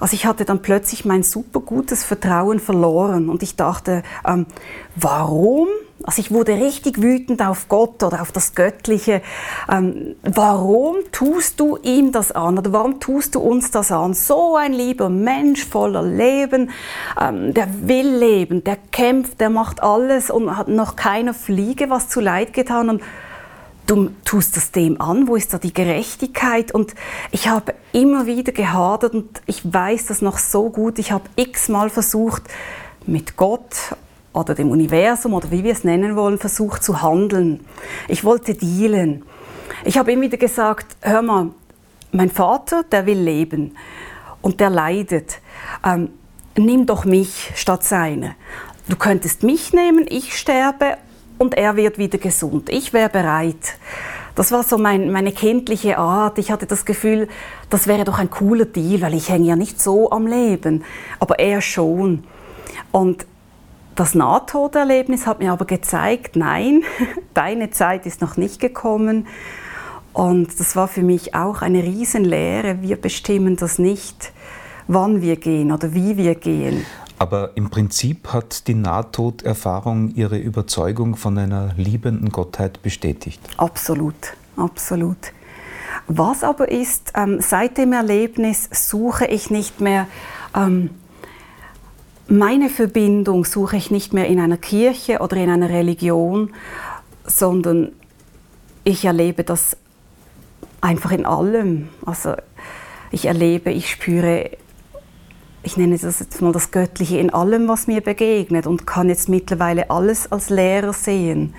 Also 0.00 0.14
ich 0.14 0.26
hatte 0.26 0.44
dann 0.44 0.62
plötzlich 0.62 1.04
mein 1.04 1.22
super 1.22 1.60
gutes 1.60 2.04
Vertrauen 2.04 2.60
verloren 2.60 3.28
und 3.28 3.42
ich 3.42 3.56
dachte, 3.56 4.02
ähm, 4.26 4.46
warum? 4.96 5.68
Also 6.08 6.22
ich 6.22 6.30
wurde 6.30 6.54
richtig 6.54 7.02
wütend 7.02 7.42
auf 7.42 7.68
Gott 7.68 8.02
oder 8.02 8.22
auf 8.22 8.32
das 8.32 8.54
Göttliche. 8.54 9.20
Ähm, 9.70 10.16
warum 10.22 10.96
tust 11.12 11.60
du 11.60 11.76
ihm 11.82 12.12
das 12.12 12.32
an 12.32 12.56
oder 12.56 12.72
warum 12.72 12.98
tust 12.98 13.34
du 13.34 13.40
uns 13.40 13.70
das 13.70 13.92
an? 13.92 14.14
So 14.14 14.56
ein 14.56 14.72
lieber 14.72 15.10
Mensch 15.10 15.66
voller 15.66 16.02
Leben, 16.02 16.70
ähm, 17.20 17.52
der 17.52 17.68
will 17.86 18.08
leben, 18.08 18.64
der 18.64 18.78
kämpft, 18.90 19.38
der 19.38 19.50
macht 19.50 19.82
alles 19.82 20.30
und 20.30 20.56
hat 20.56 20.68
noch 20.68 20.96
keiner 20.96 21.34
Fliege 21.34 21.90
was 21.90 22.08
zu 22.08 22.20
leid 22.20 22.54
getan. 22.54 22.88
Und 22.88 23.02
du 23.86 24.08
tust 24.24 24.56
das 24.56 24.72
dem 24.72 25.02
an, 25.02 25.28
wo 25.28 25.36
ist 25.36 25.52
da 25.52 25.58
die 25.58 25.74
Gerechtigkeit? 25.74 26.72
Und 26.72 26.94
ich 27.32 27.48
habe 27.48 27.74
immer 27.92 28.24
wieder 28.24 28.52
gehadert 28.52 29.12
und 29.12 29.42
ich 29.44 29.60
weiß 29.62 30.06
das 30.06 30.22
noch 30.22 30.38
so 30.38 30.70
gut. 30.70 30.98
Ich 30.98 31.12
habe 31.12 31.28
x-mal 31.36 31.90
versucht, 31.90 32.44
mit 33.04 33.36
Gott 33.36 33.74
oder 34.38 34.54
dem 34.54 34.70
Universum 34.70 35.34
oder 35.34 35.50
wie 35.50 35.64
wir 35.64 35.72
es 35.72 35.84
nennen 35.84 36.16
wollen, 36.16 36.38
versucht 36.38 36.82
zu 36.82 37.02
handeln. 37.02 37.60
Ich 38.08 38.24
wollte 38.24 38.54
dealen. 38.54 39.24
Ich 39.84 39.98
habe 39.98 40.12
immer 40.12 40.22
wieder 40.22 40.38
gesagt, 40.38 40.96
hör 41.00 41.22
mal, 41.22 41.50
mein 42.12 42.30
Vater, 42.30 42.84
der 42.84 43.06
will 43.06 43.18
leben 43.18 43.76
und 44.40 44.60
der 44.60 44.70
leidet. 44.70 45.40
Ähm, 45.84 46.10
nimm 46.56 46.86
doch 46.86 47.04
mich 47.04 47.52
statt 47.54 47.84
seine. 47.84 48.34
Du 48.88 48.96
könntest 48.96 49.42
mich 49.42 49.72
nehmen, 49.72 50.06
ich 50.08 50.36
sterbe 50.36 50.96
und 51.38 51.54
er 51.54 51.76
wird 51.76 51.98
wieder 51.98 52.18
gesund. 52.18 52.68
Ich 52.70 52.92
wäre 52.92 53.08
bereit. 53.08 53.76
Das 54.34 54.52
war 54.52 54.62
so 54.62 54.78
mein, 54.78 55.10
meine 55.10 55.32
kindliche 55.32 55.98
Art. 55.98 56.38
Ich 56.38 56.50
hatte 56.50 56.66
das 56.66 56.84
Gefühl, 56.84 57.28
das 57.70 57.86
wäre 57.86 58.04
doch 58.04 58.18
ein 58.18 58.30
cooler 58.30 58.66
Deal, 58.66 59.00
weil 59.02 59.14
ich 59.14 59.28
hänge 59.28 59.46
ja 59.46 59.56
nicht 59.56 59.80
so 59.80 60.10
am 60.10 60.26
Leben, 60.26 60.84
aber 61.18 61.38
er 61.38 61.60
schon. 61.60 62.24
Und 62.92 63.26
das 63.98 64.14
Nahtoderlebnis 64.14 65.26
hat 65.26 65.40
mir 65.40 65.50
aber 65.50 65.64
gezeigt, 65.64 66.36
nein, 66.36 66.84
deine 67.34 67.70
Zeit 67.70 68.06
ist 68.06 68.20
noch 68.20 68.36
nicht 68.36 68.60
gekommen. 68.60 69.26
Und 70.12 70.58
das 70.60 70.76
war 70.76 70.86
für 70.86 71.02
mich 71.02 71.34
auch 71.34 71.62
eine 71.62 71.82
Riesenlehre. 71.82 72.80
Wir 72.80 72.96
bestimmen 72.96 73.56
das 73.56 73.78
nicht, 73.78 74.32
wann 74.86 75.20
wir 75.20 75.36
gehen 75.36 75.72
oder 75.72 75.94
wie 75.94 76.16
wir 76.16 76.36
gehen. 76.36 76.86
Aber 77.18 77.56
im 77.56 77.70
Prinzip 77.70 78.32
hat 78.32 78.68
die 78.68 78.74
Nahtoderfahrung 78.74 80.14
Ihre 80.14 80.38
Überzeugung 80.38 81.16
von 81.16 81.36
einer 81.36 81.74
liebenden 81.76 82.30
Gottheit 82.30 82.80
bestätigt. 82.82 83.40
Absolut, 83.56 84.34
absolut. 84.56 85.32
Was 86.06 86.44
aber 86.44 86.70
ist, 86.70 87.12
ähm, 87.16 87.40
seit 87.40 87.76
dem 87.76 87.92
Erlebnis 87.92 88.68
suche 88.70 89.26
ich 89.26 89.50
nicht 89.50 89.80
mehr, 89.80 90.06
ähm, 90.54 90.90
meine 92.28 92.68
Verbindung 92.68 93.44
suche 93.44 93.76
ich 93.76 93.90
nicht 93.90 94.12
mehr 94.12 94.26
in 94.26 94.38
einer 94.38 94.58
Kirche 94.58 95.18
oder 95.20 95.36
in 95.36 95.50
einer 95.50 95.70
Religion, 95.70 96.52
sondern 97.24 97.92
ich 98.84 99.04
erlebe 99.04 99.44
das 99.44 99.76
einfach 100.80 101.10
in 101.12 101.26
allem. 101.26 101.88
Also 102.04 102.34
ich 103.10 103.26
erlebe, 103.26 103.70
ich 103.70 103.90
spüre 103.90 104.50
ich 105.62 105.76
nenne 105.76 105.98
das 105.98 106.20
jetzt 106.20 106.40
mal 106.40 106.52
das 106.52 106.70
Göttliche 106.70 107.18
in 107.18 107.30
allem, 107.30 107.68
was 107.68 107.88
mir 107.88 108.00
begegnet 108.00 108.66
und 108.66 108.86
kann 108.86 109.08
jetzt 109.08 109.28
mittlerweile 109.28 109.90
alles 109.90 110.30
als 110.30 110.50
Lehrer 110.50 110.92
sehen. 110.92 111.52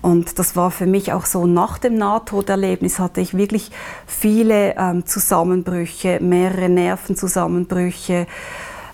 Und 0.00 0.38
das 0.38 0.56
war 0.56 0.70
für 0.70 0.86
mich 0.86 1.12
auch 1.12 1.26
so, 1.26 1.46
nach 1.46 1.78
dem 1.78 1.96
Nahtoderlebnis 1.96 2.98
hatte 2.98 3.20
ich 3.20 3.36
wirklich 3.36 3.72
viele 4.06 4.76
ähm, 4.78 5.04
Zusammenbrüche, 5.04 6.20
mehrere 6.22 6.68
Nervenzusammenbrüche, 6.68 8.26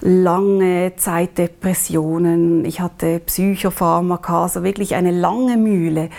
lange 0.03 0.93
Zeit 0.97 1.38
Depressionen, 1.38 2.65
ich 2.65 2.81
hatte 2.81 3.21
Psychopharmaka, 3.21 4.43
also 4.43 4.62
wirklich 4.62 4.95
eine 4.95 5.11
lange 5.11 5.57
Mühle, 5.57 6.11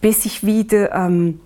bis 0.00 0.26
ich 0.26 0.44
wieder... 0.44 0.92
Ähm, 0.92 1.40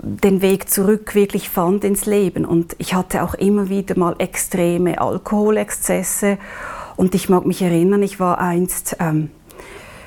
den 0.00 0.42
Weg 0.42 0.70
zurück 0.70 1.14
wirklich 1.14 1.48
fand 1.48 1.84
ins 1.84 2.06
Leben. 2.06 2.44
Und 2.44 2.76
ich 2.78 2.94
hatte 2.94 3.22
auch 3.22 3.34
immer 3.34 3.68
wieder 3.68 3.98
mal 3.98 4.14
extreme 4.18 5.00
Alkoholexzesse. 5.00 6.38
Und 6.96 7.14
ich 7.14 7.28
mag 7.28 7.46
mich 7.46 7.62
erinnern, 7.62 8.02
ich 8.02 8.20
war 8.20 8.38
einst 8.38 8.96
ähm, 9.00 9.30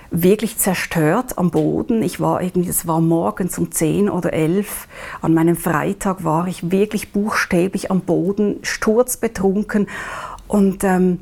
wirklich 0.10 0.58
zerstört 0.58 1.38
am 1.38 1.52
Boden. 1.52 2.04
Ich 2.04 2.20
war 2.20 2.42
irgendwie, 2.42 2.70
es 2.70 2.88
war 2.88 3.00
morgens 3.00 3.58
um 3.58 3.72
10 3.72 4.10
oder 4.10 4.34
11. 4.34 4.88
An 5.22 5.34
meinem 5.34 5.56
Freitag 5.56 6.24
war 6.24 6.48
ich 6.48 6.72
wirklich 6.72 7.12
buchstäblich 7.12 7.92
am 7.92 8.02
Boden, 8.02 8.60
sturzbetrunken. 8.62 9.88
Und 10.52 10.84
ähm, 10.84 11.22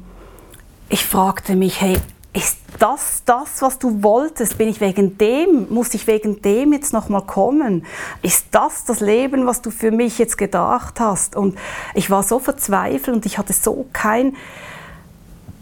ich 0.89 1.05
fragte 1.05 1.55
mich, 1.55 1.79
hey, 1.79 1.97
ist 2.33 2.57
das 2.79 3.21
das, 3.25 3.61
was 3.61 3.77
du 3.77 4.01
wolltest? 4.01 4.57
Bin 4.57 4.67
ich 4.67 4.81
wegen 4.81 5.19
dem, 5.19 5.67
muss 5.69 5.93
ich 5.93 6.07
wegen 6.07 6.41
dem 6.41 6.73
jetzt 6.73 6.93
nochmal 6.93 7.21
kommen? 7.21 7.85
Ist 8.23 8.47
das 8.51 8.85
das 8.85 9.01
Leben, 9.01 9.45
was 9.45 9.61
du 9.61 9.69
für 9.69 9.91
mich 9.91 10.17
jetzt 10.17 10.39
gedacht 10.39 10.99
hast? 10.99 11.35
Und 11.35 11.59
ich 11.93 12.09
war 12.09 12.23
so 12.23 12.39
verzweifelt 12.39 13.15
und 13.15 13.27
ich 13.27 13.37
hatte 13.37 13.53
so 13.53 13.85
kein 13.93 14.35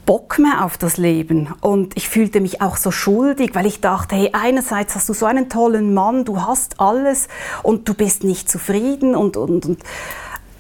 Bock 0.06 0.40
mehr 0.40 0.64
auf 0.64 0.78
das 0.78 0.96
Leben. 0.96 1.54
Und 1.60 1.98
ich 1.98 2.08
fühlte 2.08 2.40
mich 2.40 2.62
auch 2.62 2.78
so 2.78 2.92
schuldig, 2.92 3.54
weil 3.54 3.66
ich 3.66 3.82
dachte, 3.82 4.16
hey, 4.16 4.30
einerseits 4.32 4.96
hast 4.96 5.10
du 5.10 5.14
so 5.14 5.26
einen 5.26 5.50
tollen 5.50 5.94
Mann, 5.94 6.24
du 6.24 6.42
hast 6.42 6.80
alles 6.80 7.28
und 7.64 7.90
du 7.90 7.94
bist 7.94 8.24
nicht 8.24 8.50
zufrieden 8.50 9.14
und, 9.14 9.36
und, 9.36 9.66
und 9.66 9.84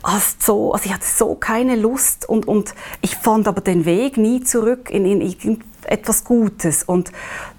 hast 0.07 0.41
so, 0.41 0.71
also 0.71 0.85
ich 0.85 0.93
hatte 0.93 1.05
so 1.05 1.35
keine 1.35 1.75
Lust 1.75 2.27
und, 2.27 2.47
und 2.47 2.73
ich 3.01 3.15
fand 3.17 3.47
aber 3.47 3.61
den 3.61 3.85
Weg 3.85 4.17
nie 4.17 4.41
zurück 4.41 4.89
in, 4.89 5.05
in, 5.05 5.21
in 5.21 5.63
etwas 5.83 6.23
Gutes. 6.23 6.83
Und 6.83 7.11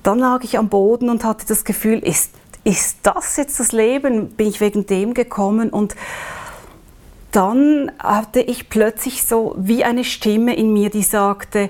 dann 0.02 0.18
lag 0.18 0.42
ich 0.44 0.58
am 0.58 0.68
Boden 0.68 1.11
und 1.11 1.24
hatte 1.24 1.46
das 1.46 1.64
Gefühl, 1.64 1.98
ist, 1.98 2.32
ist 2.64 2.98
das 3.02 3.37
jetzt 3.37 3.61
das 3.61 3.72
Leben? 3.72 4.30
Bin 4.30 4.48
ich 4.48 4.61
wegen 4.61 4.87
dem 4.87 5.12
gekommen? 5.12 5.70
Und 5.70 5.94
dann 7.32 7.92
hatte 7.98 8.40
ich 8.40 8.70
plötzlich 8.70 9.26
so 9.26 9.54
wie 9.58 9.84
eine 9.84 10.04
Stimme 10.04 10.56
in 10.56 10.72
mir, 10.72 10.88
die 10.88 11.02
sagte, 11.02 11.68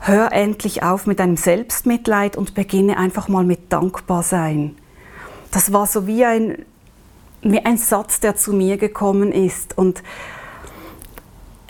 hör 0.00 0.32
endlich 0.32 0.82
auf 0.82 1.06
mit 1.06 1.18
deinem 1.18 1.38
Selbstmitleid 1.38 2.36
und 2.36 2.54
beginne 2.54 2.98
einfach 2.98 3.28
mal 3.28 3.44
mit 3.44 3.72
Dankbarsein. 3.72 4.76
Das 5.50 5.72
war 5.72 5.86
so 5.86 6.06
wie 6.06 6.26
ein, 6.26 6.66
ein 7.42 7.76
Satz, 7.76 8.20
der 8.20 8.36
zu 8.36 8.52
mir 8.52 8.76
gekommen 8.76 9.32
ist. 9.32 9.76
Und 9.76 10.02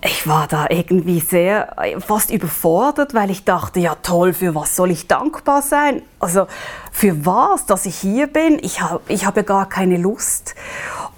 ich 0.03 0.27
war 0.29 0.47
da 0.47 0.67
irgendwie 0.71 1.21
sehr 1.21 1.75
fast 2.07 2.31
überfordert, 2.31 3.15
weil 3.15 3.31
ich 3.31 3.45
dachte, 3.45 3.81
ja 3.81 3.97
toll, 3.97 4.33
für 4.33 4.55
was 4.55 4.77
soll 4.77 4.91
ich 4.91 5.09
dankbar 5.09 5.63
sein? 5.63 6.03
Also 6.21 6.47
für 6.93 7.27
was, 7.27 7.67
dass 7.67 7.85
ich 7.85 7.97
hier 7.97 8.29
bin? 8.29 8.59
Ich 8.63 8.81
habe 8.81 9.01
ich 9.09 9.27
hab 9.27 9.37
ja 9.37 9.43
gar 9.43 9.69
keine 9.69 9.97
Lust. 9.97 10.55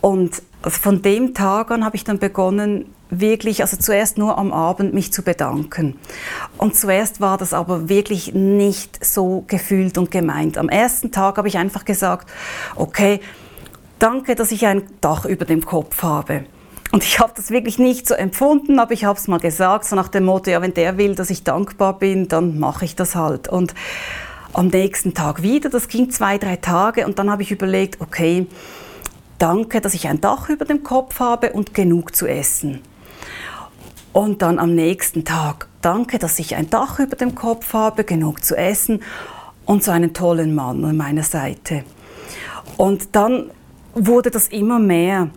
Und 0.00 0.42
von 0.62 1.02
dem 1.02 1.34
Tag 1.34 1.70
an 1.70 1.84
habe 1.84 1.96
ich 1.96 2.04
dann 2.04 2.18
begonnen, 2.18 2.86
wirklich, 3.10 3.60
also 3.60 3.76
zuerst 3.76 4.18
nur 4.18 4.38
am 4.38 4.52
Abend 4.52 4.94
mich 4.94 5.12
zu 5.12 5.22
bedanken. 5.22 5.98
Und 6.56 6.76
zuerst 6.76 7.20
war 7.20 7.38
das 7.38 7.52
aber 7.52 7.88
wirklich 7.88 8.34
nicht 8.34 9.04
so 9.04 9.44
gefühlt 9.46 9.98
und 9.98 10.10
gemeint. 10.10 10.56
Am 10.56 10.68
ersten 10.68 11.10
Tag 11.10 11.36
habe 11.36 11.48
ich 11.48 11.58
einfach 11.58 11.84
gesagt, 11.84 12.30
okay, 12.76 13.20
danke, 14.00 14.34
dass 14.34 14.50
ich 14.50 14.66
ein 14.66 14.82
Dach 15.00 15.24
über 15.24 15.44
dem 15.44 15.64
Kopf 15.64 16.02
habe. 16.02 16.44
Und 16.90 17.04
ich 17.04 17.20
habe 17.20 17.32
das 17.36 17.50
wirklich 17.50 17.78
nicht 17.78 18.08
so 18.08 18.14
empfunden, 18.14 18.80
aber 18.80 18.92
ich 18.92 19.04
habe 19.04 19.16
es 19.16 19.28
mal 19.28 19.38
gesagt, 19.38 19.84
so 19.84 19.94
nach 19.94 20.08
dem 20.08 20.24
Motto, 20.24 20.50
ja, 20.50 20.60
wenn 20.60 20.74
der 20.74 20.98
will, 20.98 21.14
dass 21.14 21.30
ich 21.30 21.44
dankbar 21.44 21.98
bin, 21.98 22.26
dann 22.26 22.58
mache 22.58 22.84
ich 22.84 22.96
das 22.96 23.14
halt. 23.14 23.46
Und 23.46 23.74
am 24.52 24.66
nächsten 24.66 25.14
Tag 25.14 25.42
wieder, 25.42 25.70
das 25.70 25.86
ging 25.86 26.10
zwei, 26.10 26.36
drei 26.38 26.56
Tage 26.56 27.06
und 27.06 27.20
dann 27.20 27.30
habe 27.30 27.42
ich 27.42 27.52
überlegt, 27.52 28.00
okay, 28.00 28.48
danke, 29.38 29.80
dass 29.80 29.94
ich 29.94 30.08
ein 30.08 30.20
Dach 30.20 30.48
über 30.48 30.64
dem 30.64 30.82
Kopf 30.82 31.20
habe 31.20 31.52
und 31.52 31.74
genug 31.74 32.16
zu 32.16 32.26
essen. 32.26 32.80
Und 34.12 34.42
dann 34.42 34.58
am 34.58 34.74
nächsten 34.74 35.24
Tag, 35.24 35.68
danke, 35.82 36.18
dass 36.18 36.40
ich 36.40 36.56
ein 36.56 36.68
Dach 36.68 36.98
über 36.98 37.14
dem 37.14 37.36
Kopf 37.36 37.72
habe, 37.72 38.02
genug 38.02 38.44
zu 38.44 38.56
essen 38.56 39.04
und 39.64 39.84
so 39.84 39.92
einen 39.92 40.12
tollen 40.12 40.52
Mann 40.56 40.84
an 40.84 40.96
meiner 40.96 41.22
Seite. 41.22 41.84
Und 42.76 43.14
dann 43.14 43.52
wurde 43.94 44.30
das 44.30 44.48
immer 44.48 44.78
mehr 44.78 45.30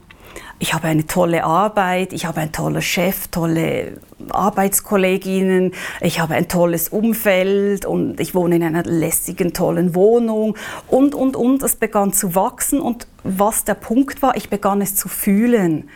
ich 0.60 0.74
habe 0.74 0.88
eine 0.88 1.06
tolle 1.06 1.44
Arbeit, 1.44 2.14
ich 2.14 2.26
habe 2.26 2.40
einen 2.40 2.52
tollen 2.52 2.82
Chef, 2.82 3.28
tolle 3.28 4.00
Arbeitskolleginnen, 4.30 5.74
ich 6.00 6.22
habe 6.22 6.36
ein 6.36 6.48
tolles 6.48 6.90
Umfeld 6.90 7.86
und 7.86 8.20
ich 8.20 8.34
wohne 8.34 8.56
in 8.56 8.64
einer 8.64 8.84
lässigen, 8.84 9.54
tollen 9.54 9.94
Wohnung 9.94 10.56
und, 10.88 11.16
und, 11.16 11.36
und. 11.36 11.64
Es 11.64 11.76
begann 11.76 12.14
zu 12.14 12.36
wachsen 12.36 12.80
und 12.80 13.08
was 13.24 13.66
der 13.66 13.74
Punkt 13.74 14.22
war, 14.22 14.38
ich 14.38 14.50
begann 14.50 14.82
es 14.82 14.96
zu 14.96 15.10
fühlen. 15.10 15.90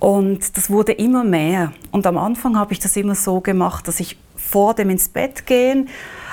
Und 0.00 0.56
das 0.56 0.70
wurde 0.70 0.92
immer 0.92 1.24
mehr. 1.24 1.72
Und 1.90 2.06
am 2.06 2.16
Anfang 2.16 2.56
habe 2.56 2.72
ich 2.72 2.78
das 2.78 2.96
immer 2.96 3.16
so 3.16 3.40
gemacht, 3.40 3.88
dass 3.88 4.00
ich 4.00 4.16
vor 4.36 4.72
dem 4.72 4.88
ins 4.88 5.08
Bett 5.08 5.44
gehen 5.44 5.88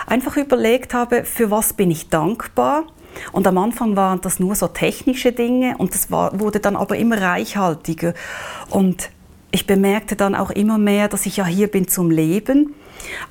einfach 0.08 0.38
überlegt 0.38 0.94
habe, 0.94 1.26
für 1.26 1.52
was 1.52 1.74
bin 1.74 1.92
ich 1.92 2.10
dankbar. 2.10 2.84
Und 3.32 3.48
am 3.48 3.58
Anfang 3.58 3.96
waren 3.96 4.22
das 4.22 4.40
nur 4.40 4.56
so 4.56 4.68
technische 4.68 5.32
Dinge 5.32 5.76
und 5.78 5.94
das 5.94 6.12
war, 6.12 6.40
wurde 6.40 6.60
dann 6.60 6.76
aber 6.76 6.98
immer 6.98 7.22
reichhaltiger. 7.22 8.14
Und 8.70 9.10
ich 9.52 9.68
bemerkte 9.68 10.16
dann 10.16 10.36
auch 10.36 10.52
immer 10.52 10.78
mehr, 10.78 11.08
dass 11.08 11.26
ich 11.26 11.38
ja 11.38 11.46
hier 11.46 11.68
bin 11.68 11.88
zum 11.88 12.12
Leben. 12.12 12.74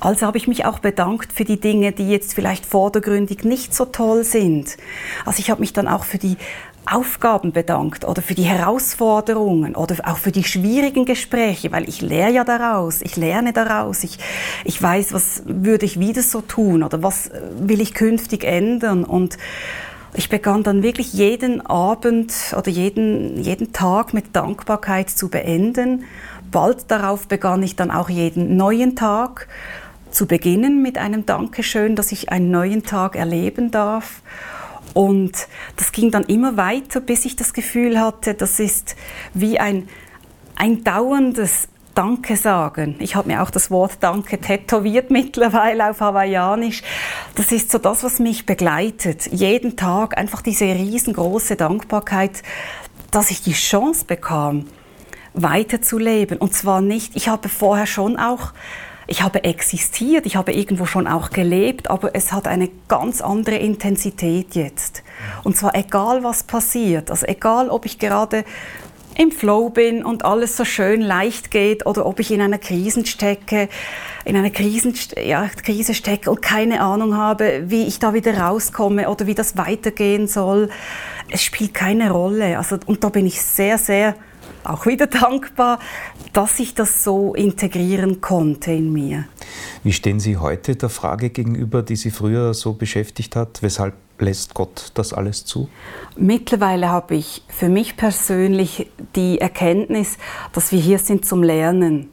Also 0.00 0.26
habe 0.26 0.38
ich 0.38 0.46
mich 0.46 0.64
auch 0.64 0.78
bedankt 0.78 1.32
für 1.32 1.44
die 1.44 1.60
Dinge, 1.60 1.92
die 1.92 2.08
jetzt 2.08 2.34
vielleicht 2.34 2.64
vordergründig 2.64 3.44
nicht 3.44 3.74
so 3.74 3.84
toll 3.84 4.24
sind. 4.24 4.76
Also 5.24 5.40
ich 5.40 5.50
habe 5.50 5.60
mich 5.60 5.72
dann 5.72 5.88
auch 5.88 6.04
für 6.04 6.18
die 6.18 6.36
Aufgaben 6.86 7.52
bedankt 7.52 8.04
oder 8.04 8.22
für 8.22 8.34
die 8.34 8.44
Herausforderungen 8.44 9.74
oder 9.74 9.96
auch 10.04 10.18
für 10.18 10.32
die 10.32 10.44
schwierigen 10.44 11.04
Gespräche, 11.04 11.72
weil 11.72 11.88
ich 11.88 12.02
lehre 12.02 12.30
ja 12.30 12.44
daraus, 12.44 13.00
ich 13.02 13.16
lerne 13.16 13.52
daraus, 13.52 14.04
ich, 14.04 14.18
ich 14.64 14.80
weiß, 14.80 15.12
was 15.12 15.42
würde 15.46 15.86
ich 15.86 15.98
wieder 15.98 16.22
so 16.22 16.40
tun 16.40 16.82
oder 16.82 17.02
was 17.02 17.30
will 17.58 17.80
ich 17.80 17.94
künftig 17.94 18.44
ändern 18.44 19.04
und 19.04 19.38
ich 20.16 20.28
begann 20.28 20.62
dann 20.62 20.82
wirklich 20.82 21.12
jeden 21.12 21.66
Abend 21.66 22.32
oder 22.56 22.70
jeden, 22.70 23.42
jeden 23.42 23.72
Tag 23.72 24.14
mit 24.14 24.36
Dankbarkeit 24.36 25.10
zu 25.10 25.28
beenden. 25.28 26.04
Bald 26.52 26.88
darauf 26.88 27.26
begann 27.26 27.64
ich 27.64 27.74
dann 27.74 27.90
auch 27.90 28.08
jeden 28.08 28.56
neuen 28.56 28.94
Tag 28.94 29.48
zu 30.12 30.26
beginnen 30.26 30.82
mit 30.82 30.98
einem 30.98 31.26
Dankeschön, 31.26 31.96
dass 31.96 32.12
ich 32.12 32.30
einen 32.30 32.52
neuen 32.52 32.84
Tag 32.84 33.16
erleben 33.16 33.72
darf. 33.72 34.22
Und 34.94 35.48
das 35.76 35.92
ging 35.92 36.10
dann 36.10 36.24
immer 36.24 36.56
weiter, 36.56 37.00
bis 37.00 37.24
ich 37.24 37.36
das 37.36 37.52
Gefühl 37.52 38.00
hatte, 38.00 38.34
das 38.34 38.60
ist 38.60 38.96
wie 39.34 39.58
ein, 39.58 39.88
ein 40.56 40.84
dauerndes 40.84 41.68
Danke 41.94 42.36
sagen. 42.36 42.96
Ich 42.98 43.14
habe 43.14 43.28
mir 43.28 43.42
auch 43.42 43.50
das 43.50 43.70
Wort 43.70 43.98
Danke 44.00 44.40
tätowiert 44.40 45.10
mittlerweile 45.10 45.90
auf 45.90 46.00
Hawaiianisch. 46.00 46.82
Das 47.36 47.52
ist 47.52 47.70
so 47.70 47.78
das, 47.78 48.02
was 48.02 48.18
mich 48.18 48.46
begleitet. 48.46 49.28
Jeden 49.30 49.76
Tag 49.76 50.18
einfach 50.18 50.42
diese 50.42 50.64
riesengroße 50.64 51.54
Dankbarkeit, 51.54 52.42
dass 53.12 53.30
ich 53.30 53.42
die 53.42 53.52
Chance 53.52 54.06
bekam, 54.06 54.66
weiterzuleben. 55.34 56.38
Und 56.38 56.54
zwar 56.54 56.80
nicht, 56.80 57.14
ich 57.14 57.28
habe 57.28 57.48
vorher 57.48 57.86
schon 57.86 58.16
auch 58.16 58.52
ich 59.06 59.22
habe 59.22 59.44
existiert, 59.44 60.26
ich 60.26 60.36
habe 60.36 60.52
irgendwo 60.52 60.86
schon 60.86 61.06
auch 61.06 61.30
gelebt, 61.30 61.90
aber 61.90 62.14
es 62.14 62.32
hat 62.32 62.46
eine 62.46 62.68
ganz 62.88 63.20
andere 63.20 63.56
Intensität 63.56 64.54
jetzt. 64.54 65.02
Und 65.42 65.56
zwar 65.56 65.74
egal, 65.74 66.24
was 66.24 66.44
passiert, 66.44 67.10
also 67.10 67.26
egal, 67.26 67.68
ob 67.68 67.86
ich 67.86 67.98
gerade 67.98 68.44
im 69.16 69.30
Flow 69.30 69.70
bin 69.70 70.04
und 70.04 70.24
alles 70.24 70.56
so 70.56 70.64
schön 70.64 71.00
leicht 71.00 71.50
geht 71.50 71.86
oder 71.86 72.06
ob 72.06 72.20
ich 72.20 72.30
in 72.30 72.40
einer 72.40 72.58
Krise 72.58 73.06
stecke, 73.06 73.68
in 74.24 74.36
einer 74.36 74.50
Krisen, 74.50 74.94
ja, 75.24 75.48
Krise 75.48 75.94
stecke 75.94 76.30
und 76.30 76.42
keine 76.42 76.80
Ahnung 76.80 77.16
habe, 77.16 77.64
wie 77.66 77.86
ich 77.86 77.98
da 77.98 78.14
wieder 78.14 78.36
rauskomme 78.36 79.08
oder 79.08 79.26
wie 79.26 79.34
das 79.34 79.56
weitergehen 79.56 80.26
soll. 80.26 80.68
Es 81.30 81.42
spielt 81.42 81.74
keine 81.74 82.10
Rolle. 82.10 82.58
Also, 82.58 82.78
und 82.86 83.04
da 83.04 83.08
bin 83.08 83.26
ich 83.26 83.40
sehr, 83.40 83.78
sehr 83.78 84.16
auch 84.64 84.86
wieder 84.86 85.06
dankbar, 85.06 85.78
dass 86.32 86.58
ich 86.58 86.74
das 86.74 87.04
so 87.04 87.34
integrieren 87.34 88.20
konnte 88.20 88.72
in 88.72 88.92
mir. 88.92 89.24
Wie 89.82 89.92
stehen 89.92 90.20
Sie 90.20 90.36
heute 90.36 90.76
der 90.76 90.88
Frage 90.88 91.30
gegenüber, 91.30 91.82
die 91.82 91.96
Sie 91.96 92.10
früher 92.10 92.54
so 92.54 92.72
beschäftigt 92.72 93.36
hat? 93.36 93.62
Weshalb 93.62 93.94
lässt 94.18 94.54
Gott 94.54 94.90
das 94.94 95.12
alles 95.12 95.44
zu? 95.44 95.68
Mittlerweile 96.16 96.88
habe 96.88 97.16
ich 97.16 97.42
für 97.48 97.68
mich 97.68 97.96
persönlich 97.96 98.90
die 99.16 99.40
Erkenntnis, 99.40 100.16
dass 100.52 100.72
wir 100.72 100.80
hier 100.80 100.98
sind 100.98 101.24
zum 101.24 101.42
Lernen. 101.42 102.10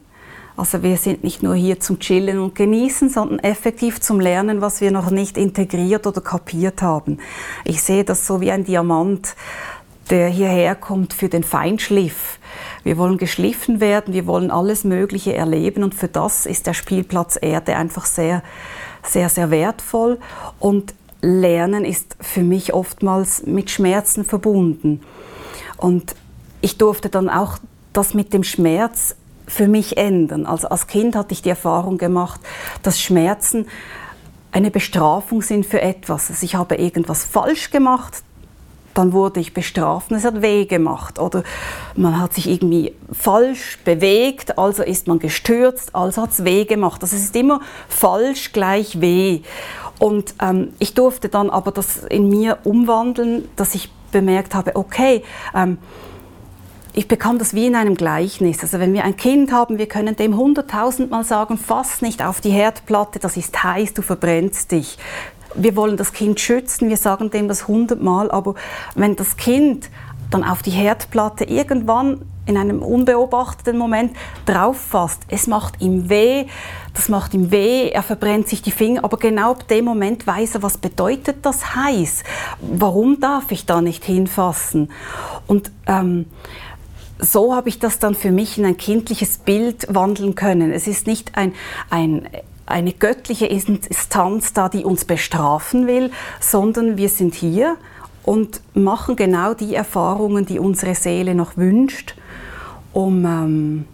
Also 0.54 0.82
wir 0.82 0.98
sind 0.98 1.24
nicht 1.24 1.42
nur 1.42 1.54
hier 1.54 1.80
zum 1.80 1.98
Chillen 1.98 2.38
und 2.38 2.54
Genießen, 2.54 3.08
sondern 3.08 3.38
effektiv 3.38 4.00
zum 4.00 4.20
Lernen, 4.20 4.60
was 4.60 4.82
wir 4.82 4.90
noch 4.90 5.10
nicht 5.10 5.38
integriert 5.38 6.06
oder 6.06 6.20
kapiert 6.20 6.82
haben. 6.82 7.18
Ich 7.64 7.82
sehe 7.82 8.04
das 8.04 8.26
so 8.26 8.42
wie 8.42 8.50
ein 8.50 8.64
Diamant, 8.64 9.34
der 10.12 10.28
hierher 10.28 10.74
kommt 10.74 11.14
für 11.14 11.30
den 11.30 11.42
Feinschliff. 11.42 12.38
Wir 12.84 12.98
wollen 12.98 13.16
geschliffen 13.16 13.80
werden, 13.80 14.12
wir 14.12 14.26
wollen 14.26 14.50
alles 14.50 14.84
Mögliche 14.84 15.34
erleben 15.34 15.82
und 15.82 15.94
für 15.94 16.06
das 16.06 16.44
ist 16.44 16.66
der 16.66 16.74
Spielplatz 16.74 17.38
Erde 17.40 17.76
einfach 17.76 18.04
sehr, 18.04 18.42
sehr, 19.02 19.30
sehr 19.30 19.50
wertvoll. 19.50 20.18
Und 20.60 20.94
Lernen 21.22 21.86
ist 21.86 22.16
für 22.20 22.42
mich 22.42 22.74
oftmals 22.74 23.46
mit 23.46 23.70
Schmerzen 23.70 24.26
verbunden. 24.26 25.00
Und 25.78 26.14
ich 26.60 26.76
durfte 26.76 27.08
dann 27.08 27.30
auch 27.30 27.56
das 27.94 28.12
mit 28.12 28.34
dem 28.34 28.44
Schmerz 28.44 29.16
für 29.48 29.66
mich 29.66 29.96
ändern. 29.96 30.44
Also 30.44 30.68
als 30.68 30.88
Kind 30.88 31.16
hatte 31.16 31.32
ich 31.32 31.40
die 31.40 31.48
Erfahrung 31.48 31.96
gemacht, 31.96 32.40
dass 32.82 33.00
Schmerzen 33.00 33.66
eine 34.50 34.70
Bestrafung 34.70 35.40
sind 35.40 35.64
für 35.64 35.80
etwas. 35.80 36.28
Also 36.28 36.44
ich 36.44 36.54
habe 36.54 36.74
irgendwas 36.74 37.24
falsch 37.24 37.70
gemacht, 37.70 38.22
dann 38.94 39.12
wurde 39.12 39.40
ich 39.40 39.54
bestraft 39.54 40.10
und 40.10 40.16
es 40.16 40.24
hat 40.24 40.42
weh 40.42 40.66
gemacht. 40.66 41.18
Oder 41.18 41.42
man 41.96 42.20
hat 42.20 42.34
sich 42.34 42.48
irgendwie 42.48 42.94
falsch 43.12 43.78
bewegt, 43.84 44.58
also 44.58 44.82
ist 44.82 45.06
man 45.06 45.18
gestürzt, 45.18 45.94
also 45.94 46.22
hat 46.22 46.30
es 46.30 46.44
weh 46.44 46.64
gemacht. 46.64 47.02
Also 47.02 47.16
es 47.16 47.22
ist 47.22 47.36
immer 47.36 47.60
falsch 47.88 48.52
gleich 48.52 49.00
weh. 49.00 49.40
Und 49.98 50.34
ähm, 50.40 50.72
ich 50.78 50.94
durfte 50.94 51.28
dann 51.28 51.50
aber 51.50 51.70
das 51.70 51.98
in 52.04 52.28
mir 52.28 52.58
umwandeln, 52.64 53.48
dass 53.56 53.74
ich 53.74 53.90
bemerkt 54.10 54.54
habe, 54.54 54.76
okay, 54.76 55.22
ähm, 55.54 55.78
ich 56.94 57.08
bekam 57.08 57.38
das 57.38 57.54
wie 57.54 57.66
in 57.66 57.74
einem 57.74 57.94
Gleichnis. 57.94 58.60
Also 58.62 58.78
wenn 58.78 58.92
wir 58.92 59.04
ein 59.04 59.16
Kind 59.16 59.50
haben, 59.52 59.78
wir 59.78 59.86
können 59.86 60.14
dem 60.14 60.36
hunderttausendmal 60.36 61.24
sagen, 61.24 61.56
fass 61.56 62.02
nicht 62.02 62.22
auf 62.22 62.40
die 62.40 62.50
Herdplatte, 62.50 63.18
das 63.18 63.36
ist 63.36 63.62
heiß, 63.62 63.94
du 63.94 64.02
verbrennst 64.02 64.72
dich 64.72 64.98
wir 65.54 65.76
wollen 65.76 65.96
das 65.96 66.12
Kind 66.12 66.40
schützen, 66.40 66.88
wir 66.88 66.96
sagen 66.96 67.30
dem 67.30 67.48
das 67.48 67.68
hundertmal, 67.68 68.30
aber 68.30 68.54
wenn 68.94 69.16
das 69.16 69.36
Kind 69.36 69.90
dann 70.30 70.44
auf 70.44 70.62
die 70.62 70.70
Herdplatte 70.70 71.44
irgendwann 71.44 72.22
in 72.44 72.56
einem 72.56 72.82
unbeobachteten 72.82 73.78
Moment 73.78 74.16
drauf 74.46 74.76
fasst, 74.80 75.22
es 75.28 75.46
macht 75.46 75.80
ihm 75.80 76.08
weh, 76.08 76.46
das 76.94 77.08
macht 77.08 77.34
ihm 77.34 77.50
weh, 77.50 77.90
er 77.90 78.02
verbrennt 78.02 78.48
sich 78.48 78.62
die 78.62 78.72
Finger, 78.72 79.04
aber 79.04 79.16
genau 79.16 79.52
ab 79.52 79.68
dem 79.68 79.84
Moment 79.84 80.26
weiß 80.26 80.56
er, 80.56 80.62
was 80.62 80.78
bedeutet 80.78 81.44
das 81.46 81.76
heiß? 81.76 82.24
Warum 82.60 83.20
darf 83.20 83.52
ich 83.52 83.66
da 83.66 83.80
nicht 83.80 84.04
hinfassen? 84.04 84.90
Und 85.46 85.70
ähm, 85.86 86.26
so 87.18 87.54
habe 87.54 87.68
ich 87.68 87.78
das 87.78 88.00
dann 88.00 88.16
für 88.16 88.32
mich 88.32 88.58
in 88.58 88.64
ein 88.64 88.76
kindliches 88.76 89.38
Bild 89.38 89.86
wandeln 89.88 90.34
können. 90.34 90.72
Es 90.72 90.88
ist 90.88 91.06
nicht 91.06 91.36
ein, 91.36 91.54
ein 91.88 92.26
eine 92.66 92.92
göttliche 92.92 93.46
Instanz 93.46 94.52
da, 94.52 94.68
die 94.68 94.84
uns 94.84 95.04
bestrafen 95.04 95.86
will, 95.86 96.10
sondern 96.40 96.96
wir 96.96 97.08
sind 97.08 97.34
hier 97.34 97.76
und 98.24 98.60
machen 98.74 99.16
genau 99.16 99.54
die 99.54 99.74
Erfahrungen, 99.74 100.46
die 100.46 100.58
unsere 100.58 100.94
Seele 100.94 101.34
noch 101.34 101.56
wünscht, 101.56 102.14
um 102.92 103.24
ähm, 103.24 103.84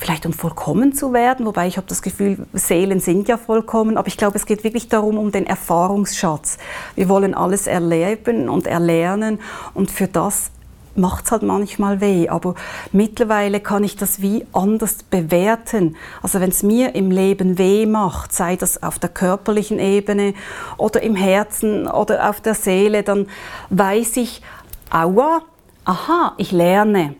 vielleicht 0.00 0.24
um 0.24 0.32
vollkommen 0.32 0.94
zu 0.94 1.12
werden, 1.12 1.46
wobei 1.46 1.66
ich 1.66 1.76
habe 1.76 1.86
das 1.86 2.00
Gefühl, 2.02 2.46
Seelen 2.54 3.00
sind 3.00 3.28
ja 3.28 3.36
vollkommen, 3.36 3.98
aber 3.98 4.08
ich 4.08 4.16
glaube, 4.16 4.36
es 4.36 4.46
geht 4.46 4.64
wirklich 4.64 4.88
darum, 4.88 5.18
um 5.18 5.30
den 5.30 5.46
Erfahrungsschatz. 5.46 6.56
Wir 6.96 7.08
wollen 7.08 7.34
alles 7.34 7.66
erleben 7.66 8.48
und 8.48 8.66
erlernen. 8.66 9.40
Und 9.74 9.90
für 9.90 10.08
das 10.08 10.50
macht 10.94 11.26
es 11.26 11.32
halt 11.32 11.42
manchmal 11.42 12.00
weh, 12.00 12.28
aber 12.28 12.54
mittlerweile 12.92 13.60
kann 13.60 13.84
ich 13.84 13.96
das 13.96 14.20
wie 14.20 14.46
anders 14.52 15.02
bewerten. 15.02 15.96
Also 16.22 16.40
wenn 16.40 16.50
es 16.50 16.62
mir 16.62 16.94
im 16.94 17.10
Leben 17.10 17.58
weh 17.58 17.86
macht, 17.86 18.32
sei 18.32 18.56
das 18.56 18.82
auf 18.82 18.98
der 18.98 19.10
körperlichen 19.10 19.78
Ebene 19.78 20.34
oder 20.76 21.02
im 21.02 21.16
Herzen 21.16 21.86
oder 21.86 22.28
auf 22.28 22.40
der 22.40 22.54
Seele, 22.54 23.02
dann 23.02 23.26
weiß 23.70 24.16
ich, 24.18 24.42
aua, 24.90 25.42
aha, 25.84 26.34
ich 26.36 26.52
lerne. 26.52 27.14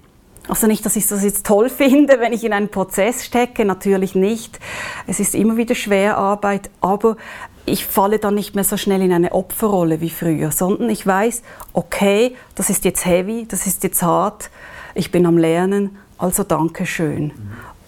Also 0.49 0.67
nicht, 0.67 0.85
dass 0.85 0.97
ich 0.97 1.07
das 1.07 1.23
jetzt 1.23 1.47
toll 1.47 1.69
finde, 1.71 2.21
wenn 2.21 2.33
ich 2.33 2.45
in 2.45 2.53
einen 2.53 2.69
Prozess 2.69 3.25
stecke, 3.25 3.65
natürlich 3.65 4.15
nicht. 4.15 4.59
Es 5.07 5.21
ist 5.21 5.35
immer 5.35 5.57
wieder 5.57 5.75
Schwerarbeit, 5.75 6.71
aber 6.81 7.17
ich 7.67 7.87
falle 7.87 8.19
dann 8.19 8.35
nicht 8.35 8.55
mehr 8.55 8.65
so 8.65 8.77
schnell 8.77 9.03
in 9.03 9.13
eine 9.13 9.33
Opferrolle 9.33 10.01
wie 10.01 10.11
früher, 10.11 10.51
sondern 10.51 10.91
ich 10.91 11.07
weiß, 11.07 11.43
okay, 11.73 12.35
das 12.55 12.71
ist 12.71 12.85
jetzt 12.85 13.05
heavy, 13.07 13.47
das 13.47 13.67
ist 13.67 13.85
jetzt 13.85 14.03
hart, 14.03 14.51
ich 14.95 15.11
bin 15.13 15.27
am 15.27 15.39
Lernen, 15.39 15.97
also 16.19 16.43
danke 16.43 16.87
schön. 16.87 17.25
Mhm. 17.25 17.33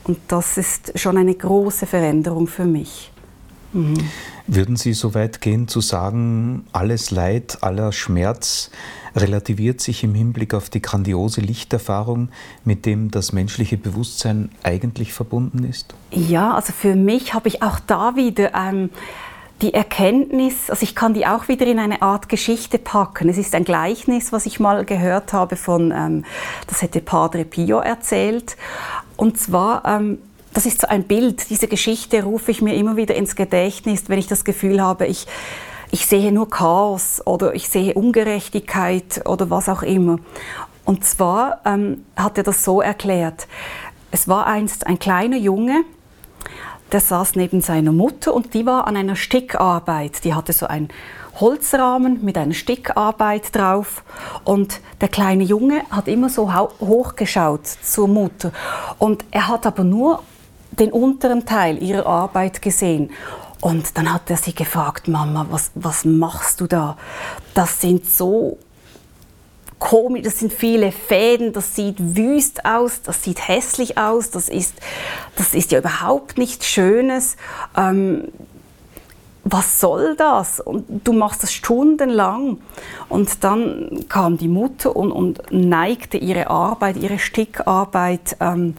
Und 0.05 0.19
das 0.29 0.59
ist 0.59 0.99
schon 0.99 1.17
eine 1.17 1.35
große 1.35 1.87
Veränderung 1.87 2.47
für 2.47 2.65
mich. 2.65 3.13
Mhm. 3.73 3.95
Würden 4.47 4.77
Sie 4.77 4.93
so 4.93 5.15
weit 5.15 5.41
gehen 5.41 5.69
zu 5.69 5.81
sagen, 5.81 6.67
alles 6.73 7.11
Leid, 7.11 7.59
aller 7.63 7.93
Schmerz 7.93 8.71
relativiert 9.15 9.81
sich 9.81 10.05
im 10.05 10.15
Hinblick 10.15 10.55
auf 10.55 10.71
die 10.71 10.83
grandiose 10.83 11.41
Lichterfahrung, 11.41 12.29
mit 12.65 12.87
dem 12.87 13.11
das 13.11 13.33
menschliche 13.33 13.77
Bewusstsein 13.77 14.51
eigentlich 14.63 15.13
verbunden 15.13 15.65
ist? 15.65 15.95
Ja, 16.11 16.55
also 16.55 16.73
für 16.73 16.95
mich 16.95 17.35
habe 17.35 17.49
ich 17.49 17.63
auch 17.63 17.79
da 17.81 18.17
wieder 18.17 18.53
ähm, 18.55 18.91
die 19.63 19.75
Erkenntnis, 19.75 20.71
also 20.71 20.83
ich 20.83 20.95
kann 20.95 21.15
die 21.15 21.27
auch 21.27 21.47
wieder 21.49 21.67
in 21.67 21.79
eine 21.79 22.03
Art 22.03 22.29
Geschichte 22.29 22.79
packen. 22.79 23.29
Es 23.29 23.39
ist 23.39 23.55
ein 23.55 23.65
Gleichnis, 23.65 24.33
was 24.33 24.45
ich 24.45 24.59
mal 24.59 24.85
gehört 24.85 25.33
habe 25.33 25.57
von, 25.57 25.93
ähm, 25.93 26.25
das 26.67 26.83
hätte 26.83 27.01
Padre 27.01 27.45
Pio 27.45 27.79
erzählt. 27.79 28.57
Und 29.17 29.39
zwar, 29.39 29.85
ähm, 29.85 30.19
das 30.53 30.67
ist 30.67 30.81
so 30.81 30.89
ein 30.89 31.05
Bild, 31.05 31.49
diese 31.49 31.69
Geschichte 31.69 32.25
rufe 32.25 32.51
ich 32.51 32.61
mir 32.61 32.75
immer 32.75 32.97
wieder 32.97 33.15
ins 33.15 33.37
Gedächtnis, 33.37 34.05
wenn 34.09 34.19
ich 34.19 34.27
das 34.27 34.45
Gefühl 34.45 34.83
habe, 34.83 35.07
ich, 35.07 35.27
ich 35.93 36.07
sehe 36.07 36.33
nur 36.33 36.49
Chaos 36.49 37.21
oder 37.25 37.55
ich 37.55 37.69
sehe 37.69 37.93
Ungerechtigkeit 37.95 39.25
oder 39.27 39.51
was 39.51 39.69
auch 39.69 39.83
immer. 39.83 40.19
Und 40.87 41.05
zwar 41.05 41.61
ähm, 41.67 42.07
hat 42.17 42.39
er 42.39 42.45
das 42.45 42.65
so 42.65 42.81
erklärt. 42.81 43.47
Es 44.11 44.27
war 44.27 44.47
einst 44.47 44.87
ein 44.87 44.99
kleiner 44.99 45.37
Junge, 45.37 45.85
der 46.93 47.01
saß 47.01 47.37
neben 47.37 47.61
seiner 47.61 47.93
Mutter 47.93 48.33
und 48.33 48.55
die 48.55 48.65
war 48.65 48.87
an 48.87 48.97
einer 48.97 49.17
Stickarbeit. 49.17 50.25
Die 50.25 50.35
hatte 50.35 50.55
so 50.55 50.67
ein 50.67 50.89
Holzrahmen 51.39 52.25
mit 52.25 52.39
einer 52.39 52.55
Stickarbeit 52.55 53.55
drauf 53.55 54.03
und 54.45 54.81
der 55.03 55.09
kleine 55.09 55.45
Junge 55.45 55.83
hat 55.91 56.09
immer 56.09 56.31
so 56.31 56.53
hochgeschaut 56.55 57.67
zur 57.67 58.09
Mutter 58.09 58.51
und 58.99 59.27
er 59.31 59.49
hat 59.49 59.67
aber 59.67 59.85
nur 59.85 60.23
den 60.71 60.91
unteren 60.91 61.45
Teil 61.45 61.83
ihrer 61.83 62.07
Arbeit 62.07 62.63
gesehen. 62.63 63.11
Und 63.63 63.97
dann 63.97 64.13
hat 64.13 64.29
er 64.29 64.37
sie 64.37 64.57
gefragt, 64.57 65.07
Mama, 65.07 65.47
was, 65.49 65.71
was 65.77 66.05
machst 66.05 66.61
du 66.61 66.67
da? 66.67 66.97
Das 67.55 67.81
sind 67.81 68.11
so 68.11 68.59
komisch, 69.79 70.23
das 70.25 70.41
sind 70.41 70.53
viele 70.53 70.91
Fäden, 70.91 71.53
das 71.53 71.77
sieht 71.77 71.97
wüst 72.17 72.65
aus, 72.65 73.03
das 73.03 73.23
sieht 73.23 73.47
hässlich 73.47 73.99
aus, 73.99 74.31
das 74.31 74.49
ist, 74.49 74.75
das 75.37 75.55
ist 75.55 75.71
ja 75.71 75.79
überhaupt 75.79 76.39
nichts 76.39 76.67
Schönes. 76.67 77.37
Ähm, 77.77 78.33
was 79.45 79.81
soll 79.81 80.15
das? 80.17 80.61
Und 80.61 81.07
du 81.07 81.13
machst 81.13 81.43
das 81.43 81.53
stundenlang. 81.53 82.59
Und 83.09 83.43
dann 83.45 84.05
kam 84.09 84.39
die 84.39 84.49
Mutter 84.49 84.95
und, 84.95 85.11
und 85.11 85.43
neigte 85.51 86.17
ihre 86.17 86.49
Arbeit, 86.49 86.97
ihre 86.97 87.19
Stickarbeit 87.19 88.37
ähm, 88.41 88.75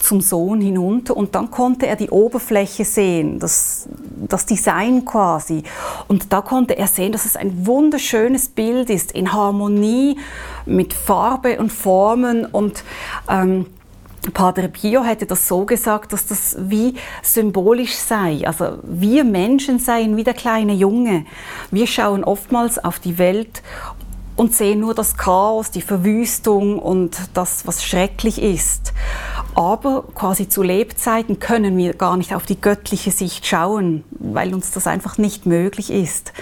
zum 0.00 0.20
Sohn 0.20 0.60
hinunter 0.60 1.16
und 1.16 1.34
dann 1.34 1.50
konnte 1.50 1.86
er 1.86 1.94
die 1.94 2.10
Oberfläche 2.10 2.84
sehen, 2.84 3.38
das, 3.38 3.86
das 4.26 4.46
Design 4.46 5.04
quasi. 5.04 5.62
Und 6.08 6.32
da 6.32 6.40
konnte 6.40 6.76
er 6.76 6.86
sehen, 6.86 7.12
dass 7.12 7.26
es 7.26 7.36
ein 7.36 7.66
wunderschönes 7.66 8.48
Bild 8.48 8.90
ist, 8.90 9.12
in 9.12 9.32
Harmonie 9.32 10.18
mit 10.64 10.94
Farbe 10.94 11.58
und 11.58 11.70
Formen 11.70 12.46
und 12.46 12.82
ähm, 13.28 13.66
Padre 14.34 14.68
Pio 14.68 15.02
hätte 15.02 15.26
das 15.26 15.48
so 15.48 15.64
gesagt, 15.64 16.12
dass 16.12 16.26
das 16.26 16.56
wie 16.58 16.94
symbolisch 17.22 17.94
sei. 17.94 18.46
Also 18.46 18.78
wir 18.82 19.24
Menschen 19.24 19.78
seien 19.78 20.16
wie 20.16 20.24
der 20.24 20.34
kleine 20.34 20.74
Junge. 20.74 21.24
Wir 21.70 21.86
schauen 21.86 22.22
oftmals 22.22 22.78
auf 22.78 22.98
die 22.98 23.16
Welt 23.18 23.62
und 24.36 24.54
sehen 24.54 24.80
nur 24.80 24.94
das 24.94 25.16
Chaos, 25.16 25.70
die 25.70 25.82
Verwüstung 25.82 26.78
und 26.78 27.18
das, 27.34 27.66
was 27.66 27.84
schrecklich 27.84 28.40
ist. 28.40 28.92
Aber 29.54 30.04
quasi 30.14 30.48
zu 30.48 30.62
Lebzeiten 30.62 31.40
können 31.40 31.76
wir 31.76 31.94
gar 31.94 32.16
nicht 32.16 32.34
auf 32.34 32.46
die 32.46 32.60
göttliche 32.60 33.10
Sicht 33.10 33.46
schauen, 33.46 34.04
weil 34.10 34.54
uns 34.54 34.70
das 34.70 34.86
einfach 34.86 35.18
nicht 35.18 35.46
möglich 35.46 35.90
ist. 35.90 36.32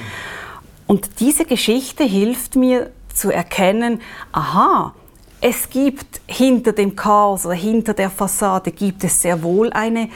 Und 0.86 1.20
diese 1.20 1.44
Geschichte 1.44 2.04
hilft 2.04 2.56
mir 2.56 2.90
zu 3.12 3.30
erkennen, 3.30 4.00
aha, 4.32 4.94
es 5.40 5.70
gibt 5.70 6.20
hinter 6.26 6.72
dem 6.72 6.96
Chaos 6.96 7.46
oder 7.46 7.54
hinter 7.54 7.94
der 7.94 8.10
Fassade 8.10 8.72
gibt 8.72 9.04
es 9.04 9.22
sehr 9.22 9.42
wohl 9.42 9.72
eine 9.72 10.08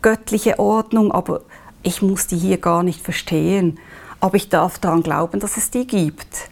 göttliche 0.00 0.58
Ordnung, 0.58 1.12
aber 1.12 1.42
ich 1.82 2.00
muss 2.02 2.26
die 2.26 2.38
hier 2.38 2.58
gar 2.58 2.82
nicht 2.82 3.02
verstehen. 3.02 3.78
Aber 4.20 4.36
ich 4.36 4.48
darf 4.48 4.78
daran 4.78 5.02
glauben, 5.02 5.40
dass 5.40 5.56
es 5.56 5.70
die 5.70 5.86
gibt. 5.86 6.50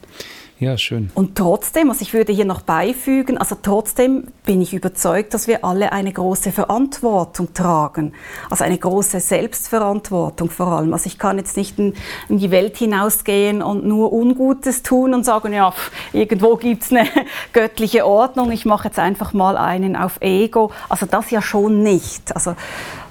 Ja, 0.61 0.77
schön. 0.77 1.11
Und 1.15 1.37
trotzdem, 1.37 1.89
also 1.89 2.03
ich 2.03 2.13
würde 2.15 2.33
hier 2.33 2.45
noch 2.45 2.63
beifügen, 2.63 3.39
also 3.39 3.57
trotzdem 3.63 4.25
bin 4.45 4.61
ich 4.61 4.75
überzeugt, 4.75 5.33
dass 5.33 5.47
wir 5.47 5.65
alle 5.65 5.93
eine 5.93 6.13
große 6.13 6.51
Verantwortung 6.51 7.55
tragen. 7.55 8.13
Also 8.51 8.65
eine 8.65 8.77
große 8.77 9.21
Selbstverantwortung 9.21 10.51
vor 10.51 10.67
allem. 10.67 10.93
Also 10.93 11.07
ich 11.07 11.17
kann 11.17 11.39
jetzt 11.39 11.57
nicht 11.57 11.79
in, 11.79 11.95
in 12.29 12.39
die 12.39 12.51
Welt 12.51 12.77
hinausgehen 12.77 13.63
und 13.63 13.87
nur 13.87 14.13
Ungutes 14.13 14.83
tun 14.83 15.15
und 15.15 15.25
sagen, 15.25 15.53
ja, 15.53 15.73
irgendwo 16.13 16.57
gibt 16.57 16.83
es 16.83 16.91
eine 16.91 17.07
göttliche 17.53 18.05
Ordnung, 18.05 18.51
ich 18.51 18.65
mache 18.65 18.89
jetzt 18.89 18.99
einfach 18.99 19.33
mal 19.33 19.57
einen 19.57 19.95
auf 19.95 20.21
Ego. 20.21 20.73
Also 20.89 21.07
das 21.07 21.31
ja 21.31 21.41
schon 21.41 21.85
nicht. 21.85 22.35
Also 22.35 22.57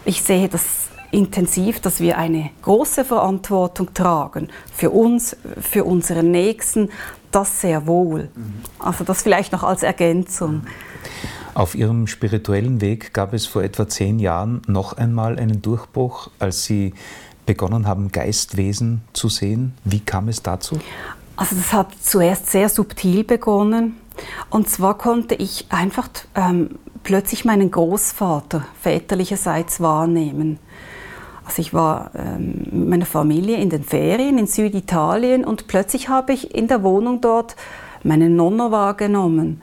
ich 0.04 0.22
sehe 0.22 0.50
das 0.50 0.88
intensiv, 1.12 1.80
dass 1.80 2.00
wir 2.02 2.18
eine 2.18 2.50
große 2.64 3.06
Verantwortung 3.06 3.94
tragen 3.94 4.50
für 4.74 4.90
uns, 4.90 5.38
für 5.62 5.86
unseren 5.86 6.32
Nächsten, 6.32 6.90
das 7.32 7.62
sehr 7.62 7.88
wohl. 7.88 8.30
Also 8.80 9.04
das 9.04 9.22
vielleicht 9.22 9.52
noch 9.52 9.64
als 9.64 9.84
Ergänzung. 9.84 10.62
Auf 11.54 11.74
Ihrem 11.74 12.08
spirituellen 12.08 12.82
Weg 12.82 13.14
gab 13.14 13.34
es 13.34 13.48
vor 13.48 13.64
etwa 13.64 13.88
zehn 13.88 14.20
Jahren 14.20 14.62
noch 14.68 14.94
einmal 14.94 15.40
einen 15.40 15.62
Durchbruch, 15.62 16.30
als 16.38 16.66
Sie 16.66 16.94
begonnen 17.48 17.88
haben, 17.88 18.12
Geistwesen 18.12 19.02
zu 19.14 19.30
sehen. 19.30 19.74
Wie 19.84 20.00
kam 20.00 20.28
es 20.28 20.44
dazu? 20.44 20.80
Also 21.36 21.56
das 21.56 21.74
hat 21.74 21.90
zuerst 22.00 22.48
sehr 22.52 22.70
subtil 22.70 23.24
begonnen. 23.24 23.98
Und 24.50 24.70
zwar 24.70 24.98
konnte 24.98 25.36
ich 25.36 25.66
einfach 25.70 26.10
ähm, 26.36 26.78
plötzlich 27.04 27.46
meinen 27.46 27.72
Großvater 27.72 28.66
väterlicherseits 28.82 29.80
wahrnehmen. 29.80 30.60
Also 31.48 31.62
ich 31.62 31.74
war 31.74 32.12
ähm, 32.14 32.68
mit 32.72 32.90
meiner 32.90 33.06
Familie 33.06 33.56
in 33.56 33.70
den 33.70 33.84
Ferien 33.84 34.38
in 34.38 34.48
Süditalien 34.48 35.46
und 35.46 35.68
plötzlich 35.68 36.10
habe 36.10 36.34
ich 36.34 36.54
in 36.54 36.68
der 36.68 36.84
Wohnung 36.84 37.22
dort 37.22 37.56
meine 38.04 38.30
Nonno 38.30 38.72
wahrgenommen. 38.72 39.62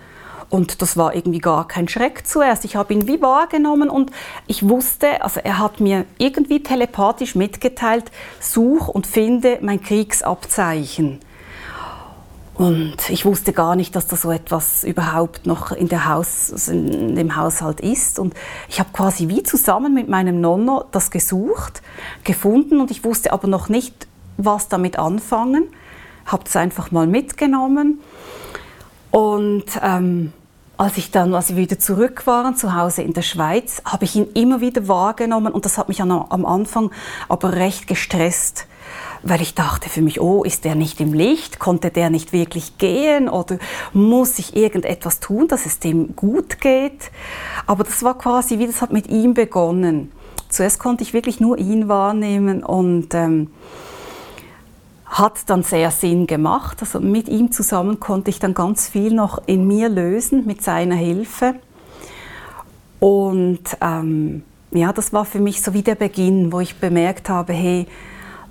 Und 0.48 0.80
das 0.80 0.96
war 0.96 1.14
irgendwie 1.14 1.40
gar 1.40 1.68
kein 1.68 1.86
Schreck 1.86 2.26
zuerst. 2.26 2.64
Ich 2.64 2.74
habe 2.74 2.94
ihn 2.94 3.06
wie 3.06 3.20
wahrgenommen 3.20 3.90
und 3.90 4.12
ich 4.46 4.66
wusste, 4.66 5.22
also 5.22 5.40
er 5.40 5.58
hat 5.58 5.80
mir 5.80 6.06
irgendwie 6.16 6.62
telepathisch 6.62 7.34
mitgeteilt, 7.34 8.10
such 8.40 8.88
und 8.88 9.06
finde 9.06 9.58
mein 9.60 9.82
Kriegsabzeichen. 9.82 11.20
Und 12.54 13.10
ich 13.10 13.24
wusste 13.24 13.52
gar 13.52 13.74
nicht, 13.74 13.96
dass 13.96 14.06
da 14.06 14.16
so 14.16 14.30
etwas 14.30 14.84
überhaupt 14.84 15.44
noch 15.44 15.72
in, 15.72 15.88
der 15.88 16.08
Haus, 16.08 16.52
also 16.52 16.70
in 16.70 17.16
dem 17.16 17.34
Haushalt 17.34 17.80
ist. 17.80 18.20
Und 18.20 18.32
ich 18.68 18.78
habe 18.78 18.90
quasi 18.92 19.28
wie 19.28 19.42
zusammen 19.42 19.92
mit 19.92 20.08
meinem 20.08 20.40
Nonno 20.40 20.84
das 20.92 21.10
gesucht, 21.10 21.82
gefunden 22.22 22.80
und 22.80 22.92
ich 22.92 23.04
wusste 23.04 23.32
aber 23.32 23.48
noch 23.48 23.68
nicht, 23.68 24.06
was 24.36 24.68
damit 24.68 24.98
anfangen. 24.98 25.64
Habe 26.26 26.44
es 26.46 26.54
einfach 26.54 26.92
mal 26.92 27.08
mitgenommen. 27.08 28.00
Und 29.10 29.64
ähm, 29.82 30.32
als 30.76 30.96
ich 30.96 31.10
dann, 31.10 31.34
als 31.34 31.50
wir 31.50 31.56
wieder 31.56 31.78
zurück 31.80 32.26
waren, 32.26 32.56
zu 32.56 32.74
Hause 32.74 33.02
in 33.02 33.14
der 33.14 33.22
Schweiz, 33.22 33.82
habe 33.84 34.04
ich 34.04 34.14
ihn 34.14 34.28
immer 34.34 34.60
wieder 34.60 34.86
wahrgenommen 34.86 35.52
und 35.52 35.64
das 35.64 35.76
hat 35.76 35.88
mich 35.88 36.00
am 36.00 36.46
Anfang 36.46 36.90
aber 37.28 37.52
recht 37.54 37.86
gestresst 37.86 38.66
weil 39.24 39.40
ich 39.40 39.54
dachte 39.54 39.88
für 39.88 40.02
mich, 40.02 40.20
oh, 40.20 40.44
ist 40.44 40.64
der 40.64 40.74
nicht 40.74 41.00
im 41.00 41.14
Licht? 41.14 41.58
Konnte 41.58 41.90
der 41.90 42.10
nicht 42.10 42.32
wirklich 42.32 42.76
gehen? 42.78 43.28
Oder 43.28 43.58
muss 43.92 44.38
ich 44.38 44.54
irgendetwas 44.54 45.18
tun, 45.18 45.48
dass 45.48 45.64
es 45.66 45.78
dem 45.78 46.14
gut 46.14 46.60
geht? 46.60 47.10
Aber 47.66 47.84
das 47.84 48.02
war 48.02 48.18
quasi, 48.18 48.58
wie 48.58 48.66
das 48.66 48.82
hat 48.82 48.92
mit 48.92 49.08
ihm 49.08 49.32
begonnen. 49.32 50.12
Zuerst 50.50 50.78
konnte 50.78 51.02
ich 51.02 51.14
wirklich 51.14 51.40
nur 51.40 51.58
ihn 51.58 51.88
wahrnehmen 51.88 52.62
und 52.62 53.14
ähm, 53.14 53.50
hat 55.06 55.48
dann 55.48 55.62
sehr 55.62 55.90
Sinn 55.90 56.26
gemacht. 56.26 56.78
Also 56.80 57.00
mit 57.00 57.28
ihm 57.28 57.50
zusammen 57.50 58.00
konnte 58.00 58.30
ich 58.30 58.40
dann 58.40 58.52
ganz 58.52 58.88
viel 58.88 59.14
noch 59.14 59.42
in 59.46 59.66
mir 59.66 59.88
lösen 59.88 60.46
mit 60.46 60.62
seiner 60.62 60.96
Hilfe. 60.96 61.54
Und 63.00 63.62
ähm, 63.80 64.42
ja, 64.70 64.92
das 64.92 65.12
war 65.12 65.24
für 65.24 65.40
mich 65.40 65.62
so 65.62 65.72
wie 65.72 65.82
der 65.82 65.94
Beginn, 65.94 66.52
wo 66.52 66.60
ich 66.60 66.76
bemerkt 66.76 67.28
habe, 67.28 67.52
hey, 67.52 67.86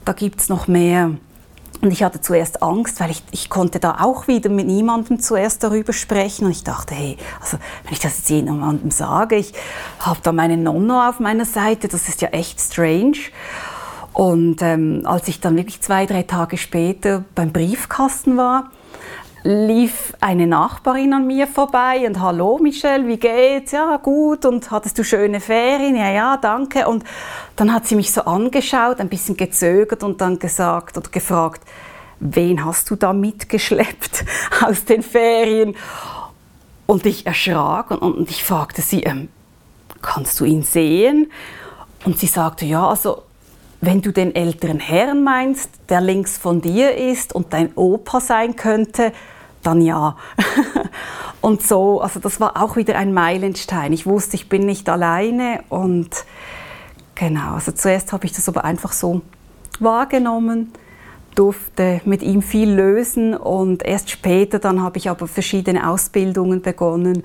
da 0.06 0.14
gibt 0.14 0.42
es 0.42 0.50
noch 0.50 0.68
mehr. 0.68 1.12
Und 1.82 1.92
ich 1.92 2.02
hatte 2.02 2.22
zuerst 2.22 2.64
Angst, 2.64 3.02
weil 3.02 3.12
ich, 3.12 3.24
ich 3.32 3.50
konnte 3.50 3.80
da 3.80 3.98
auch 4.00 4.28
wieder 4.28 4.50
mit 4.50 4.68
niemandem 4.68 5.20
zuerst 5.20 5.64
darüber 5.64 5.92
sprechen. 5.92 6.46
Und 6.46 6.52
ich 6.52 6.64
dachte, 6.64 6.96
hey, 6.96 7.18
also 7.42 7.58
wenn 7.84 7.92
ich 7.94 8.00
das 8.00 8.20
jetzt 8.20 8.30
jemandem 8.30 8.90
sage, 8.90 9.36
ich 9.36 9.54
habe 10.00 10.20
da 10.24 10.32
meine 10.32 10.56
Nonno 10.56 11.10
auf 11.10 11.20
meiner 11.20 11.46
Seite, 11.46 11.90
das 11.90 12.08
ist 12.08 12.22
ja 12.22 12.30
echt 12.30 12.62
strange. 12.62 13.18
Und 14.14 14.62
ähm, 14.62 15.02
als 15.04 15.28
ich 15.28 15.42
dann 15.42 15.58
wirklich 15.58 15.82
zwei, 15.82 16.06
drei 16.06 16.24
Tage 16.24 16.58
später 16.58 17.26
beim 17.36 17.52
Briefkasten 17.52 18.38
war, 18.38 18.72
lief 19.44 20.14
eine 20.22 20.48
Nachbarin 20.48 21.14
an 21.14 21.28
mir 21.28 21.48
vorbei 21.48 22.08
und 22.08 22.22
hallo 22.22 22.60
Michelle, 22.60 23.06
wie 23.08 23.18
geht's? 23.18 23.74
Ja, 23.74 23.98
gut. 23.98 24.46
Und 24.46 24.72
hattest 24.72 24.98
du 24.98 25.04
schöne 25.04 25.42
Ferien? 25.42 25.96
Ja, 25.96 26.10
ja, 26.12 26.38
danke. 26.38 26.88
Und 26.88 27.04
dann 27.58 27.74
hat 27.74 27.86
sie 27.86 27.96
mich 27.96 28.12
so 28.12 28.22
angeschaut, 28.22 29.00
ein 29.00 29.10
bisschen 29.10 29.36
gezögert 29.36 30.04
und 30.04 30.22
dann 30.22 30.40
gesagt 30.40 30.98
oder 30.98 31.10
gefragt, 31.10 31.62
wen 32.20 32.64
hast 32.64 32.90
du 32.90 32.96
da 32.96 33.12
mitgeschleppt 33.12 34.24
aus 34.66 34.86
den 34.86 35.04
Ferien? 35.04 35.76
Und 36.86 37.06
ich 37.06 37.26
erschrak 37.26 37.92
und, 37.92 38.00
und 38.00 38.30
ich 38.30 38.44
fragte 38.44 38.82
sie, 38.82 39.04
ähm, 39.04 39.28
kannst 40.02 40.40
du 40.40 40.46
ihn 40.46 40.64
sehen? 40.64 41.32
Und 42.06 42.18
sie 42.18 42.28
sagte, 42.28 42.66
ja, 42.66 42.88
also 42.88 43.24
wenn 43.86 44.02
du 44.02 44.12
den 44.12 44.34
älteren 44.36 44.80
Herrn 44.80 45.24
meinst, 45.24 45.70
der 45.90 46.02
links 46.02 46.38
von 46.38 46.62
dir 46.62 46.96
ist 46.96 47.34
und 47.34 47.54
dein 47.54 47.74
Opa 47.76 48.20
sein 48.20 48.56
könnte, 48.56 49.12
dann 49.62 49.82
ja. 49.82 50.18
und 51.42 51.62
so, 51.62 52.02
also 52.02 52.20
das 52.20 52.40
war 52.40 52.62
auch 52.62 52.76
wieder 52.76 52.98
ein 52.98 53.14
Meilenstein. 53.14 53.94
Ich 53.94 54.06
wusste, 54.06 54.36
ich 54.36 54.50
bin 54.50 54.66
nicht 54.66 54.90
alleine 54.90 55.64
und 55.70 56.26
Genau, 57.16 57.54
also 57.54 57.72
zuerst 57.72 58.12
habe 58.12 58.26
ich 58.26 58.32
das 58.32 58.50
aber 58.50 58.64
einfach 58.64 58.92
so 58.92 59.22
wahrgenommen, 59.80 60.72
durfte 61.36 62.02
mit 62.06 62.24
ihm 62.24 62.42
viel 62.42 62.72
lösen 62.72 63.36
und 63.36 63.84
erst 63.84 64.10
später 64.10 64.60
dann 64.60 64.82
habe 64.82 64.98
ich 64.98 65.10
aber 65.10 65.28
verschiedene 65.28 65.90
Ausbildungen 65.90 66.62
begonnen, 66.62 67.24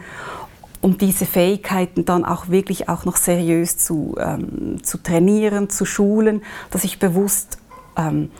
um 0.80 0.98
diese 0.98 1.26
Fähigkeiten 1.26 2.04
dann 2.04 2.24
auch 2.24 2.48
wirklich 2.48 2.88
auch 2.88 3.04
noch 3.04 3.16
seriös 3.16 3.78
zu, 3.78 4.16
ähm, 4.18 4.82
zu 4.82 5.02
trainieren, 5.02 5.70
zu 5.70 5.84
schulen, 5.84 6.42
dass 6.70 6.84
ich 6.84 6.98
bewusst 6.98 7.58
ähm, 7.96 8.30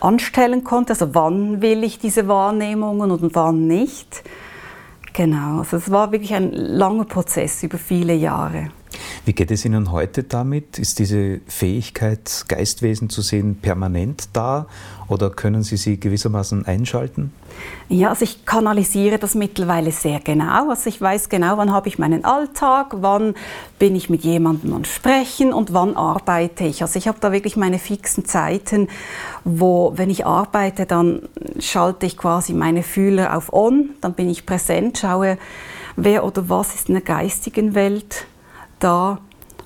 anstellen 0.00 0.64
konnte, 0.64 0.92
also 0.92 1.14
wann 1.14 1.60
will 1.62 1.84
ich 1.84 1.98
diese 1.98 2.28
Wahrnehmungen 2.28 3.10
und 3.10 3.34
wann 3.34 3.66
nicht. 3.66 4.22
Genau, 5.12 5.60
also 5.60 5.76
es 5.76 5.90
war 5.90 6.10
wirklich 6.10 6.34
ein 6.34 6.52
langer 6.52 7.04
Prozess 7.04 7.62
über 7.62 7.78
viele 7.78 8.14
Jahre. 8.14 8.70
Wie 9.24 9.32
geht 9.32 9.50
es 9.50 9.64
Ihnen 9.64 9.92
heute 9.92 10.24
damit? 10.24 10.78
Ist 10.78 10.98
diese 10.98 11.40
Fähigkeit, 11.46 12.44
Geistwesen 12.48 13.10
zu 13.10 13.22
sehen, 13.22 13.56
permanent 13.60 14.28
da 14.32 14.66
oder 15.08 15.30
können 15.30 15.62
Sie 15.62 15.76
sie 15.76 15.98
gewissermaßen 15.98 16.66
einschalten? 16.66 17.32
Ja, 17.88 18.10
also 18.10 18.24
ich 18.24 18.46
kanalisiere 18.46 19.18
das 19.18 19.34
mittlerweile 19.34 19.92
sehr 19.92 20.20
genau. 20.20 20.70
Also 20.70 20.88
ich 20.88 21.00
weiß 21.00 21.28
genau, 21.28 21.56
wann 21.58 21.72
habe 21.72 21.88
ich 21.88 21.98
meinen 21.98 22.24
Alltag, 22.24 22.94
wann 22.96 23.34
bin 23.78 23.94
ich 23.94 24.10
mit 24.10 24.24
jemandem 24.24 24.72
und 24.72 24.86
sprechen 24.86 25.52
und 25.52 25.72
wann 25.72 25.96
arbeite 25.96 26.64
ich. 26.64 26.82
Also 26.82 26.98
ich 26.98 27.08
habe 27.08 27.18
da 27.20 27.32
wirklich 27.32 27.56
meine 27.56 27.78
fixen 27.78 28.24
Zeiten, 28.24 28.88
wo, 29.44 29.92
wenn 29.96 30.10
ich 30.10 30.26
arbeite, 30.26 30.86
dann 30.86 31.22
schalte 31.58 32.06
ich 32.06 32.16
quasi 32.16 32.52
meine 32.52 32.82
Fühler 32.82 33.36
auf 33.36 33.52
On, 33.52 33.90
dann 34.00 34.14
bin 34.14 34.30
ich 34.30 34.46
präsent, 34.46 34.98
schaue, 34.98 35.38
wer 35.96 36.24
oder 36.24 36.48
was 36.48 36.74
ist 36.74 36.88
in 36.88 36.94
der 36.94 37.04
geistigen 37.04 37.74
Welt 37.74 38.26
da. 38.78 39.18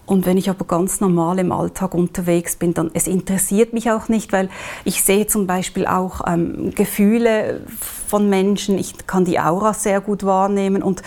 Und 0.09 0.25
wenn 0.25 0.39
ich 0.39 0.49
aber 0.49 0.65
ganz 0.65 1.01
normal 1.03 1.39
im 1.39 1.53
Alltag 1.53 1.93
unterwegs 1.93 2.57
bin, 2.57 2.73
dann 2.73 2.91
es 2.95 3.07
interessiert 3.07 3.75
mich 3.75 3.91
auch 3.91 4.09
nicht, 4.09 4.33
weil 4.33 4.49
ich 4.85 5.03
sehe 5.03 5.27
zum 5.27 5.47
Beispiel 5.47 5.87
auch 5.87 6.23
ähm, 6.27 6.73
Gefühle 6.75 7.61
von 8.07 8.31
Menschen. 8.31 8.79
Ich 8.79 9.07
kann 9.07 9.27
die 9.27 9.39
Aura 9.39 9.75
sehr 9.75 10.01
gut 10.01 10.25
wahrnehmen 10.25 10.83
und 10.83 11.03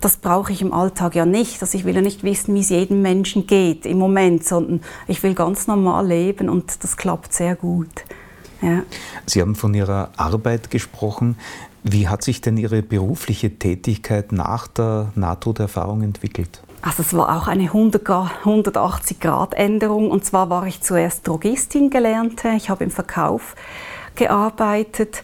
das 0.00 0.16
brauche 0.16 0.50
ich 0.50 0.62
im 0.62 0.72
Alltag 0.72 1.14
ja 1.14 1.26
nicht. 1.26 1.62
Also 1.62 1.78
ich 1.78 1.84
will 1.84 1.94
ja 1.94 2.00
nicht 2.00 2.24
wissen, 2.24 2.52
wie 2.56 2.60
es 2.60 2.70
jedem 2.70 3.02
Menschen 3.02 3.46
geht 3.46 3.86
im 3.86 3.98
Moment, 3.98 4.44
sondern 4.44 4.80
ich 5.06 5.22
will 5.22 5.34
ganz 5.34 5.68
normal 5.68 6.08
leben 6.08 6.48
und 6.48 6.82
das 6.82 6.96
klappt 6.96 7.32
sehr 7.32 7.54
gut. 7.54 8.04
Ja. 8.62 8.82
Sie 9.26 9.42
haben 9.42 9.54
von 9.54 9.74
Ihrer 9.74 10.10
Arbeit 10.16 10.72
gesprochen. 10.72 11.36
Wie 11.84 12.08
hat 12.08 12.24
sich 12.24 12.40
denn 12.40 12.56
Ihre 12.56 12.82
berufliche 12.82 13.60
Tätigkeit 13.60 14.32
nach 14.32 14.66
der 14.66 15.12
Nahtoderfahrung 15.14 16.02
entwickelt? 16.02 16.60
Also 16.82 17.02
es 17.02 17.14
war 17.14 17.36
auch 17.36 17.46
eine 17.46 17.68
180-Grad-Änderung. 17.68 20.10
Und 20.10 20.24
zwar 20.24 20.50
war 20.50 20.66
ich 20.66 20.80
zuerst 20.80 21.28
Drogistin 21.28 21.90
gelernte. 21.90 22.48
Ich 22.56 22.70
habe 22.70 22.82
im 22.84 22.90
Verkauf 22.90 23.54
gearbeitet 24.14 25.22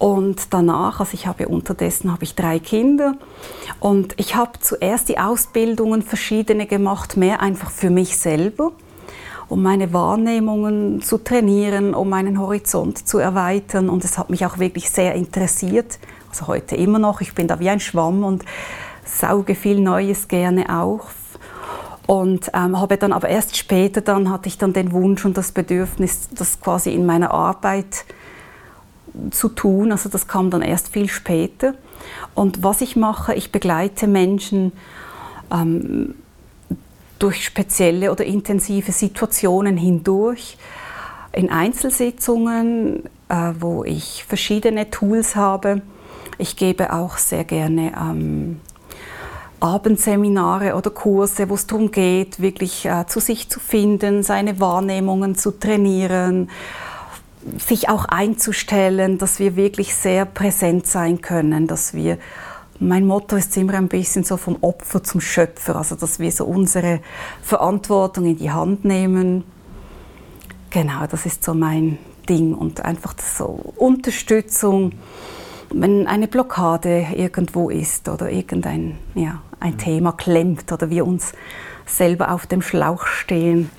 und 0.00 0.54
danach, 0.54 1.00
also 1.00 1.12
ich 1.12 1.26
habe 1.26 1.46
unterdessen 1.48 2.10
habe 2.10 2.24
ich 2.24 2.34
drei 2.34 2.58
Kinder 2.58 3.16
und 3.80 4.14
ich 4.16 4.34
habe 4.34 4.52
zuerst 4.58 5.10
die 5.10 5.18
Ausbildungen 5.18 6.00
verschiedene 6.00 6.64
gemacht, 6.64 7.18
mehr 7.18 7.40
einfach 7.40 7.70
für 7.70 7.90
mich 7.90 8.16
selber, 8.16 8.72
um 9.48 9.62
meine 9.62 9.92
Wahrnehmungen 9.92 11.02
zu 11.02 11.18
trainieren, 11.18 11.92
um 11.92 12.08
meinen 12.08 12.40
Horizont 12.40 13.06
zu 13.06 13.18
erweitern 13.18 13.90
und 13.90 14.02
es 14.04 14.16
hat 14.16 14.30
mich 14.30 14.46
auch 14.46 14.58
wirklich 14.58 14.88
sehr 14.88 15.14
interessiert. 15.14 15.98
Also 16.30 16.46
heute 16.46 16.76
immer 16.76 16.98
noch, 16.98 17.20
ich 17.20 17.34
bin 17.34 17.46
da 17.46 17.60
wie 17.60 17.68
ein 17.68 17.80
Schwamm 17.80 18.24
und 18.24 18.42
sauge 19.10 19.54
viel 19.54 19.80
Neues 19.80 20.28
gerne 20.28 20.80
auf. 20.80 21.14
Und 22.06 22.50
ähm, 22.54 22.80
habe 22.80 22.96
dann 22.96 23.12
aber 23.12 23.28
erst 23.28 23.56
später 23.56 24.00
dann 24.00 24.30
hatte 24.30 24.48
ich 24.48 24.58
dann 24.58 24.72
den 24.72 24.90
Wunsch 24.90 25.24
und 25.24 25.36
das 25.36 25.52
Bedürfnis, 25.52 26.28
das 26.32 26.60
quasi 26.60 26.92
in 26.92 27.06
meiner 27.06 27.30
Arbeit 27.30 28.04
zu 29.30 29.48
tun. 29.48 29.92
Also 29.92 30.08
das 30.08 30.26
kam 30.26 30.50
dann 30.50 30.62
erst 30.62 30.88
viel 30.88 31.08
später. 31.08 31.74
Und 32.34 32.62
was 32.62 32.80
ich 32.80 32.96
mache, 32.96 33.34
ich 33.34 33.52
begleite 33.52 34.06
Menschen 34.06 34.72
ähm, 35.52 36.14
durch 37.18 37.44
spezielle 37.44 38.10
oder 38.10 38.24
intensive 38.24 38.92
Situationen 38.92 39.76
hindurch 39.76 40.56
in 41.32 41.50
Einzelsitzungen, 41.50 43.04
äh, 43.28 43.52
wo 43.58 43.84
ich 43.84 44.24
verschiedene 44.26 44.90
Tools 44.90 45.36
habe. 45.36 45.82
Ich 46.38 46.56
gebe 46.56 46.92
auch 46.92 47.18
sehr 47.18 47.44
gerne 47.44 47.92
ähm, 47.96 48.60
Abendseminare 49.60 50.74
oder 50.74 50.90
Kurse, 50.90 51.48
wo 51.48 51.54
es 51.54 51.66
darum 51.66 51.90
geht, 51.90 52.40
wirklich 52.40 52.86
äh, 52.86 53.06
zu 53.06 53.20
sich 53.20 53.48
zu 53.48 53.60
finden, 53.60 54.22
seine 54.22 54.58
Wahrnehmungen 54.60 55.34
zu 55.34 55.52
trainieren, 55.52 56.50
sich 57.58 57.88
auch 57.88 58.04
einzustellen, 58.06 59.18
dass 59.18 59.38
wir 59.38 59.56
wirklich 59.56 59.94
sehr 59.94 60.24
präsent 60.24 60.86
sein 60.86 61.20
können, 61.20 61.66
dass 61.66 61.94
wir 61.94 62.18
mein 62.82 63.06
Motto 63.06 63.36
ist 63.36 63.54
immer 63.58 63.74
ein 63.74 63.88
bisschen 63.88 64.24
so 64.24 64.38
vom 64.38 64.56
Opfer 64.62 65.04
zum 65.04 65.20
Schöpfer, 65.20 65.76
also 65.76 65.96
dass 65.96 66.18
wir 66.18 66.32
so 66.32 66.46
unsere 66.46 67.00
Verantwortung 67.42 68.24
in 68.24 68.38
die 68.38 68.50
Hand 68.50 68.86
nehmen. 68.86 69.44
Genau, 70.70 71.06
das 71.06 71.26
ist 71.26 71.44
so 71.44 71.52
mein 71.52 71.98
Ding 72.26 72.54
und 72.54 72.82
einfach 72.82 73.14
so 73.18 73.74
Unterstützung, 73.76 74.92
wenn 75.72 76.06
eine 76.06 76.26
Blockade 76.26 77.08
irgendwo 77.14 77.68
ist 77.68 78.08
oder 78.08 78.30
irgendein 78.30 78.96
ja, 79.14 79.42
ein 79.60 79.78
Thema 79.78 80.12
klemmt 80.12 80.72
oder 80.72 80.90
wir 80.90 81.06
uns 81.06 81.32
selber 81.86 82.32
auf 82.32 82.46
dem 82.46 82.62
Schlauch 82.62 83.06
stehen. 83.06 83.70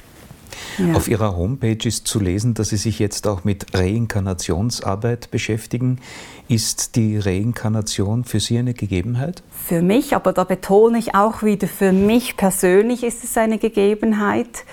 Ja. 0.77 0.93
Auf 0.95 1.07
Ihrer 1.07 1.35
Homepage 1.35 1.87
ist 1.87 2.07
zu 2.07 2.19
lesen, 2.19 2.53
dass 2.53 2.69
Sie 2.69 2.77
sich 2.77 2.99
jetzt 2.99 3.27
auch 3.27 3.43
mit 3.43 3.73
Reinkarnationsarbeit 3.73 5.31
beschäftigen. 5.31 5.99
Ist 6.47 6.95
die 6.95 7.17
Reinkarnation 7.17 8.23
für 8.25 8.39
Sie 8.39 8.57
eine 8.57 8.73
Gegebenheit? 8.73 9.43
Für 9.51 9.81
mich, 9.81 10.15
aber 10.15 10.33
da 10.33 10.43
betone 10.43 10.97
ich 10.97 11.15
auch 11.15 11.43
wieder, 11.43 11.67
für 11.67 11.93
mich 11.93 12.37
persönlich 12.37 13.03
ist 13.03 13.23
es 13.23 13.37
eine 13.37 13.57
Gegebenheit. 13.57 14.65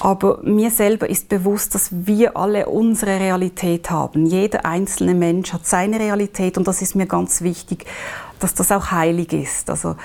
Aber 0.00 0.40
mir 0.42 0.70
selber 0.70 1.10
ist 1.10 1.28
bewusst, 1.28 1.74
dass 1.74 1.90
wir 2.06 2.34
alle 2.34 2.66
unsere 2.66 3.20
Realität 3.20 3.90
haben. 3.90 4.24
Jeder 4.24 4.64
einzelne 4.64 5.14
Mensch 5.14 5.52
hat 5.52 5.66
seine 5.66 6.00
Realität 6.00 6.56
und 6.56 6.66
das 6.66 6.80
ist 6.80 6.96
mir 6.96 7.04
ganz 7.04 7.42
wichtig, 7.42 7.84
dass 8.40 8.54
das 8.54 8.72
auch 8.72 8.90
heilig 8.90 9.32
ist. 9.32 9.70
Also 9.70 9.96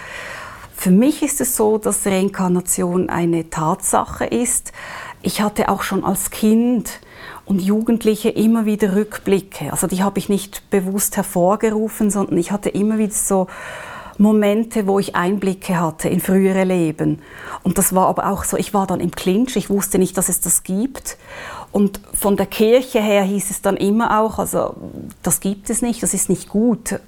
für 0.76 0.92
mich 0.92 1.24
ist 1.24 1.42
es 1.42 1.56
so, 1.56 1.78
dass 1.78 2.06
Reinkarnation 2.06 3.10
eine 3.10 3.50
Tatsache 3.50 4.26
ist. 4.26 4.74
Ich 5.22 5.42
hatte 5.42 5.70
auch 5.70 5.82
schon 5.82 6.04
als 6.04 6.30
Kind 6.30 7.00
und 7.46 7.62
Jugendliche 7.62 8.30
immer 8.30 8.66
wieder 8.66 8.96
Rückblicke. 8.96 9.72
Also 9.72 9.88
die 9.88 10.04
habe 10.04 10.20
ich 10.20 10.30
nicht 10.30 10.70
bewusst 10.70 11.18
hervorgerufen, 11.18 12.12
sondern 12.12 12.38
ich 12.38 12.52
hatte 12.52 12.70
immer 12.70 12.98
wieder 12.98 13.14
so 13.14 13.48
Momente, 14.18 14.88
wo 14.88 15.00
ich 15.00 15.16
Einblicke 15.16 15.80
hatte 15.80 16.10
in 16.10 16.20
frühere 16.20 16.64
Leben. 16.64 17.22
Und 17.64 17.78
das 17.78 17.94
war 17.94 18.08
aber 18.08 18.30
auch 18.30 18.44
so, 18.44 18.58
ich 18.58 18.74
war 18.74 18.88
dann 18.88 19.00
im 19.00 19.12
Clinch, 19.12 19.56
ich 19.56 19.70
wusste 19.70 20.00
nicht, 20.00 20.18
dass 20.18 20.30
es 20.30 20.40
das 20.40 20.64
gibt. 20.64 21.18
Und 21.76 22.00
von 22.14 22.38
der 22.38 22.46
Kirche 22.46 23.02
her 23.02 23.24
hieß 23.24 23.50
es 23.52 23.62
dann 23.62 23.76
immer 23.76 24.22
auch, 24.22 24.40
also 24.40 24.78
das 25.24 25.42
gibt 25.42 25.70
es 25.70 25.82
nicht, 25.82 26.02
das 26.02 26.14
ist 26.14 26.30
nicht 26.30 26.48
gut, 26.48 27.02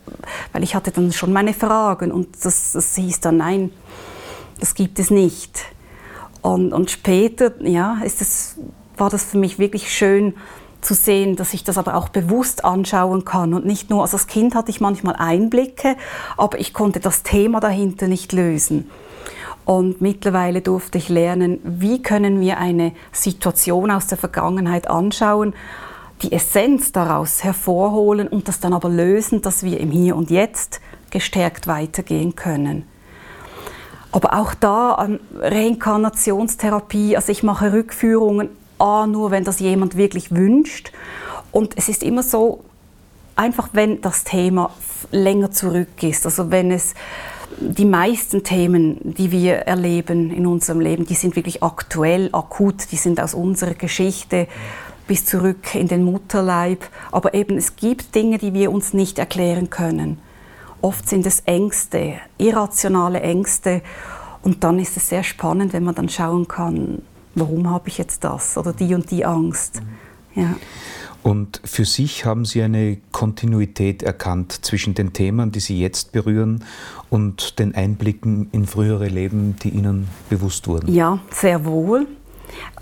weil 0.52 0.62
ich 0.62 0.76
hatte 0.76 0.92
dann 0.92 1.14
schon 1.14 1.32
meine 1.32 1.54
Fragen 1.54 2.12
und 2.12 2.44
das, 2.44 2.74
das 2.74 2.96
hieß 2.96 3.22
dann, 3.22 3.38
nein, 3.38 3.72
das 4.60 4.76
gibt 4.76 5.00
es 5.00 5.10
nicht. 5.10 5.58
Und, 6.42 6.74
und 6.74 6.92
später 6.92 7.54
ja, 7.62 8.02
ist 8.04 8.20
es, 8.20 8.58
war 8.98 9.10
das 9.10 9.24
für 9.24 9.38
mich 9.38 9.58
wirklich 9.58 9.90
schön 9.90 10.34
zu 10.82 10.96
sehen, 10.96 11.38
dass 11.38 11.54
ich 11.54 11.64
das 11.64 11.78
aber 11.78 11.96
auch 11.96 12.10
bewusst 12.10 12.66
anschauen 12.66 13.24
kann 13.24 13.54
und 13.54 13.66
nicht 13.66 13.90
nur, 13.90 14.02
also 14.02 14.18
als 14.18 14.28
Kind 14.28 14.54
hatte 14.54 14.70
ich 14.70 14.82
manchmal 14.82 15.16
Einblicke, 15.16 15.96
aber 16.36 16.60
ich 16.60 16.74
konnte 16.74 17.00
das 17.00 17.24
Thema 17.24 17.62
dahinter 17.62 18.10
nicht 18.10 18.34
lösen. 18.34 18.90
Und 19.68 20.00
mittlerweile 20.00 20.62
durfte 20.62 20.98
ich 20.98 21.10
lernen, 21.10 21.60
wie 21.66 22.02
können 22.02 22.40
wir 22.40 22.58
eine 22.58 22.94
Situation 23.12 23.92
aus 23.92 24.08
der 24.08 24.18
Vergangenheit 24.18 24.90
anschauen, 24.90 25.54
die 26.22 26.32
Essenz 26.32 26.94
daraus 26.94 27.44
hervorholen 27.44 28.30
und 28.30 28.48
das 28.48 28.62
dann 28.62 28.72
aber 28.72 28.88
lösen, 28.88 29.42
dass 29.42 29.64
wir 29.64 29.82
im 29.82 29.92
Hier 29.92 30.16
und 30.16 30.32
Jetzt 30.32 30.80
gestärkt 31.10 31.68
weitergehen 31.68 32.38
können. 32.38 32.88
Aber 34.14 34.40
auch 34.40 34.54
da 34.54 34.94
an 34.94 35.20
Reinkarnationstherapie, 35.38 37.18
also 37.18 37.34
ich 37.34 37.44
mache 37.44 37.74
Rückführungen, 37.74 38.48
A, 38.80 39.06
nur 39.06 39.32
wenn 39.32 39.44
das 39.44 39.60
jemand 39.60 39.98
wirklich 39.98 40.32
wünscht. 40.32 40.94
Und 41.52 41.78
es 41.78 41.90
ist 41.90 42.04
immer 42.04 42.24
so, 42.24 42.64
einfach 43.36 43.72
wenn 43.74 44.00
das 44.00 44.24
Thema 44.24 44.72
länger 45.12 45.52
zurück 45.52 46.02
ist, 46.04 46.26
also 46.26 46.52
wenn 46.52 46.72
es 46.72 46.94
die 47.60 47.86
meisten 47.86 48.44
Themen, 48.44 48.98
die 49.04 49.32
wir 49.32 49.56
erleben 49.56 50.32
in 50.32 50.46
unserem 50.46 50.80
Leben, 50.80 51.06
die 51.06 51.16
sind 51.16 51.36
wirklich 51.36 51.64
aktuell, 51.64 52.30
akut, 52.32 52.92
die 52.92 52.98
sind 52.98 53.20
aus 53.20 53.34
unserer 53.34 53.74
Geschichte 53.74 54.48
bis 55.08 55.26
zurück 55.26 55.74
in 55.74 55.88
den 55.88 56.04
Mutterleib. 56.04 56.88
Aber 57.12 57.34
eben 57.34 57.58
es 57.58 57.76
gibt 57.76 58.14
Dinge, 58.14 58.38
die 58.38 58.54
wir 58.54 58.72
uns 58.72 58.94
nicht 58.94 59.18
erklären 59.20 59.70
können. 59.70 60.20
Oft 60.82 61.10
sind 61.10 61.26
es 61.26 61.42
Ängste, 61.42 62.16
irrationale 62.38 63.22
Ängste. 63.22 63.82
Und 64.44 64.64
dann 64.64 64.80
ist 64.80 64.96
es 64.98 65.10
sehr 65.10 65.24
spannend, 65.24 65.74
wenn 65.74 65.84
man 65.84 65.96
dann 65.96 66.10
schauen 66.10 66.48
kann, 66.48 67.02
warum 67.36 67.70
habe 67.70 67.90
ich 67.90 67.98
jetzt 67.98 68.24
das 68.24 68.58
oder 68.58 68.74
die 68.74 68.94
und 68.94 69.10
die 69.10 69.26
Angst. 69.26 69.82
Ja. 70.36 70.56
Und 71.28 71.60
für 71.66 71.84
sich 71.84 72.24
haben 72.24 72.46
Sie 72.46 72.62
eine 72.62 73.00
Kontinuität 73.12 74.02
erkannt 74.02 74.64
zwischen 74.64 74.94
den 74.94 75.12
Themen, 75.12 75.52
die 75.52 75.60
Sie 75.60 75.78
jetzt 75.78 76.14
berühren, 76.14 76.64
und 77.10 77.60
den 77.60 77.76
Einblicken 77.76 78.48
in 78.54 78.66
frühere 78.66 79.10
Leben, 79.10 79.58
die 79.62 79.72
Ihnen 79.72 80.08
bewusst 80.30 80.70
wurden? 80.70 80.94
Ja, 80.94 81.20
sehr 81.30 81.66
wohl. 81.66 82.08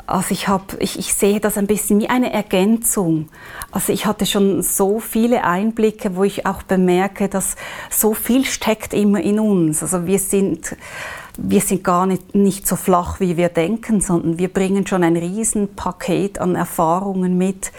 Also 0.08 0.32
ich, 0.32 0.47
hab, 0.47 0.80
ich, 0.80 0.99
ich 0.99 1.14
sehe 1.16 1.39
das 1.39 1.58
ein 1.58 1.66
bisschen 1.66 1.99
wie 1.99 2.10
eine 2.10 2.32
Ergänzung. 2.32 3.30
Also 3.72 3.91
ich 3.91 4.06
hatte 4.06 4.28
schon 4.28 4.62
so 4.62 4.99
viele 4.99 5.43
Einblicke, 5.43 6.16
wo 6.16 6.24
ich 6.24 6.45
auch 6.45 6.62
bemerke, 6.62 7.28
dass 7.28 7.56
so 7.89 8.14
viel 8.14 8.45
steckt 8.45 8.93
immer 8.93 9.20
in 9.22 9.39
uns. 9.39 9.82
Also 9.82 10.06
wir 10.06 10.20
sind, 10.20 10.76
wir 11.38 11.62
sind 11.62 11.84
gar 11.84 12.06
nicht, 12.06 12.36
nicht 12.36 12.68
so 12.68 12.76
flach, 12.76 13.20
wie 13.20 13.36
wir 13.36 13.49
denken, 13.49 13.99
sondern 13.99 14.38
wir 14.38 14.49
bringen 14.49 14.86
schon 14.86 15.03
ein 15.03 15.18
Riesenpaket 15.18 16.39
an 16.39 16.53
Erfahrungen 16.53 17.36
mit, 17.36 17.72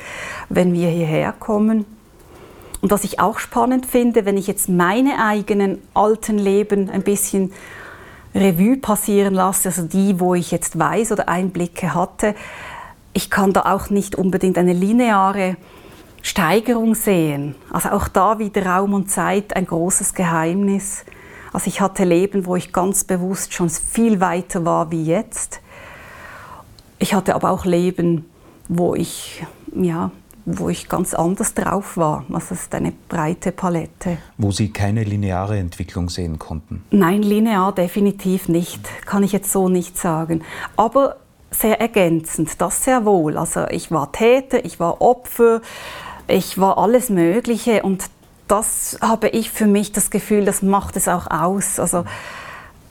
wenn 0.48 0.72
wir 0.72 0.88
hierher 0.88 1.32
kommen. 1.32 1.84
Und 2.80 2.90
was 2.90 3.04
ich 3.04 3.20
auch 3.20 3.38
spannend 3.38 3.86
finde, 3.86 4.24
wenn 4.24 4.36
ich 4.36 4.48
jetzt 4.48 4.68
meine 4.68 5.24
eigenen 5.24 5.78
alten 5.94 6.38
Leben 6.38 6.90
ein 6.90 7.02
bisschen 7.02 7.52
Revue 8.36 8.76
passieren 8.76 9.34
lasse, 9.34 9.68
also 9.68 9.82
die, 9.82 10.20
wo 10.20 10.34
ich 10.34 10.50
jetzt 10.50 10.78
weiß 10.78 11.12
oder 11.12 11.28
Einblicke 11.28 11.94
hatte, 11.94 12.34
ich 13.12 13.30
kann 13.30 13.52
da 13.52 13.62
auch 13.62 13.88
nicht 13.88 14.14
unbedingt 14.14 14.58
eine 14.58 14.74
lineare 14.74 15.56
Steigerung 16.20 16.94
sehen. 16.94 17.54
Also 17.70 17.90
auch 17.90 18.08
da 18.08 18.38
wieder 18.38 18.66
Raum 18.66 18.92
und 18.92 19.10
Zeit 19.10 19.56
ein 19.56 19.64
großes 19.64 20.12
Geheimnis. 20.12 21.04
Also 21.52 21.68
ich 21.68 21.80
hatte 21.80 22.04
Leben, 22.04 22.44
wo 22.44 22.56
ich 22.56 22.72
ganz 22.72 23.04
bewusst 23.04 23.54
schon 23.54 23.70
viel 23.70 24.20
weiter 24.20 24.64
war 24.66 24.90
wie 24.90 25.04
jetzt. 25.04 25.60
Ich 26.98 27.14
hatte 27.14 27.34
aber 27.34 27.50
auch 27.50 27.64
Leben, 27.64 28.28
wo 28.68 28.94
ich 28.94 29.46
ja, 29.74 30.10
wo 30.46 30.68
ich 30.68 30.88
ganz 30.88 31.12
anders 31.12 31.54
drauf 31.54 31.96
war. 31.96 32.24
Also 32.32 32.54
es 32.54 32.62
ist 32.62 32.74
eine 32.74 32.92
breite 33.08 33.52
Palette. 33.52 34.18
Wo 34.38 34.52
Sie 34.52 34.70
keine 34.70 35.02
lineare 35.02 35.58
Entwicklung 35.58 36.08
sehen 36.08 36.38
konnten? 36.38 36.84
Nein, 36.90 37.22
linear 37.22 37.74
definitiv 37.74 38.48
nicht. 38.48 38.80
Kann 39.04 39.24
ich 39.24 39.32
jetzt 39.32 39.50
so 39.50 39.68
nicht 39.68 39.98
sagen. 39.98 40.42
Aber 40.76 41.16
sehr 41.50 41.80
ergänzend, 41.80 42.60
das 42.60 42.84
sehr 42.84 43.04
wohl. 43.04 43.36
Also 43.36 43.66
ich 43.68 43.90
war 43.90 44.12
Täter, 44.12 44.64
ich 44.64 44.78
war 44.78 45.00
Opfer, 45.00 45.60
ich 46.28 46.58
war 46.58 46.78
alles 46.78 47.10
Mögliche 47.10 47.82
und 47.82 48.04
das 48.48 48.98
habe 49.00 49.28
ich 49.28 49.50
für 49.50 49.66
mich 49.66 49.90
das 49.90 50.10
Gefühl, 50.10 50.44
das 50.44 50.62
macht 50.62 50.96
es 50.96 51.08
auch 51.08 51.28
aus. 51.30 51.80
Also 51.80 52.04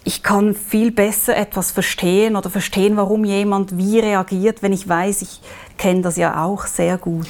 ich 0.05 0.21
kann 0.21 0.53
viel 0.53 0.91
besser 0.91 1.35
etwas 1.35 1.71
verstehen 1.71 2.35
oder 2.35 2.49
verstehen, 2.51 2.95
warum 2.95 3.25
jemand 3.25 3.77
wie 3.77 3.99
reagiert, 3.99 4.61
wenn 4.61 4.71
ich 4.71 4.87
weiß, 4.87 5.23
ich 5.23 5.41
kenne 5.77 6.01
das 6.01 6.15
ja 6.15 6.45
auch 6.45 6.67
sehr 6.67 6.97
gut. 6.99 7.27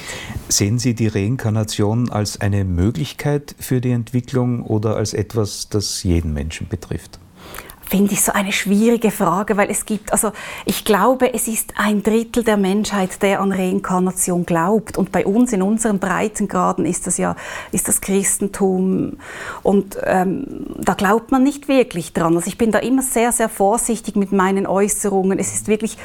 Sehen 0.48 0.78
Sie 0.78 0.94
die 0.94 1.08
Reinkarnation 1.08 2.10
als 2.10 2.40
eine 2.40 2.64
Möglichkeit 2.64 3.56
für 3.58 3.80
die 3.80 3.90
Entwicklung 3.90 4.62
oder 4.62 4.96
als 4.96 5.14
etwas, 5.14 5.68
das 5.70 6.02
jeden 6.02 6.34
Menschen 6.34 6.68
betrifft? 6.68 7.18
Finde 7.88 8.12
ich 8.12 8.22
so 8.22 8.32
eine 8.32 8.52
schwierige 8.52 9.10
Frage, 9.10 9.56
weil 9.56 9.70
es 9.70 9.86
gibt, 9.86 10.12
also 10.12 10.32
ich 10.64 10.84
glaube, 10.84 11.32
es 11.32 11.46
ist 11.46 11.74
ein 11.76 12.02
Drittel 12.02 12.42
der 12.42 12.56
Menschheit, 12.56 13.22
der 13.22 13.40
an 13.40 13.52
Reinkarnation 13.52 14.44
glaubt. 14.44 14.98
Und 14.98 15.12
bei 15.12 15.24
uns 15.24 15.52
in 15.52 15.62
unseren 15.62 15.98
Breitengraden 15.98 16.84
ist 16.84 17.06
das 17.06 17.16
ja 17.16 17.36
ist 17.70 17.88
das 17.88 18.00
Christentum. 18.00 19.18
Und 19.62 19.96
ähm, 20.04 20.66
da 20.78 20.94
glaubt 20.94 21.30
man 21.30 21.42
nicht 21.42 21.68
wirklich 21.68 22.12
dran. 22.12 22.34
Also 22.36 22.48
ich 22.48 22.58
bin 22.58 22.72
da 22.72 22.80
immer 22.80 23.02
sehr, 23.02 23.30
sehr 23.32 23.48
vorsichtig 23.48 24.16
mit 24.16 24.32
meinen 24.32 24.66
Äußerungen. 24.66 25.38
Es 25.38 25.54
ist 25.54 25.68
wirklich, 25.68 25.96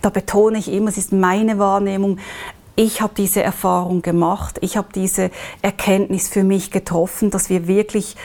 da 0.00 0.08
betone 0.08 0.58
ich 0.58 0.72
immer, 0.72 0.88
es 0.88 0.96
ist 0.96 1.12
meine 1.12 1.58
Wahrnehmung 1.58 2.18
ich 2.76 3.00
habe 3.00 3.14
diese 3.16 3.40
Erfahrung 3.40 4.02
gemacht, 4.02 4.58
ich 4.60 4.76
habe 4.76 4.88
diese 4.92 5.30
Erkenntnis 5.62 6.28
für 6.28 6.42
mich 6.42 6.72
getroffen, 6.72 7.30
dass 7.30 7.48
wir 7.48 7.68
wirklich 7.68 8.16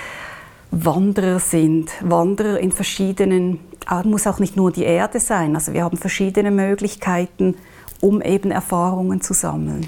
Wanderer 0.72 1.40
sind. 1.40 1.90
Wanderer 2.02 2.60
in 2.60 2.72
verschiedenen, 2.72 3.60
ah, 3.86 4.04
muss 4.04 4.28
auch 4.28 4.40
nicht 4.40 4.56
nur 4.56 4.72
die 4.72 4.84
Erde 4.84 5.20
sein. 5.20 5.56
Also 5.56 5.74
wir 5.74 5.84
haben 5.84 5.98
verschiedene 5.98 6.52
Möglichkeiten, 6.52 7.56
um 8.02 8.22
eben 8.22 8.52
Erfahrungen 8.52 9.22
zu 9.22 9.34
sammeln. 9.34 9.88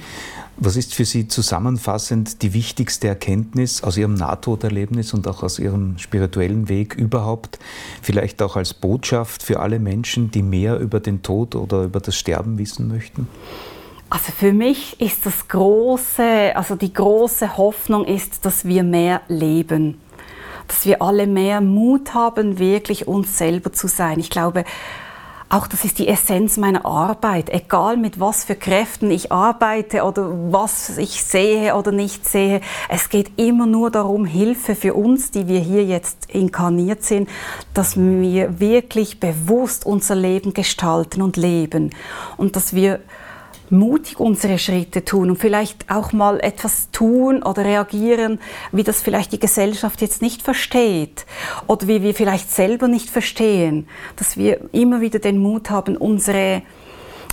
Was 0.57 0.75
ist 0.75 0.93
für 0.93 1.05
Sie 1.05 1.27
zusammenfassend 1.27 2.43
die 2.43 2.53
wichtigste 2.53 3.07
Erkenntnis 3.07 3.83
aus 3.83 3.97
Ihrem 3.97 4.13
Nahtoderlebnis 4.13 5.13
und 5.13 5.27
auch 5.27 5.41
aus 5.41 5.57
Ihrem 5.57 5.97
spirituellen 5.97 6.69
Weg 6.69 6.93
überhaupt? 6.93 7.57
Vielleicht 8.01 8.41
auch 8.43 8.57
als 8.57 8.73
Botschaft 8.73 9.41
für 9.41 9.59
alle 9.59 9.79
Menschen, 9.79 10.29
die 10.29 10.43
mehr 10.43 10.77
über 10.79 10.99
den 10.99 11.23
Tod 11.23 11.55
oder 11.55 11.83
über 11.83 11.99
das 11.99 12.15
Sterben 12.15 12.59
wissen 12.59 12.87
möchten? 12.87 13.27
Also 14.11 14.31
für 14.33 14.51
mich 14.51 14.99
ist 14.99 15.25
das 15.25 15.47
große, 15.47 16.55
also 16.55 16.75
die 16.75 16.93
große 16.93 17.57
Hoffnung 17.57 18.05
ist, 18.05 18.45
dass 18.45 18.65
wir 18.65 18.83
mehr 18.83 19.21
leben 19.29 19.97
dass 20.71 20.85
wir 20.85 21.01
alle 21.01 21.27
mehr 21.27 21.59
Mut 21.59 22.13
haben, 22.13 22.57
wirklich 22.57 23.05
uns 23.05 23.37
selber 23.37 23.73
zu 23.73 23.89
sein. 23.89 24.21
Ich 24.21 24.29
glaube, 24.29 24.63
auch 25.49 25.67
das 25.67 25.83
ist 25.83 25.99
die 25.99 26.07
Essenz 26.07 26.55
meiner 26.55 26.85
Arbeit. 26.85 27.49
Egal 27.49 27.97
mit 27.97 28.21
was 28.21 28.45
für 28.45 28.55
Kräften 28.55 29.11
ich 29.11 29.33
arbeite 29.33 30.03
oder 30.03 30.31
was 30.49 30.97
ich 30.97 31.23
sehe 31.23 31.75
oder 31.75 31.91
nicht 31.91 32.25
sehe, 32.25 32.61
es 32.87 33.09
geht 33.09 33.37
immer 33.37 33.65
nur 33.65 33.91
darum, 33.91 34.23
Hilfe 34.23 34.75
für 34.75 34.93
uns, 34.93 35.29
die 35.29 35.49
wir 35.49 35.59
hier 35.59 35.83
jetzt 35.83 36.29
inkarniert 36.29 37.03
sind, 37.03 37.27
dass 37.73 37.97
wir 37.97 38.61
wirklich 38.61 39.19
bewusst 39.19 39.85
unser 39.85 40.15
Leben 40.15 40.53
gestalten 40.53 41.21
und 41.21 41.35
leben 41.35 41.89
und 42.37 42.55
dass 42.55 42.73
wir 42.73 43.01
mutig 43.71 44.19
unsere 44.19 44.57
Schritte 44.57 45.05
tun 45.05 45.31
und 45.31 45.37
vielleicht 45.37 45.89
auch 45.89 46.13
mal 46.13 46.39
etwas 46.39 46.89
tun 46.91 47.43
oder 47.43 47.63
reagieren, 47.63 48.39
wie 48.71 48.83
das 48.83 49.01
vielleicht 49.01 49.31
die 49.31 49.39
Gesellschaft 49.39 50.01
jetzt 50.01 50.21
nicht 50.21 50.41
versteht 50.41 51.25
oder 51.67 51.87
wie 51.87 52.01
wir 52.01 52.13
vielleicht 52.13 52.51
selber 52.51 52.87
nicht 52.87 53.09
verstehen, 53.09 53.87
dass 54.15 54.37
wir 54.37 54.59
immer 54.71 55.01
wieder 55.01 55.19
den 55.19 55.39
Mut 55.39 55.69
haben, 55.69 55.97
unsere 55.97 56.61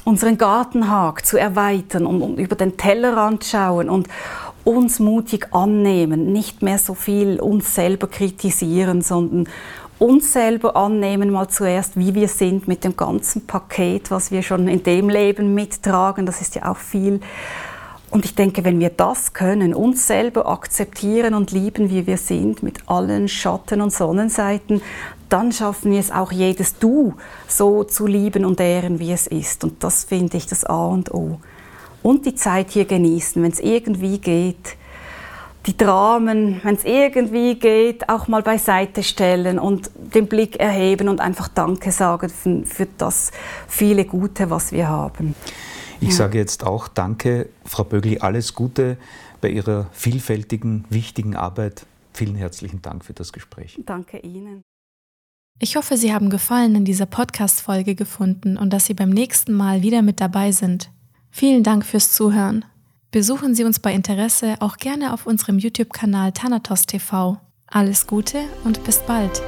unseren 0.05 0.39
Gartenhag 0.39 1.27
zu 1.27 1.37
erweitern 1.37 2.07
und, 2.07 2.23
und 2.23 2.39
über 2.39 2.57
den 2.57 2.79
Tellerrand 2.79 3.45
schauen 3.45 3.91
und 3.91 4.09
uns 4.65 5.01
mutig 5.01 5.49
annehmen, 5.53 6.33
nicht 6.33 6.63
mehr 6.63 6.79
so 6.79 6.95
viel 6.95 7.41
uns 7.41 7.75
selber 7.75 8.07
kritisieren, 8.07 9.03
sondern 9.03 9.49
uns 9.99 10.33
selber 10.33 10.77
annehmen, 10.77 11.31
mal 11.31 11.49
zuerst, 11.49 11.97
wie 11.97 12.15
wir 12.15 12.29
sind 12.29 12.69
mit 12.69 12.85
dem 12.85 12.97
ganzen 12.97 13.47
Paket, 13.47 14.11
was 14.11 14.31
wir 14.31 14.43
schon 14.43 14.69
in 14.69 14.83
dem 14.83 15.09
Leben 15.09 15.55
mittragen. 15.55 16.27
Das 16.27 16.41
ist 16.41 16.55
ja 16.55 16.71
auch 16.71 16.77
viel. 16.77 17.21
Und 18.11 18.25
ich 18.25 18.35
denke, 18.35 18.65
wenn 18.65 18.81
wir 18.81 18.91
das 18.91 19.35
können, 19.35 19.75
uns 19.75 20.07
selber 20.07 20.49
akzeptieren 20.49 21.35
und 21.35 21.51
lieben, 21.51 21.91
wie 21.91 22.07
wir 22.07 22.17
sind, 22.17 22.63
mit 22.63 22.79
allen 22.87 23.29
Schatten 23.29 23.83
und 23.83 23.93
Sonnenseiten, 23.93 24.81
dann 25.29 25.53
schaffen 25.53 25.93
wir 25.93 26.01
es 26.01 26.11
auch 26.11 26.33
jedes 26.33 26.79
Du 26.79 27.15
so 27.47 27.85
zu 27.85 28.07
lieben 28.07 28.47
und 28.47 28.61
ehren, 28.61 28.99
wie 28.99 29.13
es 29.13 29.27
ist. 29.27 29.63
Und 29.63 29.85
das 29.85 30.05
finde 30.05 30.39
ich 30.39 30.47
das 30.47 30.65
A 30.65 30.87
und 30.87 31.13
O. 31.13 31.39
Und 32.03 32.25
die 32.25 32.35
Zeit 32.35 32.71
hier 32.71 32.87
genießen, 32.87 33.43
wenn 33.43 33.53
es 33.53 33.61
irgendwie 33.61 34.19
geht 34.19 34.77
die 35.69 35.77
Dramen, 35.77 36.61
wenn 36.65 36.75
es 36.77 36.85
irgendwie 36.85 37.55
geht, 37.57 38.09
auch 38.09 38.27
mal 38.27 38.43
beiseite 38.43 39.03
stellen 39.03 39.59
und 39.59 39.91
den 40.15 40.27
Blick 40.27 40.57
erheben 40.57 41.11
und 41.11 41.21
einfach 41.21 41.49
Danke 41.49 41.93
sagen 41.93 42.31
für, 42.31 42.65
für 42.65 42.89
das 42.97 43.31
viele 43.69 44.07
Gute, 44.07 44.49
was 44.49 44.73
wir 44.73 44.89
haben. 44.89 45.35
Ich 46.01 46.09
ja. 46.09 46.15
sage 46.15 46.39
jetzt 46.39 46.65
auch 46.65 46.89
Danke, 46.89 47.51
Frau 47.67 47.85
Bögli, 47.85 48.19
alles 48.19 48.55
Gute 48.55 48.97
bei 49.43 49.51
Ihrer 49.51 49.89
vielfältigen, 49.93 50.87
wichtigen 50.89 51.37
Arbeit. 51.37 51.85
Vielen 52.15 52.37
herzlichen 52.37 52.81
Dank 52.81 53.05
für 53.05 53.13
das 53.13 53.35
Gespräch. 53.35 53.79
Danke 53.85 54.19
Ihnen. 54.21 54.63
Ich 55.61 55.77
hoffe, 55.77 55.99
Sie 55.99 56.15
haben 56.15 56.31
Gefallen 56.31 56.77
in 56.77 56.85
dieser 56.87 57.07
Podcast-Folge 57.07 57.95
gefunden 57.95 58.57
und 58.57 58.73
dass 58.73 58.87
Sie 58.87 58.95
beim 58.95 59.11
nächsten 59.11 59.53
Mal 59.53 59.83
wieder 59.83 60.01
mit 60.01 60.21
dabei 60.21 60.51
sind. 60.51 60.91
Vielen 61.31 61.63
Dank 61.63 61.85
fürs 61.85 62.13
Zuhören. 62.13 62.65
Besuchen 63.11 63.55
Sie 63.55 63.65
uns 63.65 63.79
bei 63.79 63.95
Interesse 63.95 64.57
auch 64.61 64.77
gerne 64.77 65.15
auf 65.15 65.27
unserem 65.27 65.59
YouTube-Kanal 65.59 66.33
Thanatos 66.33 66.85
TV. 66.85 67.41
Alles 67.67 68.07
Gute 68.07 68.41
und 68.65 68.85
bis 68.85 68.99
bald! 68.99 69.43